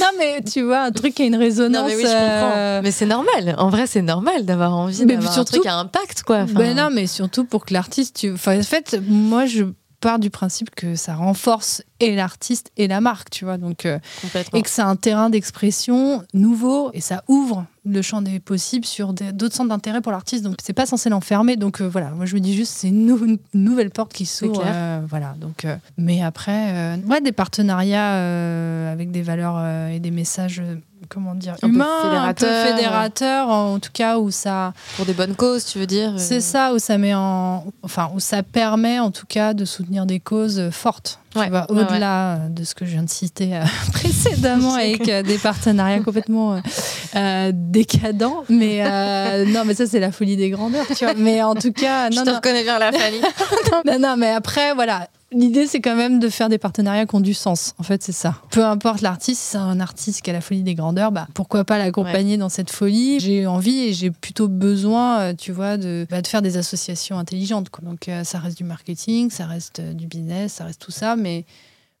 Non, 0.00 0.06
mais 0.18 0.40
tu 0.42 0.62
vois, 0.62 0.80
un 0.80 0.92
truc 0.92 1.14
qui 1.14 1.22
a 1.22 1.26
une 1.26 1.36
résonance. 1.36 1.82
Non 1.82 1.86
mais 1.86 1.96
oui, 1.96 2.02
je 2.02 2.06
comprends. 2.08 2.52
euh, 2.56 2.80
Mais 2.82 2.90
c'est 2.90 3.06
normal. 3.06 3.54
En 3.58 3.68
vrai, 3.68 3.86
c'est 3.86 4.02
normal 4.02 4.44
d'avoir 4.44 4.74
envie 4.74 5.04
Mais 5.04 5.14
d'avoir 5.16 5.32
surtout- 5.34 5.56
un 5.56 5.60
truc 5.60 5.66
à 5.66 5.74
impact, 5.76 6.22
quoi. 6.22 6.36
Enfin, 6.38 6.52
Ben 6.54 6.76
non, 6.76 6.88
mais 6.90 7.06
surtout 7.06 7.44
pour 7.44 7.64
que 7.66 7.74
l'artiste. 7.74 8.16
Tu... 8.16 8.32
Enfin, 8.32 8.58
en 8.58 8.62
fait, 8.62 8.98
moi, 9.06 9.44
je 9.46 9.64
du 10.18 10.30
principe 10.30 10.74
que 10.74 10.94
ça 10.94 11.14
renforce 11.14 11.82
et 12.00 12.14
l'artiste 12.14 12.70
et 12.76 12.88
la 12.88 13.00
marque, 13.00 13.30
tu 13.30 13.44
vois. 13.44 13.58
Donc, 13.58 13.84
euh, 13.86 13.98
et 14.58 14.62
que 14.62 14.68
c'est 14.70 14.82
un 14.82 14.96
terrain 14.96 15.28
d'expression 15.30 16.22
nouveau 16.34 16.90
et 16.94 17.00
ça 17.00 17.24
ouvre 17.28 17.64
le 17.84 18.02
champ 18.02 18.20
des 18.22 18.40
possibles 18.40 18.84
sur 18.84 19.12
d'autres 19.12 19.54
centres 19.54 19.68
d'intérêt 19.68 20.00
pour 20.00 20.12
l'artiste. 20.12 20.42
Donc, 20.44 20.56
c'est 20.62 20.72
pas 20.72 20.86
censé 20.86 21.08
l'enfermer. 21.08 21.56
Donc, 21.56 21.80
euh, 21.80 21.88
voilà, 21.88 22.10
moi, 22.10 22.26
je 22.26 22.34
me 22.34 22.40
dis 22.40 22.54
juste, 22.54 22.72
c'est 22.76 22.88
une, 22.88 23.06
nou- 23.06 23.24
une 23.24 23.38
nouvelle 23.54 23.90
porte 23.90 24.12
qui 24.12 24.26
s'ouvre. 24.26 24.62
euh, 24.74 25.00
voilà. 25.08 25.34
Donc, 25.40 25.66
mais 25.98 26.22
après, 26.22 26.96
ouais, 27.08 27.20
des 27.20 27.32
partenariats 27.32 28.90
avec 28.90 29.10
des 29.10 29.22
valeurs 29.22 29.90
et 29.90 30.00
des 30.00 30.10
messages. 30.10 30.62
Euh, 31.06 31.14
Comment 31.14 31.34
dire 31.34 31.56
Un 31.62 32.34
peu 32.34 32.46
un 32.46 32.74
fédérateurs, 32.74 33.48
en 33.48 33.78
tout 33.78 33.90
cas 33.92 34.18
où 34.18 34.30
ça, 34.30 34.72
Pour 34.96 35.06
des 35.06 35.12
bonnes 35.12 35.34
causes, 35.34 35.64
tu 35.64 35.78
veux 35.78 35.86
dire 35.86 36.10
euh, 36.14 36.18
c'est 36.18 36.40
ça 36.40 36.72
où 36.74 36.78
ça 36.78 36.98
met 36.98 37.14
en, 37.14 37.64
enfin 37.82 38.10
où 38.14 38.20
ça 38.20 38.42
permet 38.42 38.98
en 38.98 39.10
tout 39.10 39.26
cas 39.26 39.54
de 39.54 39.64
soutenir 39.64 40.06
des 40.06 40.20
causes 40.20 40.58
euh, 40.58 40.70
fortes. 40.70 41.18
Ouais, 41.36 41.50
au-delà 41.68 42.48
de 42.48 42.64
ce 42.64 42.74
que 42.74 42.84
je 42.84 42.92
viens 42.92 43.02
de 43.02 43.10
citer 43.10 43.54
euh, 43.56 43.62
précédemment 43.92 44.74
avec 44.74 45.08
euh, 45.08 45.22
des 45.22 45.38
partenariats 45.38 46.00
complètement 46.00 46.60
euh, 47.14 47.52
décadents, 47.54 48.44
mais 48.48 48.82
non, 49.46 49.64
mais 49.64 49.74
ça 49.74 49.86
c'est 49.86 50.00
la 50.00 50.12
folie 50.12 50.36
des 50.36 50.50
grandeurs, 50.50 50.86
tu 50.96 51.04
vois. 51.04 51.14
Mais 51.14 51.42
en 51.42 51.54
tout 51.54 51.72
cas, 51.72 52.10
Je 52.10 52.16
non, 52.16 52.24
te 52.24 52.30
non, 52.30 52.36
reconnais 52.36 52.62
bien 52.62 52.78
la 52.78 52.92
famille. 52.92 53.20
non, 53.86 53.98
non, 53.98 54.16
mais 54.16 54.30
après, 54.30 54.74
voilà. 54.74 55.08
L'idée, 55.32 55.66
c'est 55.66 55.80
quand 55.80 55.96
même 55.96 56.20
de 56.20 56.28
faire 56.28 56.48
des 56.48 56.56
partenariats 56.56 57.04
qui 57.04 57.16
ont 57.16 57.20
du 57.20 57.34
sens. 57.34 57.74
En 57.78 57.82
fait, 57.82 58.00
c'est 58.00 58.12
ça. 58.12 58.36
Peu 58.50 58.64
importe 58.64 59.00
l'artiste, 59.00 59.42
si 59.42 59.48
c'est 59.50 59.58
un 59.58 59.80
artiste 59.80 60.22
qui 60.22 60.30
a 60.30 60.32
la 60.32 60.40
folie 60.40 60.62
des 60.62 60.76
grandeurs, 60.76 61.10
bah, 61.10 61.26
pourquoi 61.34 61.64
pas 61.64 61.78
l'accompagner 61.78 62.36
dans 62.36 62.48
cette 62.48 62.70
folie? 62.70 63.18
J'ai 63.18 63.44
envie 63.44 63.88
et 63.88 63.92
j'ai 63.92 64.12
plutôt 64.12 64.46
besoin, 64.46 65.34
tu 65.34 65.50
vois, 65.50 65.78
de, 65.78 66.06
bah, 66.08 66.22
de 66.22 66.26
faire 66.28 66.42
des 66.42 66.56
associations 66.58 67.18
intelligentes. 67.18 67.70
quoi. 67.70 67.82
Donc, 67.84 68.08
ça 68.22 68.38
reste 68.38 68.56
du 68.56 68.62
marketing, 68.62 69.28
ça 69.30 69.46
reste 69.46 69.80
du 69.80 70.06
business, 70.06 70.52
ça 70.54 70.64
reste 70.64 70.80
tout 70.80 70.92
ça, 70.92 71.16
mais, 71.16 71.25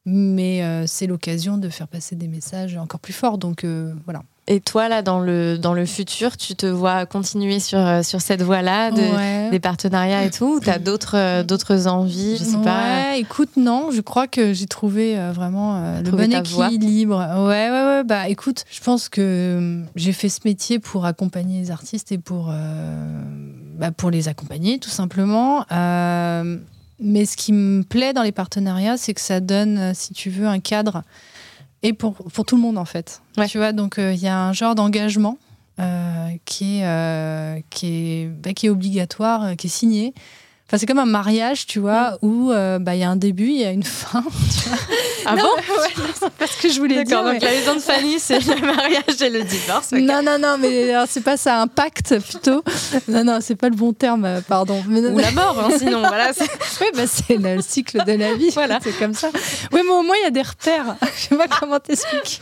mais 0.08 0.62
euh, 0.62 0.84
c'est 0.86 1.06
l'occasion 1.06 1.58
de 1.58 1.68
faire 1.68 1.88
passer 1.88 2.14
des 2.16 2.28
messages 2.28 2.76
encore 2.76 3.00
plus 3.00 3.12
forts. 3.12 3.38
Donc, 3.38 3.64
euh, 3.64 3.92
voilà. 4.04 4.22
Et 4.48 4.60
toi, 4.60 4.88
là, 4.88 5.02
dans 5.02 5.18
le, 5.18 5.58
dans 5.58 5.74
le 5.74 5.84
futur, 5.86 6.36
tu 6.36 6.54
te 6.54 6.66
vois 6.66 7.04
continuer 7.04 7.58
sur, 7.58 7.80
euh, 7.80 8.04
sur 8.04 8.20
cette 8.20 8.42
voie-là, 8.42 8.92
de, 8.92 9.00
Ouais. 9.00 9.50
des 9.50 9.58
partenariats 9.58 10.24
et 10.24 10.30
tout 10.30 10.58
Ou 10.58 10.60
t'as 10.60 10.78
d'autres, 10.78 11.16
euh, 11.16 11.42
d'autres 11.42 11.88
envies 11.88 12.36
Je 12.36 12.44
sais 12.44 12.58
pas? 12.58 12.84
Ouais, 13.10 13.18
écoute, 13.20 13.56
non, 13.56 13.90
je 13.90 14.00
crois 14.00 14.28
que 14.28 14.52
j'ai 14.52 14.66
trouvé 14.68 15.18
euh, 15.18 15.32
vraiment 15.32 15.74
euh, 15.82 16.00
le 16.02 16.10
bon 16.12 16.32
équilibre. 16.32 17.16
Ouais, 17.48 17.68
ouais, 17.70 17.84
ouais. 17.86 18.04
Bah, 18.04 18.28
écoute, 18.28 18.64
je 18.70 18.78
pense 18.80 19.08
que 19.08 19.20
euh, 19.20 19.82
j'ai 19.96 20.12
fait 20.12 20.28
ce 20.28 20.38
métier 20.44 20.78
pour 20.78 21.06
accompagner 21.06 21.58
les 21.62 21.72
artistes 21.72 22.12
et 22.12 22.18
pour, 22.18 22.50
euh, 22.52 23.20
bah, 23.76 23.90
pour 23.90 24.12
les 24.12 24.28
accompagner, 24.28 24.78
tout 24.78 24.90
simplement. 24.90 25.64
Mais 26.98 27.26
ce 27.26 27.36
qui 27.36 27.52
me 27.52 27.82
plaît 27.82 28.12
dans 28.12 28.22
les 28.22 28.32
partenariats, 28.32 28.96
c'est 28.96 29.12
que 29.14 29.20
ça 29.20 29.40
donne, 29.40 29.78
euh, 29.78 29.92
si 29.94 30.14
tu 30.14 30.30
veux, 30.30 30.46
un 30.46 30.60
cadre 30.60 31.02
et 31.82 31.92
pour, 31.92 32.14
pour 32.14 32.44
tout 32.44 32.56
le 32.56 32.62
monde, 32.62 32.78
en 32.78 32.84
fait. 32.84 33.20
Ouais. 33.36 33.46
Tu 33.46 33.58
vois, 33.58 33.72
donc 33.72 33.98
euh, 33.98 34.12
il 34.12 34.20
y 34.20 34.28
a 34.28 34.38
un 34.38 34.52
genre 34.52 34.74
d'engagement. 34.74 35.38
euh, 35.78 36.30
qui, 36.46 36.78
est, 36.78 36.86
euh, 36.86 37.60
qui, 37.68 37.86
est, 38.22 38.26
bah, 38.28 38.54
qui 38.54 38.66
est 38.66 38.70
obligatoire, 38.70 39.56
qui 39.56 39.66
est 39.66 39.70
signé. 39.70 40.14
Enfin, 40.68 40.78
c'est 40.78 40.86
comme 40.86 40.98
un 40.98 41.04
mariage, 41.06 41.66
tu 41.66 41.78
vois, 41.78 42.18
où 42.22 42.50
euh, 42.50 42.80
bah, 42.80 42.96
il 42.96 43.00
y 43.00 43.04
a 43.04 43.08
un 43.08 43.14
début, 43.14 43.46
il 43.46 43.60
y 43.60 43.64
a 43.64 43.70
une 43.70 43.84
fin. 43.84 44.24
tu 44.62 44.68
vois. 44.68 44.78
Ah 45.24 45.36
Non, 45.36 45.42
bon 45.44 45.48
mais 45.56 45.72
ouais, 45.74 45.88
non, 45.98 46.04
c'est 46.20 46.30
pas 46.32 46.46
ce 46.48 46.60
que 46.60 46.68
je 46.68 46.80
voulais 46.80 47.04
dire. 47.04 47.18
D'accord, 47.18 47.24
donc 47.32 47.40
mais- 47.40 47.46
la 47.48 47.52
maison 47.52 47.74
de 47.76 47.80
Fanny, 47.80 48.18
c'est 48.18 48.40
le 48.40 48.60
mariage 48.74 49.22
et 49.22 49.30
le 49.30 49.44
divorce. 49.44 49.92
Non, 49.92 50.22
non, 50.24 50.38
non, 50.40 50.56
mais 50.58 50.92
c'est 51.08 51.22
pas 51.22 51.36
ça, 51.36 51.60
un 51.60 51.68
pacte 51.68 52.18
plutôt. 52.18 52.64
Non, 53.06 53.22
non, 53.22 53.38
c'est 53.40 53.54
pas 53.54 53.68
le 53.68 53.76
bon 53.76 53.92
terme, 53.92 54.24
euh, 54.24 54.40
pardon. 54.40 54.82
Mais, 54.88 55.00
Ou 55.06 55.18
la 55.18 55.30
mort, 55.30 55.56
hein, 55.60 55.76
sinon. 55.78 56.00
Voilà, 56.06 56.32
Oui, 56.80 56.86
bah, 56.96 57.04
c'est 57.06 57.36
le 57.36 57.60
cycle 57.62 58.04
de 58.04 58.12
la 58.14 58.34
vie. 58.34 58.50
Voilà. 58.50 58.80
C'est 58.82 58.98
comme 58.98 59.14
ça. 59.14 59.28
Oui, 59.72 59.80
mais 59.84 59.92
au 59.92 60.02
moins, 60.02 60.16
il 60.20 60.24
y 60.24 60.26
a 60.26 60.30
des 60.30 60.42
repères. 60.42 60.96
Je 61.16 61.28
sais 61.28 61.36
pas 61.36 61.46
comment 61.46 61.78
t'expliquer. 61.78 62.40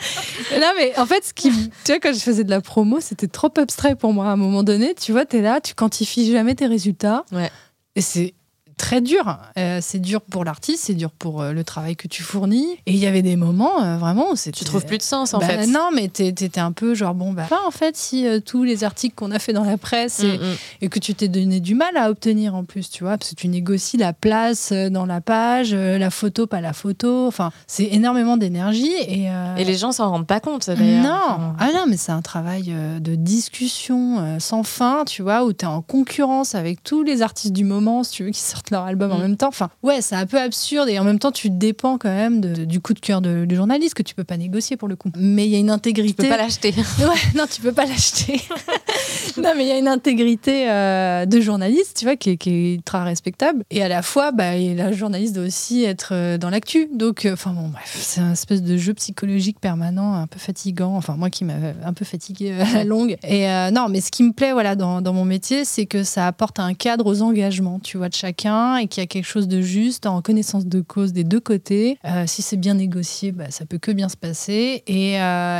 non, 0.60 0.72
mais 0.76 0.98
en 0.98 1.06
fait, 1.06 1.24
ce 1.24 1.34
qui, 1.34 1.50
tu 1.50 1.92
vois, 1.92 2.00
quand 2.00 2.12
je 2.12 2.20
faisais 2.20 2.44
de 2.44 2.50
la 2.50 2.60
promo, 2.60 3.00
c'était 3.00 3.28
trop 3.28 3.50
abstrait 3.56 3.96
pour 3.96 4.12
moi. 4.12 4.26
À 4.26 4.30
un 4.30 4.36
moment 4.36 4.62
donné, 4.62 4.94
tu 4.94 5.12
vois, 5.12 5.24
tu 5.24 5.38
es 5.38 5.42
là, 5.42 5.60
tu 5.60 5.74
quantifies 5.74 6.30
jamais 6.30 6.54
tes 6.54 6.66
résultats. 6.66 7.24
Ouais. 7.32 7.50
Et 7.94 8.00
c'est 8.00 8.34
très 8.78 9.00
dur. 9.00 9.38
Euh, 9.58 9.78
c'est 9.80 9.98
dur 9.98 10.20
pour 10.20 10.44
l'artiste, 10.44 10.84
c'est 10.84 10.94
dur 10.94 11.10
pour 11.10 11.40
euh, 11.40 11.52
le 11.52 11.64
travail 11.64 11.96
que 11.96 12.08
tu 12.08 12.22
fournis. 12.22 12.66
Et 12.86 12.92
il 12.92 12.96
y 12.98 13.06
avait 13.06 13.22
des 13.22 13.36
moments, 13.36 13.82
euh, 13.82 13.96
vraiment, 13.96 14.30
où 14.32 14.36
c'était... 14.36 14.58
tu 14.58 14.64
trouves 14.64 14.84
plus 14.84 14.98
de 14.98 15.02
sens, 15.02 15.32
en 15.34 15.38
Bah, 15.38 15.46
fait. 15.46 15.66
Non, 15.66 15.88
mais 15.94 16.08
t'étais 16.08 16.60
un 16.60 16.72
peu 16.72 16.94
genre, 16.94 17.14
bon, 17.14 17.32
bah, 17.32 17.46
pas 17.48 17.60
en 17.66 17.70
fait, 17.70 17.96
si 17.96 18.26
euh, 18.26 18.38
tous 18.40 18.64
les 18.64 18.84
articles 18.84 19.14
qu'on 19.14 19.30
a 19.30 19.38
fait 19.38 19.52
dans 19.54 19.64
la 19.64 19.78
presse 19.78 20.20
et, 20.20 20.36
Mm, 20.38 20.42
mm. 20.42 20.54
et 20.82 20.88
que 20.88 20.98
tu 20.98 21.14
t'es 21.14 21.28
donné 21.28 21.60
du 21.60 21.74
mal 21.74 21.96
à 21.96 22.10
obtenir 22.10 22.54
en 22.54 22.64
plus, 22.64 22.90
tu 22.90 23.02
vois, 23.04 23.16
parce 23.16 23.30
que 23.30 23.34
tu 23.36 23.48
négocies 23.48 23.96
la 23.96 24.12
place 24.12 24.72
dans 24.72 25.06
la 25.06 25.20
page, 25.20 25.72
la 25.74 26.10
photo, 26.10 26.46
pas 26.46 26.60
la 26.60 26.72
photo, 26.74 27.26
enfin, 27.26 27.52
c'est 27.66 27.84
énormément 27.92 28.36
d'énergie 28.36 28.92
et. 29.08 29.26
Et 29.56 29.64
les 29.64 29.76
gens 29.76 29.90
s'en 29.92 30.10
rendent 30.10 30.26
pas 30.26 30.40
compte, 30.40 30.66
d'ailleurs. 30.66 31.02
non, 31.02 31.10
Enfin, 31.36 31.56
ah 31.58 31.68
non, 31.72 31.84
mais 31.88 31.96
c'est 31.96 32.12
un 32.12 32.20
travail 32.22 32.74
de 33.00 33.14
discussion 33.14 34.38
sans 34.38 34.62
fin, 34.62 35.04
tu 35.06 35.22
vois, 35.22 35.44
où 35.44 35.52
tu 35.52 35.64
es 35.64 35.68
en 35.68 35.80
concurrence 35.82 36.54
avec 36.54 36.82
tous 36.82 37.02
les 37.02 37.22
artistes 37.22 37.52
du 37.54 37.64
moment, 37.64 38.04
si 38.04 38.12
tu 38.12 38.24
veux, 38.24 38.30
qui 38.30 38.40
sortent 38.40 38.65
sortent 38.66 38.70
leur 38.70 38.84
album 38.84 39.12
en 39.12 39.18
mm. 39.18 39.22
même 39.22 39.36
temps. 39.36 39.48
Enfin, 39.48 39.70
ouais, 39.82 40.00
c'est 40.00 40.14
un 40.14 40.26
peu 40.26 40.38
absurde 40.38 40.88
et 40.88 40.98
en 40.98 41.04
même 41.04 41.18
temps, 41.18 41.32
tu 41.32 41.50
dépends 41.50 41.98
quand 41.98 42.08
même 42.08 42.40
du 42.40 42.80
coup 42.80 42.94
de 42.94 43.00
cœur 43.00 43.20
du 43.20 43.54
journaliste 43.54 43.94
que 43.94 44.02
tu 44.02 44.14
peux 44.14 44.24
pas 44.24 44.36
négocier 44.36 44.76
pour 44.76 44.88
le 44.88 44.96
coup. 44.96 45.10
Mais 45.16 45.46
il 45.46 45.50
y 45.50 45.56
a 45.56 45.58
une 45.58 45.70
intégrité. 45.70 46.22
Tu 46.22 46.28
peux 46.28 46.36
pas 46.36 46.42
l'acheter. 46.42 46.70
ouais, 47.00 47.32
non, 47.34 47.44
tu 47.50 47.60
peux 47.60 47.72
pas 47.72 47.86
l'acheter. 47.86 48.40
non, 49.36 49.52
mais 49.56 49.64
il 49.64 49.68
y 49.68 49.72
a 49.72 49.78
une 49.78 49.88
intégrité 49.88 50.70
euh, 50.70 51.26
de 51.26 51.40
journaliste, 51.40 51.96
tu 51.98 52.04
vois, 52.04 52.16
qui, 52.16 52.36
qui, 52.38 52.50
est 52.50 52.74
ultra 52.74 53.04
respectable. 53.04 53.64
Et 53.70 53.82
à 53.82 53.88
la 53.88 54.02
fois, 54.02 54.32
bah, 54.32 54.56
la 54.56 54.92
journaliste 54.92 55.34
doit 55.34 55.44
aussi 55.44 55.84
être 55.84 56.10
euh, 56.12 56.38
dans 56.38 56.50
l'actu. 56.50 56.88
Donc, 56.92 57.24
euh, 57.24 57.34
enfin 57.34 57.52
bon, 57.52 57.68
bref, 57.68 57.96
c'est 58.00 58.20
un 58.20 58.32
espèce 58.32 58.62
de 58.62 58.76
jeu 58.76 58.94
psychologique 58.94 59.60
permanent, 59.60 60.14
un 60.14 60.26
peu 60.26 60.38
fatigant. 60.38 60.96
Enfin, 60.96 61.16
moi 61.16 61.30
qui 61.30 61.44
m'a 61.44 61.54
un 61.84 61.92
peu 61.92 62.04
fatigué 62.04 62.52
à 62.52 62.72
la 62.72 62.84
longue. 62.84 63.16
Et 63.22 63.46
non, 63.72 63.88
mais 63.88 64.00
ce 64.00 64.10
qui 64.10 64.22
me 64.22 64.32
plaît, 64.32 64.52
voilà, 64.52 64.76
dans, 64.76 65.00
dans 65.00 65.12
mon 65.12 65.24
métier, 65.24 65.64
c'est 65.64 65.86
que 65.86 66.02
ça 66.02 66.26
apporte 66.26 66.58
un 66.58 66.74
cadre 66.74 67.06
aux 67.06 67.22
engagements, 67.22 67.78
tu 67.80 67.98
vois, 67.98 68.08
de 68.08 68.14
chacun 68.14 68.55
et 68.78 68.88
qu'il 68.88 69.02
y 69.02 69.04
a 69.04 69.06
quelque 69.06 69.26
chose 69.26 69.48
de 69.48 69.60
juste 69.60 70.06
en 70.06 70.22
connaissance 70.22 70.66
de 70.66 70.80
cause 70.80 71.12
des 71.12 71.24
deux 71.24 71.40
côtés. 71.40 71.98
si 72.26 72.42
c'est 72.42 72.56
bien 72.56 72.74
négocié, 72.74 73.32
bah, 73.32 73.50
ça 73.50 73.66
peut 73.66 73.78
que 73.78 73.92
bien 73.92 74.08
se 74.08 74.16
passer. 74.16 74.82
Et, 74.86 75.14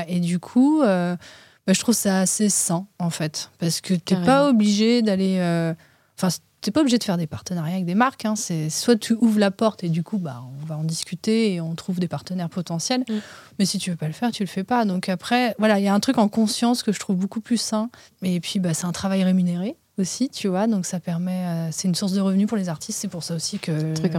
et 0.08 0.20
du 0.20 0.38
coup, 0.38 0.82
bah, 1.66 1.72
je 1.72 1.80
trouve 1.80 1.94
ça 1.94 2.20
assez 2.20 2.48
sain, 2.48 2.86
en 2.98 3.10
fait. 3.10 3.50
Parce 3.58 3.80
que 3.80 3.94
tu 3.94 4.14
n'es 4.14 4.24
pas 4.24 4.48
obligé 4.48 5.02
d'aller. 5.02 5.38
Euh, 5.40 5.74
enfin, 6.16 6.28
tu 6.62 6.68
n'es 6.68 6.72
pas 6.72 6.80
obligé 6.80 6.96
de 6.98 7.04
faire 7.04 7.16
des 7.16 7.26
partenariats 7.26 7.74
avec 7.74 7.86
des 7.86 7.96
marques. 7.96 8.24
Hein. 8.24 8.36
C'est 8.36 8.70
soit 8.70 8.96
tu 8.96 9.14
ouvres 9.14 9.40
la 9.40 9.50
porte 9.50 9.82
et 9.82 9.88
du 9.88 10.04
coup, 10.04 10.18
bah, 10.18 10.44
on 10.62 10.66
va 10.66 10.76
en 10.76 10.84
discuter 10.84 11.54
et 11.54 11.60
on 11.60 11.74
trouve 11.74 11.98
des 11.98 12.06
partenaires 12.06 12.48
potentiels. 12.48 13.04
Mm. 13.08 13.14
Mais 13.58 13.64
si 13.64 13.78
tu 13.78 13.90
veux 13.90 13.96
pas 13.96 14.06
le 14.06 14.12
faire, 14.12 14.30
tu 14.30 14.44
le 14.44 14.48
fais 14.48 14.64
pas. 14.64 14.84
Donc 14.84 15.08
après, 15.08 15.56
voilà, 15.58 15.80
il 15.80 15.84
y 15.84 15.88
a 15.88 15.94
un 15.94 16.00
truc 16.00 16.18
en 16.18 16.28
conscience 16.28 16.84
que 16.84 16.92
je 16.92 17.00
trouve 17.00 17.16
beaucoup 17.16 17.40
plus 17.40 17.60
sain. 17.60 17.90
Et 18.22 18.38
puis, 18.38 18.60
bah, 18.60 18.72
c'est 18.72 18.86
un 18.86 18.92
travail 18.92 19.24
rémunéré 19.24 19.76
aussi, 19.98 20.28
tu 20.28 20.48
vois. 20.48 20.66
Donc 20.66 20.86
ça 20.86 21.00
permet, 21.00 21.44
euh, 21.46 21.68
c'est 21.72 21.88
une 21.88 21.94
source 21.94 22.12
de 22.12 22.20
revenus 22.20 22.46
pour 22.46 22.56
les 22.56 22.68
artistes. 22.68 23.00
C'est 23.00 23.08
pour 23.08 23.22
ça 23.22 23.34
aussi 23.34 23.58
que, 23.58 23.72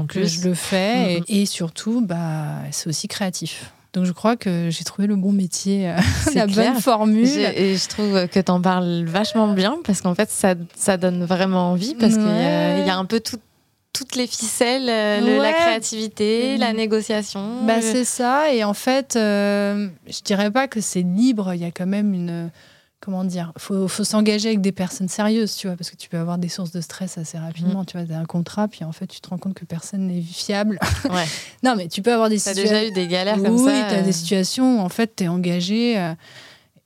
que 0.08 0.24
je 0.26 0.48
le 0.48 0.54
fais. 0.54 1.20
Mm-hmm. 1.20 1.24
Et, 1.28 1.42
et, 1.42 1.46
surtout, 1.46 2.02
bah, 2.02 2.62
c'est 2.72 2.88
aussi 2.90 3.08
créatif. 3.08 3.72
Donc 3.94 4.06
je 4.06 4.12
crois 4.12 4.36
que 4.36 4.70
j'ai 4.70 4.84
trouvé 4.84 5.08
le 5.08 5.16
bon 5.16 5.32
métier, 5.32 5.90
euh, 5.90 5.96
la 6.36 6.46
bonne 6.46 6.80
formule. 6.80 7.28
Et 7.28 7.76
je 7.76 7.88
trouve 7.88 8.28
que 8.28 8.40
tu 8.40 8.52
en 8.52 8.62
parles 8.62 9.06
vachement 9.06 9.48
bien 9.54 9.78
parce 9.84 10.02
qu'en 10.02 10.14
fait, 10.14 10.30
ça, 10.30 10.54
ça, 10.76 10.98
donne 10.98 11.24
vraiment 11.24 11.72
envie 11.72 11.96
parce 11.96 12.14
qu'il 12.14 12.24
y, 12.24 12.90
a 12.90 12.96
un 12.96 13.06
peu 13.06 13.20
toutes 13.20 14.16
les 14.16 14.28
ficelles, 14.28 14.88
euh, 14.88 15.42
la 15.42 15.54
créativité, 15.54 16.58
la 16.58 16.74
négociation. 16.74 17.64
Bah, 17.66 17.82
C'est 17.82 18.06
ça. 18.06 18.54
Et 18.54 18.64
en 18.64 18.76
fait, 18.76 19.16
euh, 19.16 19.88
je 20.06 20.22
dirais 20.22 20.52
pas 20.52 20.68
que 20.68 20.82
c'est 20.82 21.02
libre. 21.02 21.54
Il 21.56 21.62
y 21.62 21.66
a 21.66 21.72
quand 21.72 21.88
même 21.88 22.14
une 22.14 22.52
comment 23.00 23.24
dire, 23.24 23.54
faut, 23.58 23.88
faut 23.88 24.04
s'engager 24.04 24.50
avec 24.50 24.62
des 24.62 24.72
personnes 24.72 25.08
sérieuses, 25.08 25.56
tu 25.56 25.68
vois, 25.68 25.76
parce 25.76 25.92
que 25.92 25.96
tu 25.96 26.10
peux 26.10 26.18
avoir 26.18 26.38
des 26.38 26.50
sources 26.50 26.72
de 26.72 26.82
stress 26.82 27.18
assez 27.18 27.38
rapidement. 27.38 27.84
Mm. 27.84 27.86
Tu 27.86 27.98
vois, 27.98 28.16
as 28.16 28.20
un 28.20 28.26
contrat, 28.26 28.68
puis 28.68 28.84
en 28.84 28.92
fait, 28.92 29.08
tu 29.08 29.22
te 29.22 29.30
rends 29.30 29.38
compte 29.38 29.54
que 29.54 29.66
personne 29.66 30.08
n'est 30.08 30.22
fiable. 30.22 30.80
Ouais. 31.10 31.26
non, 31.64 31.76
mais 31.76 31.88
tu 31.88 32.02
peux 32.02 32.14
avoir 32.14 32.30
des 32.30 32.40
situations. 32.40 32.64
Déjà 32.64 32.86
eu 32.86 32.92
des 32.92 33.08
galères 33.08 33.36
comme 33.36 33.58
ça 33.58 33.64
Oui, 33.64 33.84
tu 33.90 33.96
as 33.96 34.02
des 34.02 34.12
situations 34.12 34.80
où 34.80 34.82
en 34.82 34.90
fait, 34.90 35.16
tu 35.16 35.24
es 35.26 35.28
engagé. 35.28 35.98
Euh, 35.98 36.14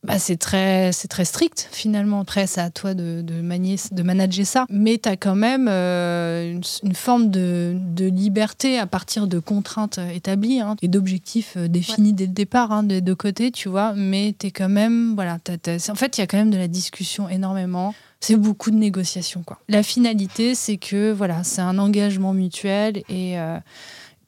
bah, 0.03 0.17
c'est 0.17 0.37
très, 0.37 0.91
c'est 0.91 1.07
très 1.07 1.25
strict 1.25 1.67
finalement. 1.71 2.21
Après, 2.21 2.47
c'est 2.47 2.61
à 2.61 2.71
toi 2.71 2.95
de, 2.95 3.21
de, 3.21 3.41
manier, 3.41 3.75
de 3.91 4.01
manager 4.01 4.47
ça. 4.47 4.65
Mais 4.69 4.97
tu 4.97 5.07
as 5.07 5.15
quand 5.15 5.35
même 5.35 5.67
euh, 5.69 6.59
une, 6.83 6.95
forme 6.95 7.29
de, 7.29 7.75
de, 7.75 8.05
liberté 8.05 8.79
à 8.79 8.87
partir 8.87 9.27
de 9.27 9.37
contraintes 9.37 9.99
établies 10.13 10.59
hein, 10.59 10.75
et 10.81 10.87
d'objectifs 10.87 11.53
euh, 11.55 11.67
définis 11.67 12.13
dès 12.13 12.25
le 12.25 12.33
départ 12.33 12.71
hein, 12.71 12.81
des 12.81 13.01
deux 13.01 13.13
côtés, 13.13 13.51
tu 13.51 13.69
vois. 13.69 13.93
Mais 13.93 14.33
tu 14.37 14.47
es 14.47 14.51
quand 14.51 14.69
même. 14.69 15.13
Voilà, 15.13 15.35
en 15.35 15.95
fait, 15.95 16.17
il 16.17 16.21
y 16.21 16.23
a 16.23 16.27
quand 16.27 16.37
même 16.37 16.51
de 16.51 16.57
la 16.57 16.67
discussion 16.67 17.29
énormément. 17.29 17.93
C'est 18.21 18.35
beaucoup 18.35 18.71
de 18.71 18.77
négociations. 18.77 19.43
Quoi. 19.43 19.59
La 19.67 19.83
finalité, 19.83 20.55
c'est 20.55 20.77
que 20.77 21.11
voilà, 21.11 21.43
c'est 21.43 21.61
un 21.61 21.77
engagement 21.77 22.33
mutuel 22.33 23.03
et 23.09 23.39
euh, 23.39 23.59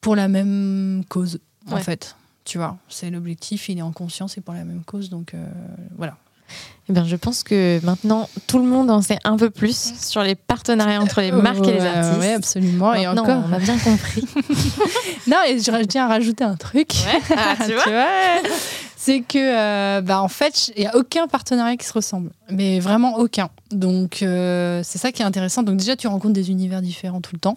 pour 0.01 0.15
la 0.15 0.28
même 0.28 1.03
cause, 1.09 1.39
en 1.71 1.78
fait. 1.78 2.15
Tu 2.45 2.57
vois, 2.57 2.77
c'est 2.89 3.09
l'objectif, 3.09 3.69
il 3.69 3.79
est 3.79 3.83
en 3.83 3.91
conscience 3.91 4.37
et 4.37 4.41
pour 4.41 4.53
la 4.53 4.65
même 4.65 4.83
cause, 4.83 5.09
donc 5.09 5.33
euh, 5.33 5.45
voilà. 5.97 6.17
Eh 6.89 6.93
bien, 6.93 7.05
je 7.05 7.15
pense 7.15 7.43
que 7.43 7.79
maintenant, 7.83 8.27
tout 8.47 8.59
le 8.59 8.65
monde 8.65 8.91
en 8.91 9.01
sait 9.01 9.17
un 9.23 9.37
peu 9.37 9.49
plus 9.49 9.93
sur 9.97 10.21
les 10.21 10.35
partenariats 10.35 11.01
entre 11.01 11.21
les 11.21 11.31
marques 11.31 11.65
et 11.65 11.73
les 11.73 11.81
artistes. 11.81 12.17
Oui, 12.19 12.27
absolument. 12.27 12.93
et 12.93 13.07
encore, 13.07 13.41
on 13.49 13.53
a 13.53 13.59
bien 13.59 13.77
compris. 13.77 14.25
non, 15.27 15.37
et 15.47 15.59
je 15.59 15.83
tiens 15.85 16.05
à 16.05 16.07
rajouter 16.09 16.43
un 16.43 16.55
truc. 16.55 16.91
Ah, 17.35 17.55
tu 17.65 17.73
vois, 17.91 18.41
C'est 18.97 19.21
que, 19.21 19.37
euh, 19.37 20.01
bah, 20.01 20.21
en 20.21 20.27
fait, 20.27 20.73
il 20.75 20.81
n'y 20.81 20.87
a 20.87 20.97
aucun 20.97 21.27
partenariat 21.27 21.77
qui 21.77 21.85
se 21.85 21.93
ressemble. 21.93 22.31
Mais 22.49 22.81
vraiment 22.81 23.17
aucun. 23.17 23.49
Donc, 23.71 24.21
euh, 24.21 24.81
c'est 24.83 24.97
ça 24.97 25.13
qui 25.13 25.21
est 25.21 25.25
intéressant. 25.25 25.63
Donc, 25.63 25.77
déjà, 25.77 25.95
tu 25.95 26.07
rencontres 26.07 26.33
des 26.33 26.51
univers 26.51 26.81
différents 26.81 27.21
tout 27.21 27.33
le 27.33 27.39
temps. 27.39 27.55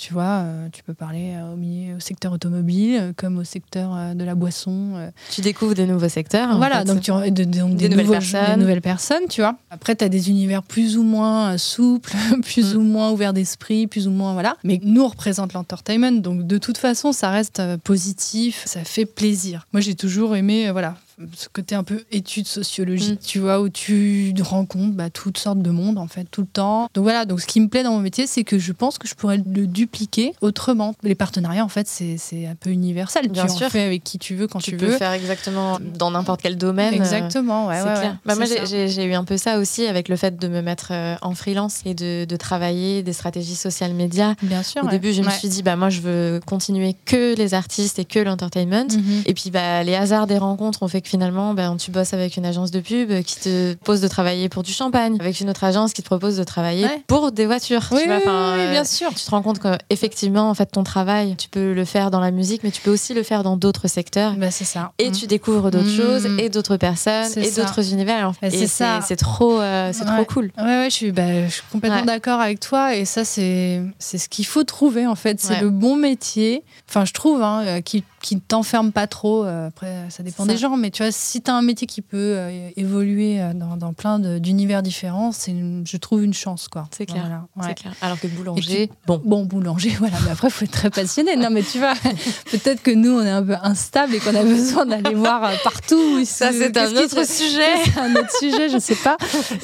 Tu 0.00 0.14
vois, 0.14 0.44
euh, 0.44 0.68
tu 0.72 0.82
peux 0.82 0.94
parler 0.94 1.34
euh, 1.34 1.52
au, 1.52 1.96
au 1.96 2.00
secteur 2.00 2.32
automobile 2.32 2.98
euh, 2.98 3.12
comme 3.14 3.36
au 3.36 3.44
secteur 3.44 4.14
de 4.14 4.24
la 4.24 4.34
boisson. 4.34 5.10
Tu 5.30 5.42
découvres 5.42 5.74
des 5.74 5.86
nouveaux 5.86 6.08
secteurs. 6.08 6.56
Voilà, 6.56 6.84
donc, 6.84 7.02
tu, 7.02 7.10
de, 7.10 7.44
des, 7.44 7.90
nouvelles 7.90 8.06
personnes. 8.08 8.54
des, 8.54 8.56
nouvelles 8.56 8.80
personnes. 8.80 9.28
tu 9.28 9.42
vois. 9.42 9.56
Après, 9.68 9.94
tu 9.94 10.02
as 10.02 10.08
des 10.08 10.30
univers 10.30 10.62
plus 10.62 10.96
ou 10.96 11.02
moins 11.02 11.58
souples, 11.58 12.14
plus 12.42 12.74
mm. 12.74 12.78
ou 12.78 12.80
moins 12.80 13.10
ouverts 13.10 13.34
d'esprit, 13.34 13.86
plus 13.86 14.08
ou 14.08 14.10
moins. 14.10 14.32
Voilà. 14.32 14.56
Mais 14.64 14.80
nous, 14.82 15.02
on 15.02 15.08
représente 15.08 15.52
l'entertainment. 15.52 16.12
Donc, 16.12 16.46
de 16.46 16.56
toute 16.56 16.78
façon, 16.78 17.12
ça 17.12 17.28
reste 17.28 17.60
positif, 17.84 18.62
ça 18.64 18.84
fait 18.84 19.04
plaisir. 19.04 19.66
Moi, 19.74 19.82
j'ai 19.82 19.96
toujours 19.96 20.34
aimé 20.34 20.70
voilà, 20.70 20.94
ce 21.34 21.48
côté 21.48 21.74
un 21.74 21.82
peu 21.82 22.02
étude 22.10 22.46
sociologique, 22.46 23.20
mm. 23.20 23.26
tu 23.26 23.38
vois, 23.38 23.60
où 23.60 23.68
tu 23.68 24.32
rencontres 24.40 24.94
bah, 24.94 25.10
toutes 25.10 25.38
sortes 25.38 25.60
de 25.60 25.70
monde, 25.70 25.98
en 25.98 26.06
fait, 26.06 26.24
tout 26.30 26.42
le 26.42 26.46
temps. 26.46 26.88
Donc 26.94 27.04
voilà, 27.04 27.24
donc 27.24 27.40
ce 27.40 27.46
qui 27.46 27.60
me 27.60 27.68
plaît 27.68 27.82
dans 27.82 27.92
mon 27.92 28.00
métier, 28.00 28.26
c'est 28.26 28.44
que 28.44 28.58
je 28.58 28.72
pense 28.72 28.98
que 28.98 29.06
je 29.06 29.14
pourrais 29.14 29.38
le 29.38 29.66
dupliquer 29.66 30.34
autrement. 30.40 30.94
Les 31.02 31.14
partenariats, 31.14 31.64
en 31.64 31.68
fait, 31.68 31.86
c'est 31.86 32.46
un 32.46 32.54
peu 32.54 32.70
universel. 32.70 33.28
Bien 33.28 33.46
tu 33.46 33.56
sûr. 33.56 33.66
en 33.66 33.70
fais 33.70 33.82
avec 33.82 34.04
qui 34.04 34.18
tu 34.18 34.34
veux, 34.34 34.46
quand 34.46 34.58
tu, 34.58 34.70
tu 34.70 34.76
veux. 34.76 34.86
Tu 34.86 34.92
peux 34.92 34.98
faire 34.98 35.12
exactement 35.12 35.78
dans 35.80 36.10
n'importe 36.10 36.42
quel 36.42 36.56
domaine. 36.56 36.94
Exactement, 36.94 37.66
ouais. 37.66 37.82
ouais, 37.82 37.94
clair. 37.94 38.16
Bah, 38.24 38.34
moi, 38.34 38.46
j'ai 38.46 39.04
eu 39.04 39.12
un 39.12 39.24
peu 39.24 39.36
ça 39.36 39.58
aussi 39.58 39.86
avec 39.86 40.08
le 40.08 40.16
fait 40.16 40.38
de 40.38 40.48
me 40.48 40.62
mettre 40.62 40.88
euh, 40.92 41.16
en 41.22 41.34
freelance 41.34 41.80
et 41.84 41.94
de, 41.94 42.24
de 42.24 42.36
travailler 42.36 43.02
des 43.02 43.12
stratégies 43.12 43.56
social 43.56 43.92
médias. 43.94 44.34
Bien 44.42 44.62
sûr. 44.62 44.84
Au 44.84 44.88
début, 44.88 45.12
je 45.12 45.22
me 45.22 45.30
suis 45.30 45.48
dit, 45.48 45.62
bah, 45.62 45.76
moi, 45.76 45.90
je 45.90 46.00
veux 46.00 46.40
continuer 46.46 46.96
que 47.04 47.36
les 47.36 47.54
artistes 47.54 47.98
et 47.98 48.04
que 48.04 48.18
l'entertainment. 48.18 48.88
Mhm. 48.90 49.22
Et 49.26 49.34
puis, 49.34 49.50
bah, 49.50 49.82
les 49.82 49.94
hasards 49.94 50.26
des 50.26 50.38
rencontres 50.38 50.82
ont 50.82 50.88
fait 50.88 51.00
que 51.00 51.09
finalement, 51.10 51.54
bah, 51.54 51.74
tu 51.76 51.90
bosses 51.90 52.14
avec 52.14 52.36
une 52.36 52.46
agence 52.46 52.70
de 52.70 52.80
pub 52.80 53.22
qui 53.22 53.36
te 53.40 53.74
propose 53.74 54.00
de 54.00 54.08
travailler 54.08 54.48
pour 54.48 54.62
du 54.62 54.72
champagne, 54.72 55.16
avec 55.20 55.40
une 55.40 55.50
autre 55.50 55.64
agence 55.64 55.92
qui 55.92 56.02
te 56.02 56.06
propose 56.06 56.36
de 56.36 56.44
travailler 56.44 56.86
pour 57.08 57.32
des 57.32 57.46
voitures. 57.46 57.82
Oui, 57.90 58.02
tu 58.02 58.08
vois, 58.08 58.54
oui, 58.56 58.70
bien 58.70 58.84
sûr. 58.84 59.10
Tu 59.10 59.24
te 59.24 59.30
rends 59.30 59.42
compte 59.42 59.58
qu'effectivement, 59.58 60.48
en 60.48 60.54
fait, 60.54 60.66
ton 60.66 60.84
travail, 60.84 61.34
tu 61.36 61.48
peux 61.48 61.72
le 61.72 61.84
faire 61.84 62.10
dans 62.10 62.20
la 62.20 62.30
musique, 62.30 62.62
mais 62.62 62.70
tu 62.70 62.80
peux 62.80 62.92
aussi 62.92 63.12
le 63.12 63.24
faire 63.24 63.42
dans 63.42 63.56
d'autres 63.56 63.88
secteurs. 63.88 64.34
Bah, 64.34 64.50
c'est 64.50 64.64
ça. 64.64 64.92
Et 64.98 65.10
tu 65.10 65.26
découvres 65.26 65.70
d'autres 65.70 65.86
mmh. 65.86 65.96
choses 65.96 66.26
et 66.38 66.48
d'autres 66.48 66.76
personnes 66.76 67.32
et 67.36 67.50
d'autres 67.50 67.92
univers. 67.92 68.32
Fait. 68.36 68.50
c'est 68.50 68.66
ça. 68.68 69.00
C'est 69.02 69.16
trop, 69.16 69.60
euh, 69.60 69.90
c'est 69.92 70.04
trop 70.04 70.24
cool. 70.24 70.52
Ouais, 70.58 70.64
ouais, 70.64 70.90
je 70.90 70.94
suis, 70.94 71.12
bah, 71.12 71.46
je 71.46 71.54
suis 71.54 71.62
complètement 71.72 72.04
d'accord 72.04 72.40
avec 72.40 72.60
toi. 72.60 72.94
Et 72.94 73.04
ça, 73.04 73.24
c'est 73.24 73.82
ce 73.98 74.28
qu'il 74.28 74.46
faut 74.46 74.64
trouver, 74.64 75.06
en 75.06 75.16
fait. 75.16 75.40
C'est 75.40 75.60
le 75.60 75.70
bon 75.70 75.96
métier. 75.96 76.62
Enfin, 76.88 77.04
je 77.04 77.12
trouve, 77.12 77.42
hein, 77.42 77.62
euh, 77.66 77.80
qui 77.80 78.04
qui 78.20 78.34
ne 78.34 78.40
t'enferme 78.40 78.92
pas 78.92 79.06
trop. 79.06 79.44
Euh, 79.44 79.68
après, 79.68 80.06
ça 80.10 80.22
dépend 80.22 80.46
des 80.46 80.56
gens, 80.56 80.76
mais 80.76 80.90
tu 80.90 80.99
vois, 81.02 81.12
si 81.12 81.42
tu 81.42 81.50
as 81.50 81.54
un 81.54 81.62
métier 81.62 81.86
qui 81.86 82.02
peut 82.02 82.16
euh, 82.16 82.70
évoluer 82.76 83.40
euh, 83.40 83.52
dans, 83.54 83.76
dans 83.76 83.92
plein 83.92 84.18
d'univers 84.18 84.82
différents, 84.82 85.32
c'est 85.32 85.54
je 85.84 85.96
trouve 85.96 86.22
une 86.22 86.34
chance, 86.34 86.68
quoi. 86.68 86.88
C'est 86.90 87.06
clair, 87.06 87.44
clair. 87.76 87.92
Alors 88.00 88.18
que 88.18 88.26
boulanger, 88.26 88.90
bon. 89.06 89.20
Bon, 89.24 89.44
boulanger, 89.44 89.90
voilà, 89.98 90.16
mais 90.24 90.30
après, 90.30 90.48
il 90.48 90.50
faut 90.50 90.64
être 90.64 90.70
très 90.70 90.90
passionné. 90.90 91.36
Non, 91.36 91.50
mais 91.50 91.62
tu 91.62 91.78
vois, 91.78 91.94
peut-être 92.50 92.82
que 92.82 92.90
nous, 92.90 93.10
on 93.10 93.22
est 93.22 93.30
un 93.30 93.42
peu 93.42 93.56
instable 93.62 94.14
et 94.14 94.18
qu'on 94.18 94.34
a 94.34 94.42
besoin 94.42 94.86
d'aller 94.86 95.14
voir 95.14 95.50
partout. 95.62 96.24
Ça, 96.24 96.52
c'est 96.52 96.76
un 96.76 96.96
autre 96.96 97.26
sujet. 97.26 97.74
un 98.00 98.14
autre 98.14 98.36
sujet, 98.38 98.68
je 98.68 98.78
sais 98.78 98.96
pas. 98.96 99.16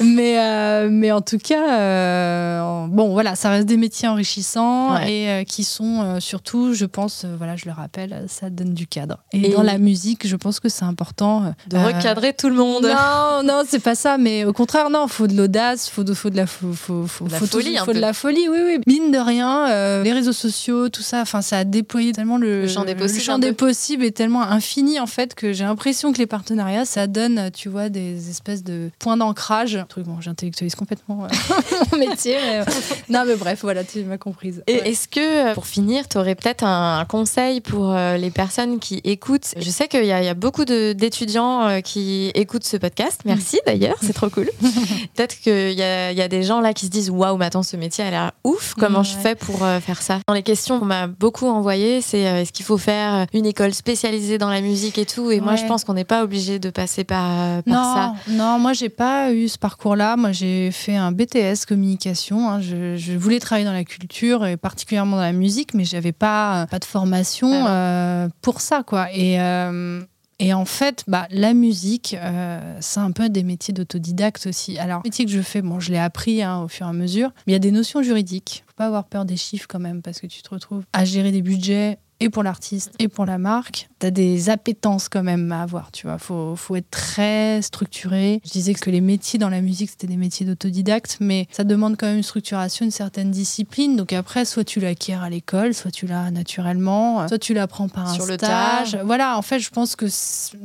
Mais, 0.03 0.89
mais 0.89 1.11
en 1.11 1.21
tout 1.21 1.39
cas, 1.39 2.87
bon, 2.87 3.09
voilà, 3.11 3.35
ça 3.35 3.49
reste 3.49 3.67
des 3.67 3.77
métiers 3.77 4.07
enrichissants 4.07 4.97
et 4.99 5.45
qui 5.47 5.63
sont 5.63 6.19
surtout, 6.19 6.73
je 6.73 6.85
pense, 6.85 7.25
voilà, 7.37 7.55
je 7.55 7.65
le 7.65 7.71
rappelle, 7.71 8.25
ça 8.27 8.49
donne 8.49 8.73
du 8.73 8.87
cadre. 8.87 9.23
Et, 9.33 9.49
dans 9.49 9.63
la 9.63 9.77
musique, 9.77 10.27
je 10.27 10.35
pense 10.35 10.59
que 10.59 10.69
c'est 10.69 10.85
important. 10.85 11.16
Euh, 11.21 11.51
de 11.67 11.77
recadrer 11.77 12.33
tout 12.33 12.49
le 12.49 12.55
monde. 12.55 12.83
Non, 12.83 13.41
non, 13.43 13.63
c'est 13.67 13.79
pas 13.79 13.95
ça, 13.95 14.17
mais 14.17 14.45
au 14.45 14.53
contraire, 14.53 14.89
non, 14.89 15.07
faut 15.07 15.27
de 15.27 15.35
l'audace, 15.35 15.89
faut 15.89 16.03
de, 16.03 16.13
faut 16.13 16.29
de 16.29 16.37
la, 16.37 16.45
faut, 16.45 16.73
faut, 16.73 17.27
la 17.29 17.39
folie, 17.39 17.77
faut 17.77 17.93
de 17.93 17.99
la 17.99 18.13
folie, 18.13 18.47
oui, 18.49 18.59
oui. 18.63 18.79
Mine 18.85 19.11
de 19.11 19.17
rien, 19.17 19.69
euh, 19.69 20.03
les 20.03 20.13
réseaux 20.13 20.33
sociaux, 20.33 20.89
tout 20.89 21.01
ça, 21.01 21.21
enfin, 21.21 21.41
ça 21.41 21.59
a 21.59 21.63
déployé 21.63 22.11
tellement 22.11 22.37
le, 22.37 22.67
champ 22.67 22.85
des 22.85 22.95
possibles, 22.95 23.19
le 23.19 23.25
champ 23.25 23.39
des 23.39 23.53
possibles 23.53 24.05
est 24.05 24.15
tellement 24.15 24.43
infini 24.43 24.99
en 24.99 25.07
fait 25.07 25.33
que 25.33 25.53
j'ai 25.53 25.63
l'impression 25.63 26.13
que 26.13 26.19
les 26.19 26.27
partenariats, 26.27 26.85
ça 26.85 27.07
donne, 27.07 27.49
tu 27.51 27.69
vois, 27.69 27.89
des 27.89 28.29
espèces 28.29 28.63
de 28.63 28.89
points 28.99 29.17
d'ancrage. 29.17 29.79
Truc, 29.89 30.05
bon, 30.05 30.21
j'intellectualise 30.21 30.75
complètement 30.75 31.25
euh, 31.25 31.55
mon 31.91 31.97
métier, 31.97 32.37
mais, 32.45 32.63
non, 33.09 33.23
mais 33.25 33.35
bref, 33.35 33.59
voilà, 33.61 33.83
tu 33.83 34.03
m'as 34.03 34.17
comprise. 34.17 34.63
Et 34.67 34.89
est-ce 34.89 35.07
que, 35.07 35.53
pour 35.53 35.65
finir, 35.65 36.07
tu 36.07 36.17
aurais 36.17 36.35
peut-être 36.35 36.63
un 36.63 37.05
conseil 37.05 37.61
pour 37.61 37.93
les 37.93 38.29
personnes 38.29 38.79
qui 38.79 39.01
écoutent? 39.03 39.53
Je 39.57 39.69
sais 39.69 39.87
qu'il 39.87 40.05
y, 40.05 40.11
a 40.11 40.33
beaucoup 40.33 40.65
d'éditeurs 40.65 41.06
d'étudiants 41.07 41.81
qui 41.81 42.31
écoutent 42.35 42.63
ce 42.63 42.77
podcast. 42.77 43.21
Merci 43.25 43.59
d'ailleurs, 43.65 43.97
c'est 44.01 44.13
trop 44.13 44.29
cool. 44.29 44.49
Peut-être 45.15 45.39
qu'il 45.39 45.71
y 45.71 45.83
a, 45.83 46.11
y 46.11 46.21
a, 46.21 46.27
des 46.27 46.43
gens 46.43 46.59
là 46.59 46.73
qui 46.73 46.85
se 46.85 46.91
disent 46.91 47.09
waouh, 47.09 47.37
mais 47.37 47.45
attends, 47.45 47.63
ce 47.63 47.77
métier 47.77 48.03
a 48.03 48.11
l'air 48.11 48.31
ouf. 48.43 48.75
Comment 48.77 49.03
je 49.03 49.15
fais 49.15 49.35
pour 49.35 49.59
faire 49.59 50.01
ça? 50.01 50.19
Dans 50.27 50.33
les 50.33 50.43
questions 50.43 50.79
qu'on 50.79 50.85
m'a 50.85 51.07
beaucoup 51.07 51.47
envoyées, 51.47 52.01
c'est 52.01 52.19
est-ce 52.19 52.51
qu'il 52.51 52.65
faut 52.65 52.77
faire 52.77 53.25
une 53.33 53.45
école 53.45 53.73
spécialisée 53.73 54.37
dans 54.37 54.49
la 54.49 54.61
musique 54.61 54.97
et 54.97 55.05
tout? 55.05 55.31
Et 55.31 55.39
moi, 55.39 55.55
je 55.55 55.65
pense 55.65 55.83
qu'on 55.83 55.93
n'est 55.93 56.03
pas 56.05 56.23
obligé 56.23 56.59
de 56.59 56.69
passer 56.69 57.03
par, 57.03 57.63
par 57.63 57.73
non, 57.73 57.95
ça. 57.95 58.13
Non, 58.29 58.59
moi, 58.59 58.73
j'ai 58.73 58.89
pas 58.89 59.31
eu 59.31 59.47
ce 59.47 59.57
parcours-là. 59.57 60.17
Moi, 60.17 60.31
j'ai 60.31 60.71
fait 60.71 60.95
un 60.95 61.11
BTS 61.11 61.65
communication. 61.67 62.49
Hein. 62.49 62.61
Je, 62.61 63.17
voulais 63.17 63.39
travailler 63.39 63.65
dans 63.65 63.73
la 63.73 63.83
culture 63.83 64.45
et 64.45 64.57
particulièrement 64.57 65.17
dans 65.17 65.23
la 65.23 65.33
musique, 65.33 65.73
mais 65.73 65.83
j'avais 65.83 66.11
pas, 66.11 66.67
pas 66.69 66.79
de 66.79 66.85
formation 66.85 67.51
ah 67.65 67.69
euh, 67.69 68.29
pour 68.41 68.61
ça, 68.61 68.83
quoi. 68.83 69.07
Et. 69.13 69.39
Euh, 69.39 70.01
et 70.39 70.53
en 70.53 70.65
fait, 70.65 71.03
bah, 71.07 71.27
la 71.31 71.53
musique, 71.53 72.15
euh, 72.19 72.77
c'est 72.79 72.99
un 72.99 73.11
peu 73.11 73.29
des 73.29 73.43
métiers 73.43 73.73
d'autodidacte 73.73 74.45
aussi. 74.47 74.77
Alors, 74.77 74.99
le 75.03 75.07
métier 75.07 75.25
que 75.25 75.31
je 75.31 75.41
fais, 75.41 75.63
bon, 75.63 75.79
je 75.79 75.91
l'ai 75.91 75.97
appris 75.97 76.43
hein, 76.43 76.61
au 76.61 76.67
fur 76.67 76.85
et 76.85 76.89
à 76.89 76.93
mesure, 76.93 77.31
mais 77.45 77.53
il 77.53 77.53
y 77.53 77.55
a 77.55 77.59
des 77.59 77.71
notions 77.71 78.03
juridiques. 78.03 78.63
Faut 78.67 78.73
pas 78.75 78.85
avoir 78.85 79.05
peur 79.05 79.25
des 79.25 79.37
chiffres 79.37 79.67
quand 79.67 79.79
même, 79.79 80.01
parce 80.03 80.19
que 80.19 80.27
tu 80.27 80.43
te 80.43 80.49
retrouves 80.49 80.83
à 80.93 81.05
gérer 81.05 81.31
des 81.31 81.41
budgets 81.41 81.97
et 82.19 82.29
pour 82.29 82.43
l'artiste 82.43 82.91
et 82.99 83.07
pour 83.07 83.25
la 83.25 83.37
marque, 83.37 83.89
tu 83.99 84.07
as 84.07 84.11
des 84.11 84.49
appétences 84.49 85.09
quand 85.09 85.23
même 85.23 85.51
à 85.51 85.61
avoir, 85.61 85.91
tu 85.91 86.07
vois. 86.07 86.17
Faut, 86.17 86.55
faut 86.55 86.75
être 86.75 86.89
très 86.89 87.61
structuré. 87.61 88.41
Je 88.45 88.51
disais 88.51 88.73
que 88.73 88.89
les 88.89 89.01
métiers 89.01 89.39
dans 89.39 89.49
la 89.49 89.61
musique, 89.61 89.89
c'était 89.89 90.07
des 90.07 90.17
métiers 90.17 90.45
d'autodidacte, 90.45 91.17
mais 91.19 91.47
ça 91.51 91.63
demande 91.63 91.95
quand 91.97 92.07
même 92.07 92.17
une 92.17 92.23
structuration, 92.23 92.85
une 92.85 92.91
certaine 92.91 93.31
discipline. 93.31 93.95
Donc 93.95 94.13
après, 94.13 94.45
soit 94.45 94.63
tu 94.63 94.79
l'acquiers 94.79 95.15
à 95.15 95.29
l'école, 95.29 95.73
soit 95.73 95.91
tu 95.91 96.07
l'as 96.07 96.31
naturellement, 96.31 97.27
soit 97.27 97.39
tu 97.39 97.53
l'apprends 97.53 97.87
par 97.87 98.09
un 98.09 98.13
stage. 98.13 98.97
Voilà, 99.03 99.37
en 99.37 99.41
fait, 99.41 99.59
je 99.59 99.69
pense 99.69 99.95
que 99.95 100.05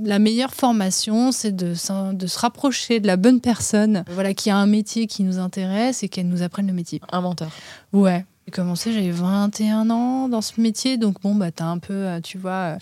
la 0.03 0.19
meilleure 0.19 0.55
formation, 0.55 1.33
c'est 1.33 1.55
de, 1.55 1.75
de 2.13 2.27
se 2.27 2.39
rapprocher 2.39 3.01
de 3.01 3.07
la 3.07 3.17
bonne 3.17 3.41
personne, 3.41 4.05
voilà, 4.11 4.35
qui 4.35 4.51
a 4.51 4.57
un 4.57 4.67
métier 4.67 5.07
qui 5.07 5.23
nous 5.23 5.39
intéresse 5.39 6.03
et 6.03 6.09
qu'elle 6.09 6.29
nous 6.29 6.43
apprenne 6.43 6.67
le 6.67 6.73
métier. 6.73 7.01
Un 7.13 7.21
mentor. 7.21 7.51
Ouais, 7.93 8.25
j'ai 8.47 8.51
commencé, 8.51 8.93
j'avais 8.93 9.11
21 9.11 9.89
ans 9.91 10.29
dans 10.29 10.41
ce 10.41 10.61
métier, 10.61 10.97
donc 10.97 11.21
bon, 11.23 11.35
bah, 11.35 11.53
t'as 11.53 11.67
un 11.67 11.79
peu, 11.79 11.93
euh, 11.93 12.21
tu 12.21 12.39
vois, 12.39 12.75
euh, 12.75 12.77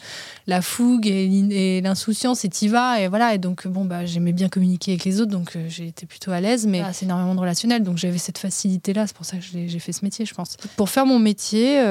la 0.47 0.63
fougue 0.63 1.07
et 1.07 1.81
l'insouciance 1.83 2.45
et 2.47 2.49
t'y 2.49 2.69
vas, 2.69 3.01
et 3.01 3.09
voilà. 3.09 3.35
Et 3.35 3.39
donc, 3.39 3.67
bon, 3.67 3.85
bah, 3.85 4.07
j'aimais 4.07 4.33
bien 4.33 4.49
communiquer 4.49 4.93
avec 4.93 5.05
les 5.05 5.21
autres, 5.21 5.31
donc 5.31 5.57
euh, 5.57 5.67
j'ai 5.69 5.89
été 5.89 6.07
plutôt 6.07 6.31
à 6.31 6.41
l'aise, 6.41 6.67
mais 6.67 6.83
c'est 6.93 7.05
énormément 7.05 7.35
de 7.35 7.41
relationnel, 7.41 7.83
donc 7.83 7.99
j'avais 7.99 8.19
cette 8.19 8.39
facilité-là, 8.39 9.07
c'est 9.07 9.17
pour 9.17 9.27
ça 9.27 9.37
que 9.37 9.43
j'ai 9.43 9.79
fait 9.79 9.93
ce 9.93 10.05
métier, 10.05 10.25
je 10.25 10.35
pense. 10.35 10.57
Pour 10.77 10.89
faire 10.89 11.05
mon 11.05 11.19
métier, 11.19 11.83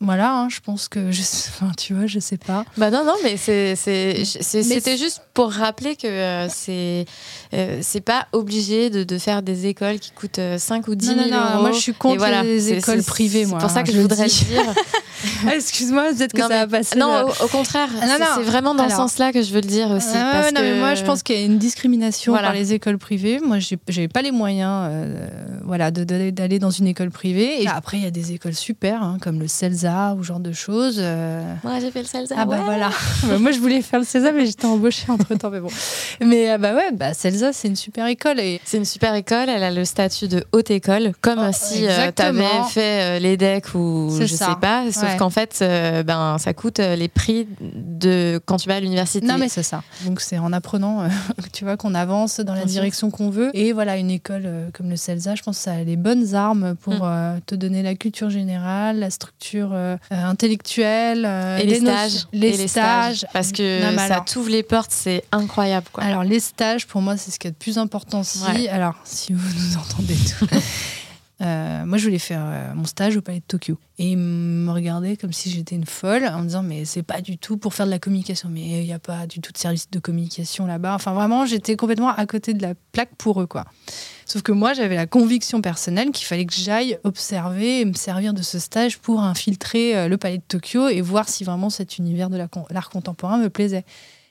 voilà, 0.00 0.40
hein, 0.40 0.48
je 0.50 0.60
pense 0.60 0.88
que 0.88 1.10
je, 1.10 1.22
enfin, 1.22 1.72
tu 1.74 1.94
vois, 1.94 2.06
je 2.06 2.18
sais 2.18 2.36
pas. 2.36 2.66
Bah 2.76 2.90
non, 2.90 3.02
non, 3.02 3.14
mais 3.24 3.38
c'était 3.38 4.98
juste 4.98 5.22
pour 5.32 5.50
rappeler 5.50 5.96
que 5.96 6.06
euh, 6.06 6.48
c'est 6.50 7.06
euh, 7.54 7.78
c'est 7.80 8.02
pas 8.02 8.26
obligé 8.32 8.90
de, 8.90 9.04
de, 9.04 9.16
faire 9.16 9.42
des 9.42 9.64
écoles 9.64 9.98
qui 9.98 10.10
coûtent 10.10 10.40
5 10.58 10.86
euh, 10.86 10.92
ou 10.92 10.94
10 10.96 11.06
000 11.06 11.18
euros. 11.20 11.62
Moi, 11.62 11.72
je 11.72 11.78
suis 11.78 11.94
contre 11.94 12.26
les 12.42 12.74
écoles 12.74 13.02
privées. 13.04 13.46
C'est 13.46 13.56
pour 13.56 13.70
ça 13.70 13.84
que 13.84 13.92
je 13.92 14.00
voudrais 14.00 14.26
dire. 14.26 14.62
Ah, 15.48 15.56
excuse-moi, 15.56 16.12
peut-être 16.14 16.34
que 16.34 16.42
ça 16.42 16.48
va 16.48 16.66
passer. 16.66 16.96
Non, 16.98 17.24
au, 17.42 17.48
contraire, 17.48 17.88
c'est 18.00 18.42
vraiment 18.42 18.74
dans 18.74 18.88
ce 18.88 18.96
sens-là 18.96 19.32
que 19.32 19.42
je 19.42 19.50
veux 19.50 19.62
le 19.62 19.66
dire 19.66 19.90
aussi. 19.90 20.12
parce 20.12 20.52
non, 20.52 20.60
mais 20.60 20.78
moi, 20.78 20.94
je 20.94 21.04
pense 21.04 21.22
qu'il 21.22 21.36
y 21.36 21.42
a 21.42 21.46
une 21.46 21.58
discrimination 21.58 22.34
par 22.34 22.52
les 22.52 22.74
écoles 22.74 22.98
privées. 22.98 23.40
Moi, 23.40 23.56
j'ai 23.88 24.08
pas 24.08 24.20
les 24.20 24.30
moyens, 24.30 24.90
voilà, 25.64 25.90
d'aller 25.90 26.58
dans 26.58 26.70
une 26.70 26.86
école 26.86 27.10
privée. 27.10 27.62
Et 27.62 27.66
après, 27.66 27.96
il 27.96 28.04
y 28.04 28.06
a 28.06 28.10
des 28.10 28.32
écoles 28.32 28.54
super, 28.54 29.02
hein, 29.02 29.16
comme 29.20 29.40
le 29.40 29.48
CELSA 29.48 29.85
ou 29.86 30.22
genre 30.22 30.40
de 30.40 30.52
choses. 30.52 30.96
Euh. 30.98 31.54
Moi, 31.62 31.80
j'ai 31.80 31.90
fait 31.90 32.00
le 32.00 32.06
CELSA. 32.06 32.34
Ah 32.38 32.44
bah 32.44 32.60
voilà. 32.64 32.90
moi, 33.38 33.50
je 33.52 33.58
voulais 33.58 33.82
faire 33.82 34.00
le 34.00 34.06
CELSA, 34.06 34.32
mais 34.32 34.46
j'étais 34.46 34.66
embauchée 34.66 35.10
entre 35.10 35.34
temps. 35.34 35.50
Mais 35.50 35.60
bon. 35.60 35.68
Mais 36.20 36.50
euh, 36.50 36.58
bah 36.58 36.74
ouais, 36.74 36.92
bah 36.92 37.14
CELSA, 37.14 37.52
c'est 37.52 37.68
une 37.68 37.76
super 37.76 38.06
école. 38.06 38.40
Et... 38.40 38.60
C'est 38.64 38.78
une 38.78 38.84
super 38.84 39.14
école. 39.14 39.48
Elle 39.48 39.62
a 39.62 39.70
le 39.70 39.84
statut 39.84 40.28
de 40.28 40.44
haute 40.52 40.70
école, 40.70 41.12
comme 41.20 41.40
oh, 41.48 41.52
si 41.52 41.86
euh, 41.86 42.10
tu 42.14 42.22
avais 42.22 42.44
fait 42.68 43.20
l'EDEC 43.20 43.74
ou 43.74 44.10
je 44.18 44.26
sais 44.26 44.44
pas. 44.60 44.90
Sauf 44.90 45.16
qu'en 45.16 45.30
fait, 45.30 45.64
ben, 46.06 46.36
ça 46.38 46.52
coûte 46.54 46.78
les 46.78 47.08
prix 47.08 47.46
de 47.60 48.40
quand 48.44 48.56
tu 48.56 48.68
vas 48.68 48.76
à 48.76 48.80
l'université. 48.80 49.26
Non, 49.26 49.38
mais 49.38 49.48
c'est 49.48 49.62
ça. 49.62 49.82
Donc, 50.04 50.20
c'est 50.20 50.38
en 50.38 50.52
apprenant, 50.52 51.08
tu 51.52 51.64
vois, 51.64 51.76
qu'on 51.76 51.94
avance 51.94 52.40
dans 52.40 52.54
la 52.54 52.64
direction 52.64 53.10
qu'on 53.10 53.30
veut. 53.30 53.50
Et 53.54 53.72
voilà, 53.72 53.96
une 53.96 54.10
école 54.10 54.48
comme 54.72 54.90
le 54.90 54.96
CELSA, 54.96 55.34
je 55.34 55.42
pense 55.42 55.58
que 55.58 55.64
ça 55.64 55.72
a 55.72 55.82
les 55.84 55.96
bonnes 55.96 56.34
armes 56.34 56.74
pour 56.76 57.06
mm. 57.06 57.40
te 57.46 57.54
donner 57.54 57.82
la 57.82 57.94
culture 57.94 58.30
générale, 58.30 58.98
la 58.98 59.10
structure 59.10 59.75
euh, 59.76 59.96
intellectuelle. 60.10 61.24
Euh, 61.24 61.58
et 61.58 61.66
les, 61.66 61.80
stages. 61.80 62.26
Les, 62.32 62.68
stages. 62.68 63.26
Parce 63.32 63.52
que 63.52 63.80
ça 63.96 64.20
t'ouvre 64.20 64.50
les 64.50 64.62
portes, 64.62 64.90
c'est 64.90 65.24
incroyable. 65.32 65.86
Quoi. 65.92 66.04
Alors, 66.04 66.24
les 66.24 66.40
stages, 66.40 66.86
pour 66.86 67.02
moi, 67.02 67.16
c'est 67.16 67.30
ce 67.30 67.38
qui 67.38 67.46
est 67.46 67.50
le 67.50 67.56
plus 67.56 67.78
important 67.78 68.20
aussi. 68.20 68.68
Alors, 68.68 68.94
si 69.04 69.32
vous 69.32 69.48
nous 69.58 69.76
entendez 69.76 70.14
tout. 70.14 70.46
Euh, 71.42 71.84
moi, 71.84 71.98
je 71.98 72.04
voulais 72.04 72.18
faire 72.18 72.74
mon 72.74 72.84
stage 72.84 73.16
au 73.16 73.20
Palais 73.20 73.40
de 73.40 73.44
Tokyo. 73.46 73.78
Et 73.98 74.12
ils 74.12 74.18
me 74.18 74.70
regardaient 74.70 75.16
comme 75.16 75.32
si 75.32 75.50
j'étais 75.50 75.74
une 75.74 75.86
folle 75.86 76.24
en 76.26 76.40
me 76.40 76.46
disant 76.46 76.62
Mais 76.62 76.84
c'est 76.84 77.02
pas 77.02 77.20
du 77.20 77.36
tout 77.38 77.56
pour 77.56 77.74
faire 77.74 77.86
de 77.86 77.90
la 77.90 77.98
communication. 77.98 78.48
Mais 78.50 78.80
il 78.80 78.84
n'y 78.84 78.92
a 78.92 78.98
pas 78.98 79.26
du 79.26 79.40
tout 79.40 79.52
de 79.52 79.58
service 79.58 79.90
de 79.90 79.98
communication 79.98 80.66
là-bas. 80.66 80.94
Enfin, 80.94 81.12
vraiment, 81.12 81.44
j'étais 81.44 81.76
complètement 81.76 82.08
à 82.08 82.26
côté 82.26 82.54
de 82.54 82.62
la 82.62 82.74
plaque 82.92 83.14
pour 83.16 83.40
eux. 83.42 83.46
quoi. 83.46 83.64
Sauf 84.24 84.42
que 84.42 84.52
moi, 84.52 84.72
j'avais 84.74 84.96
la 84.96 85.06
conviction 85.06 85.60
personnelle 85.60 86.10
qu'il 86.10 86.26
fallait 86.26 86.46
que 86.46 86.54
j'aille 86.54 86.98
observer 87.04 87.80
et 87.80 87.84
me 87.84 87.94
servir 87.94 88.34
de 88.34 88.42
ce 88.42 88.58
stage 88.58 88.98
pour 88.98 89.22
infiltrer 89.22 89.96
euh, 89.96 90.08
le 90.08 90.16
palais 90.16 90.38
de 90.38 90.42
Tokyo 90.46 90.88
et 90.88 91.00
voir 91.00 91.28
si 91.28 91.44
vraiment 91.44 91.70
cet 91.70 91.98
univers 91.98 92.28
de 92.28 92.36
l'art 92.36 92.90
contemporain 92.90 93.38
me 93.38 93.48
plaisait. 93.48 93.84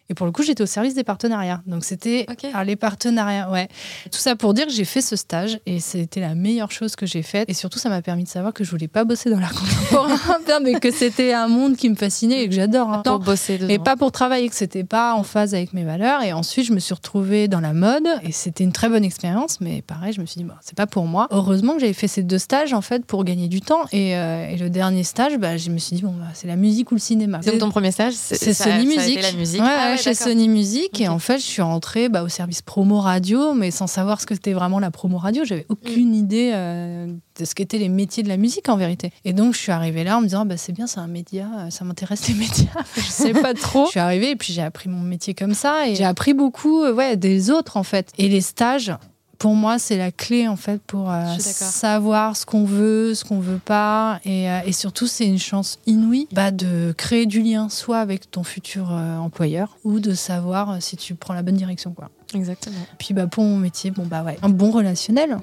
Et 0.09 0.13
pour 0.13 0.25
le 0.25 0.31
coup, 0.31 0.43
j'étais 0.43 0.61
au 0.61 0.67
service 0.67 0.93
des 0.93 1.03
partenariats. 1.03 1.61
Donc 1.65 1.83
c'était 1.83 2.27
les 2.65 2.75
partenariats, 2.75 3.49
ouais. 3.49 3.67
Tout 4.11 4.19
ça 4.19 4.35
pour 4.35 4.53
dire 4.53 4.67
que 4.67 4.71
j'ai 4.71 4.85
fait 4.85 5.01
ce 5.01 5.15
stage 5.15 5.59
et 5.65 5.79
c'était 5.79 6.19
la 6.19 6.35
meilleure 6.35 6.71
chose 6.71 6.95
que 6.95 7.05
j'ai 7.05 7.23
faite. 7.23 7.49
Et 7.49 7.53
surtout, 7.53 7.79
ça 7.79 7.89
m'a 7.89 8.01
permis 8.01 8.23
de 8.23 8.29
savoir 8.29 8.53
que 8.53 8.63
je 8.63 8.69
voulais 8.69 8.87
pas 8.87 9.03
bosser 9.03 9.29
dans 9.29 9.39
l'art 9.39 9.53
contemporain, 9.89 10.59
mais 10.61 10.79
que 10.79 10.91
c'était 10.91 11.33
un 11.33 11.47
monde 11.47 11.75
qui 11.75 11.89
me 11.89 11.95
fascinait 11.95 12.43
et 12.43 12.49
que 12.49 12.53
j'adore. 12.53 12.89
Hein. 12.89 13.01
Pour 13.03 13.19
bosser 13.19 13.57
dedans. 13.57 13.67
Mais 13.67 13.79
pas 13.79 13.95
pour 13.95 14.11
travailler, 14.11 14.47
que 14.49 14.55
c'était 14.55 14.83
pas 14.83 15.15
en 15.15 15.23
phase 15.23 15.55
avec 15.55 15.73
mes 15.73 15.83
valeurs. 15.83 16.21
Et 16.21 16.33
ensuite, 16.33 16.67
je 16.67 16.73
me 16.73 16.79
suis 16.79 16.93
retrouvée 16.93 17.47
dans 17.47 17.59
la 17.59 17.73
mode 17.73 18.07
et 18.23 18.31
c'était 18.31 18.63
une 18.63 18.73
très 18.73 18.89
bonne 18.89 19.03
expérience. 19.03 19.59
Mais 19.59 19.81
pareil, 19.81 20.13
je 20.13 20.21
me 20.21 20.25
suis 20.25 20.37
dit, 20.37 20.43
bah, 20.43 20.59
c'est 20.61 20.77
pas 20.77 20.87
pour 20.87 21.05
moi. 21.05 21.27
Heureusement 21.31 21.73
que 21.73 21.79
j'avais 21.79 21.93
fait 21.93 22.07
ces 22.07 22.23
deux 22.23 22.37
stages 22.37 22.73
en 22.73 22.81
fait 22.81 23.05
pour 23.05 23.23
gagner 23.23 23.47
du 23.47 23.61
temps. 23.61 23.85
Et, 23.91 24.15
euh, 24.15 24.55
le 24.55 24.69
dernier 24.69 25.03
stage, 25.03 25.37
bah, 25.37 25.57
je 25.57 25.69
me 25.69 25.77
suis 25.79 25.97
dit, 25.97 26.01
bon, 26.03 26.13
bah, 26.13 26.27
c'est 26.33 26.47
la 26.47 26.55
musique 26.55 26.91
ou 26.91 26.95
le 26.95 26.99
cinéma. 26.99 27.39
C'est 27.41 27.57
ton 27.57 27.69
premier 27.69 27.91
stage 27.91 28.13
C'est 28.13 28.53
Sony 28.53 28.85
Music. 28.85 29.21
la 29.21 29.31
musique. 29.33 29.61
Ah 29.63 29.94
chez 29.97 30.13
Sony 30.13 30.47
Music. 30.47 30.99
Et 31.01 31.07
en 31.07 31.19
fait, 31.19 31.37
je 31.37 31.45
suis 31.45 31.61
rentrée 31.61 32.09
bah, 32.09 32.23
au 32.23 32.29
service 32.29 32.61
promo 32.61 32.99
radio, 32.99 33.53
mais 33.53 33.71
sans 33.71 33.87
savoir 33.87 34.21
ce 34.21 34.25
que 34.25 34.35
c'était 34.35 34.53
vraiment 34.53 34.79
la 34.79 34.91
promo 34.91 35.17
radio. 35.17 35.43
J'avais 35.43 35.65
aucune 35.69 36.11
mm. 36.11 36.15
idée 36.15 36.51
euh, 36.53 37.07
de 37.39 37.45
ce 37.45 37.55
qu'étaient 37.55 37.77
les 37.77 37.89
métiers 37.89 38.23
de 38.23 38.29
la 38.29 38.37
musique 38.37 38.69
en 38.69 38.77
vérité. 38.77 39.11
Et 39.23 39.33
donc, 39.33 39.53
je 39.53 39.59
suis 39.59 39.71
arrivée 39.71 40.03
là 40.03 40.17
en 40.17 40.21
me 40.21 40.27
disant, 40.27 40.45
bah, 40.45 40.57
c'est 40.57 40.73
bien, 40.73 40.87
c'est 40.87 40.99
un 40.99 41.07
média, 41.07 41.47
euh, 41.57 41.69
ça 41.69 41.85
m'intéresse 41.85 42.27
les 42.27 42.33
médias. 42.35 42.83
je 42.95 43.01
sais 43.01 43.33
pas 43.33 43.53
trop. 43.53 43.85
je 43.85 43.91
suis 43.91 43.99
arrivée 43.99 44.31
et 44.31 44.35
puis 44.35 44.53
j'ai 44.53 44.61
appris 44.63 44.89
mon 44.89 45.01
métier 45.01 45.33
comme 45.33 45.53
ça. 45.53 45.87
Et 45.87 45.95
j'ai 45.95 46.05
appris 46.05 46.33
beaucoup 46.33 46.83
euh, 46.83 46.93
ouais, 46.93 47.17
des 47.17 47.51
autres 47.51 47.77
en 47.77 47.83
fait. 47.83 48.11
Et 48.17 48.29
les 48.29 48.41
stages, 48.41 48.93
pour 49.37 49.55
moi, 49.55 49.79
c'est 49.79 49.97
la 49.97 50.11
clé 50.11 50.47
en 50.47 50.55
fait 50.55 50.81
pour 50.81 51.11
euh, 51.11 51.37
savoir 51.39 52.35
ce 52.35 52.45
qu'on 52.45 52.65
veut, 52.65 53.13
ce 53.13 53.23
qu'on 53.23 53.39
veut 53.39 53.59
pas, 53.63 54.19
et, 54.25 54.49
euh, 54.49 54.59
et 54.65 54.71
surtout 54.71 55.07
c'est 55.07 55.27
une 55.27 55.39
chance 55.39 55.79
inouïe 55.85 56.27
bah, 56.31 56.51
de 56.51 56.93
créer 56.97 57.25
du 57.25 57.41
lien 57.41 57.69
soit 57.69 57.99
avec 57.99 58.31
ton 58.31 58.43
futur 58.43 58.91
euh, 58.91 59.17
employeur 59.17 59.77
ou 59.83 59.99
de 59.99 60.13
savoir 60.13 60.81
si 60.81 60.97
tu 60.97 61.15
prends 61.15 61.33
la 61.33 61.43
bonne 61.43 61.55
direction 61.55 61.91
quoi. 61.91 62.09
Exactement. 62.33 62.75
Puis 62.97 63.13
bah 63.13 63.27
pour 63.27 63.43
mon 63.43 63.57
métier, 63.57 63.91
bon 63.91 64.05
bah 64.05 64.23
ouais, 64.23 64.37
un 64.41 64.49
bon 64.49 64.71
relationnel 64.71 65.37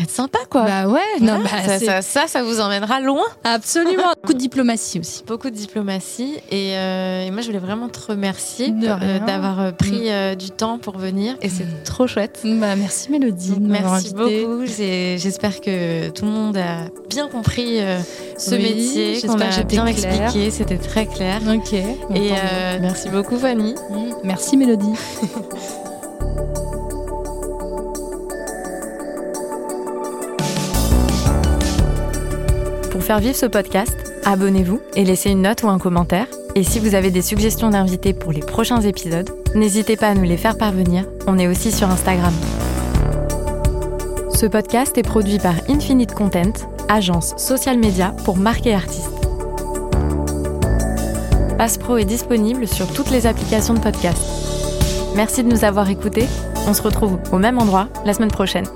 être 0.00 0.10
sympa, 0.10 0.38
quoi. 0.48 0.64
Bah 0.64 0.88
ouais, 0.88 1.00
non, 1.20 1.40
bah, 1.40 2.00
ça, 2.02 2.26
ça, 2.26 2.42
vous 2.42 2.60
emmènera 2.60 3.00
loin. 3.00 3.24
Absolument. 3.44 4.12
Beaucoup 4.22 4.34
de 4.34 4.38
diplomatie 4.38 5.00
aussi. 5.00 5.24
Beaucoup 5.26 5.50
de 5.50 5.56
diplomatie. 5.56 6.36
Et, 6.50 6.76
euh, 6.76 7.30
moi, 7.32 7.40
je 7.40 7.46
voulais 7.46 7.58
vraiment 7.58 7.88
te 7.88 7.98
remercier 8.06 8.72
euh, 8.82 9.18
d'avoir 9.18 9.60
euh, 9.60 9.72
pris 9.72 10.08
mm. 10.10 10.36
du 10.36 10.50
temps 10.50 10.78
pour 10.78 10.98
venir. 10.98 11.36
Et 11.42 11.48
c'est 11.48 11.64
mm. 11.64 11.82
trop 11.84 12.06
chouette. 12.06 12.40
Bah, 12.44 12.76
merci 12.76 13.10
Mélodie. 13.10 13.54
merci 13.60 14.14
beaucoup. 14.14 14.66
J'espère 14.66 15.60
que 15.60 16.10
tout 16.10 16.24
le 16.24 16.30
monde 16.30 16.56
a 16.56 16.88
bien 17.08 17.28
compris 17.28 17.80
ce 18.36 18.54
métier, 18.54 19.20
qu'on 19.22 19.40
a 19.40 19.62
bien 19.64 19.86
expliqué. 19.86 20.50
C'était 20.50 20.78
très 20.78 21.06
clair. 21.06 21.40
Ok. 21.48 21.72
Et 21.72 22.30
merci 22.80 23.08
beaucoup, 23.08 23.36
Fanny. 23.36 23.74
Mm. 23.90 24.14
Merci 24.24 24.56
Mélodie. 24.56 24.92
faire 33.08 33.20
vivre 33.20 33.36
ce 33.36 33.46
podcast, 33.46 33.96
abonnez-vous 34.26 34.82
et 34.94 35.02
laissez 35.02 35.30
une 35.30 35.40
note 35.40 35.62
ou 35.62 35.68
un 35.68 35.78
commentaire. 35.78 36.26
Et 36.54 36.62
si 36.62 36.78
vous 36.78 36.94
avez 36.94 37.10
des 37.10 37.22
suggestions 37.22 37.70
d'invités 37.70 38.12
pour 38.12 38.32
les 38.32 38.42
prochains 38.42 38.82
épisodes, 38.82 39.30
n'hésitez 39.54 39.96
pas 39.96 40.08
à 40.08 40.14
nous 40.14 40.24
les 40.24 40.36
faire 40.36 40.58
parvenir. 40.58 41.06
On 41.26 41.38
est 41.38 41.46
aussi 41.46 41.72
sur 41.72 41.88
Instagram. 41.88 42.34
Ce 44.28 44.44
podcast 44.44 44.98
est 44.98 45.08
produit 45.08 45.38
par 45.38 45.54
Infinite 45.70 46.12
Content, 46.12 46.52
agence 46.90 47.32
social 47.38 47.78
media 47.78 48.14
pour 48.26 48.36
marquer 48.36 48.74
artistes. 48.74 49.08
Passe 51.56 51.78
Pro 51.78 51.96
est 51.96 52.04
disponible 52.04 52.68
sur 52.68 52.92
toutes 52.92 53.10
les 53.10 53.26
applications 53.26 53.72
de 53.72 53.80
podcast. 53.80 54.22
Merci 55.16 55.44
de 55.44 55.48
nous 55.48 55.64
avoir 55.64 55.88
écoutés. 55.88 56.26
On 56.66 56.74
se 56.74 56.82
retrouve 56.82 57.18
au 57.32 57.38
même 57.38 57.56
endroit 57.56 57.88
la 58.04 58.12
semaine 58.12 58.30
prochaine. 58.30 58.66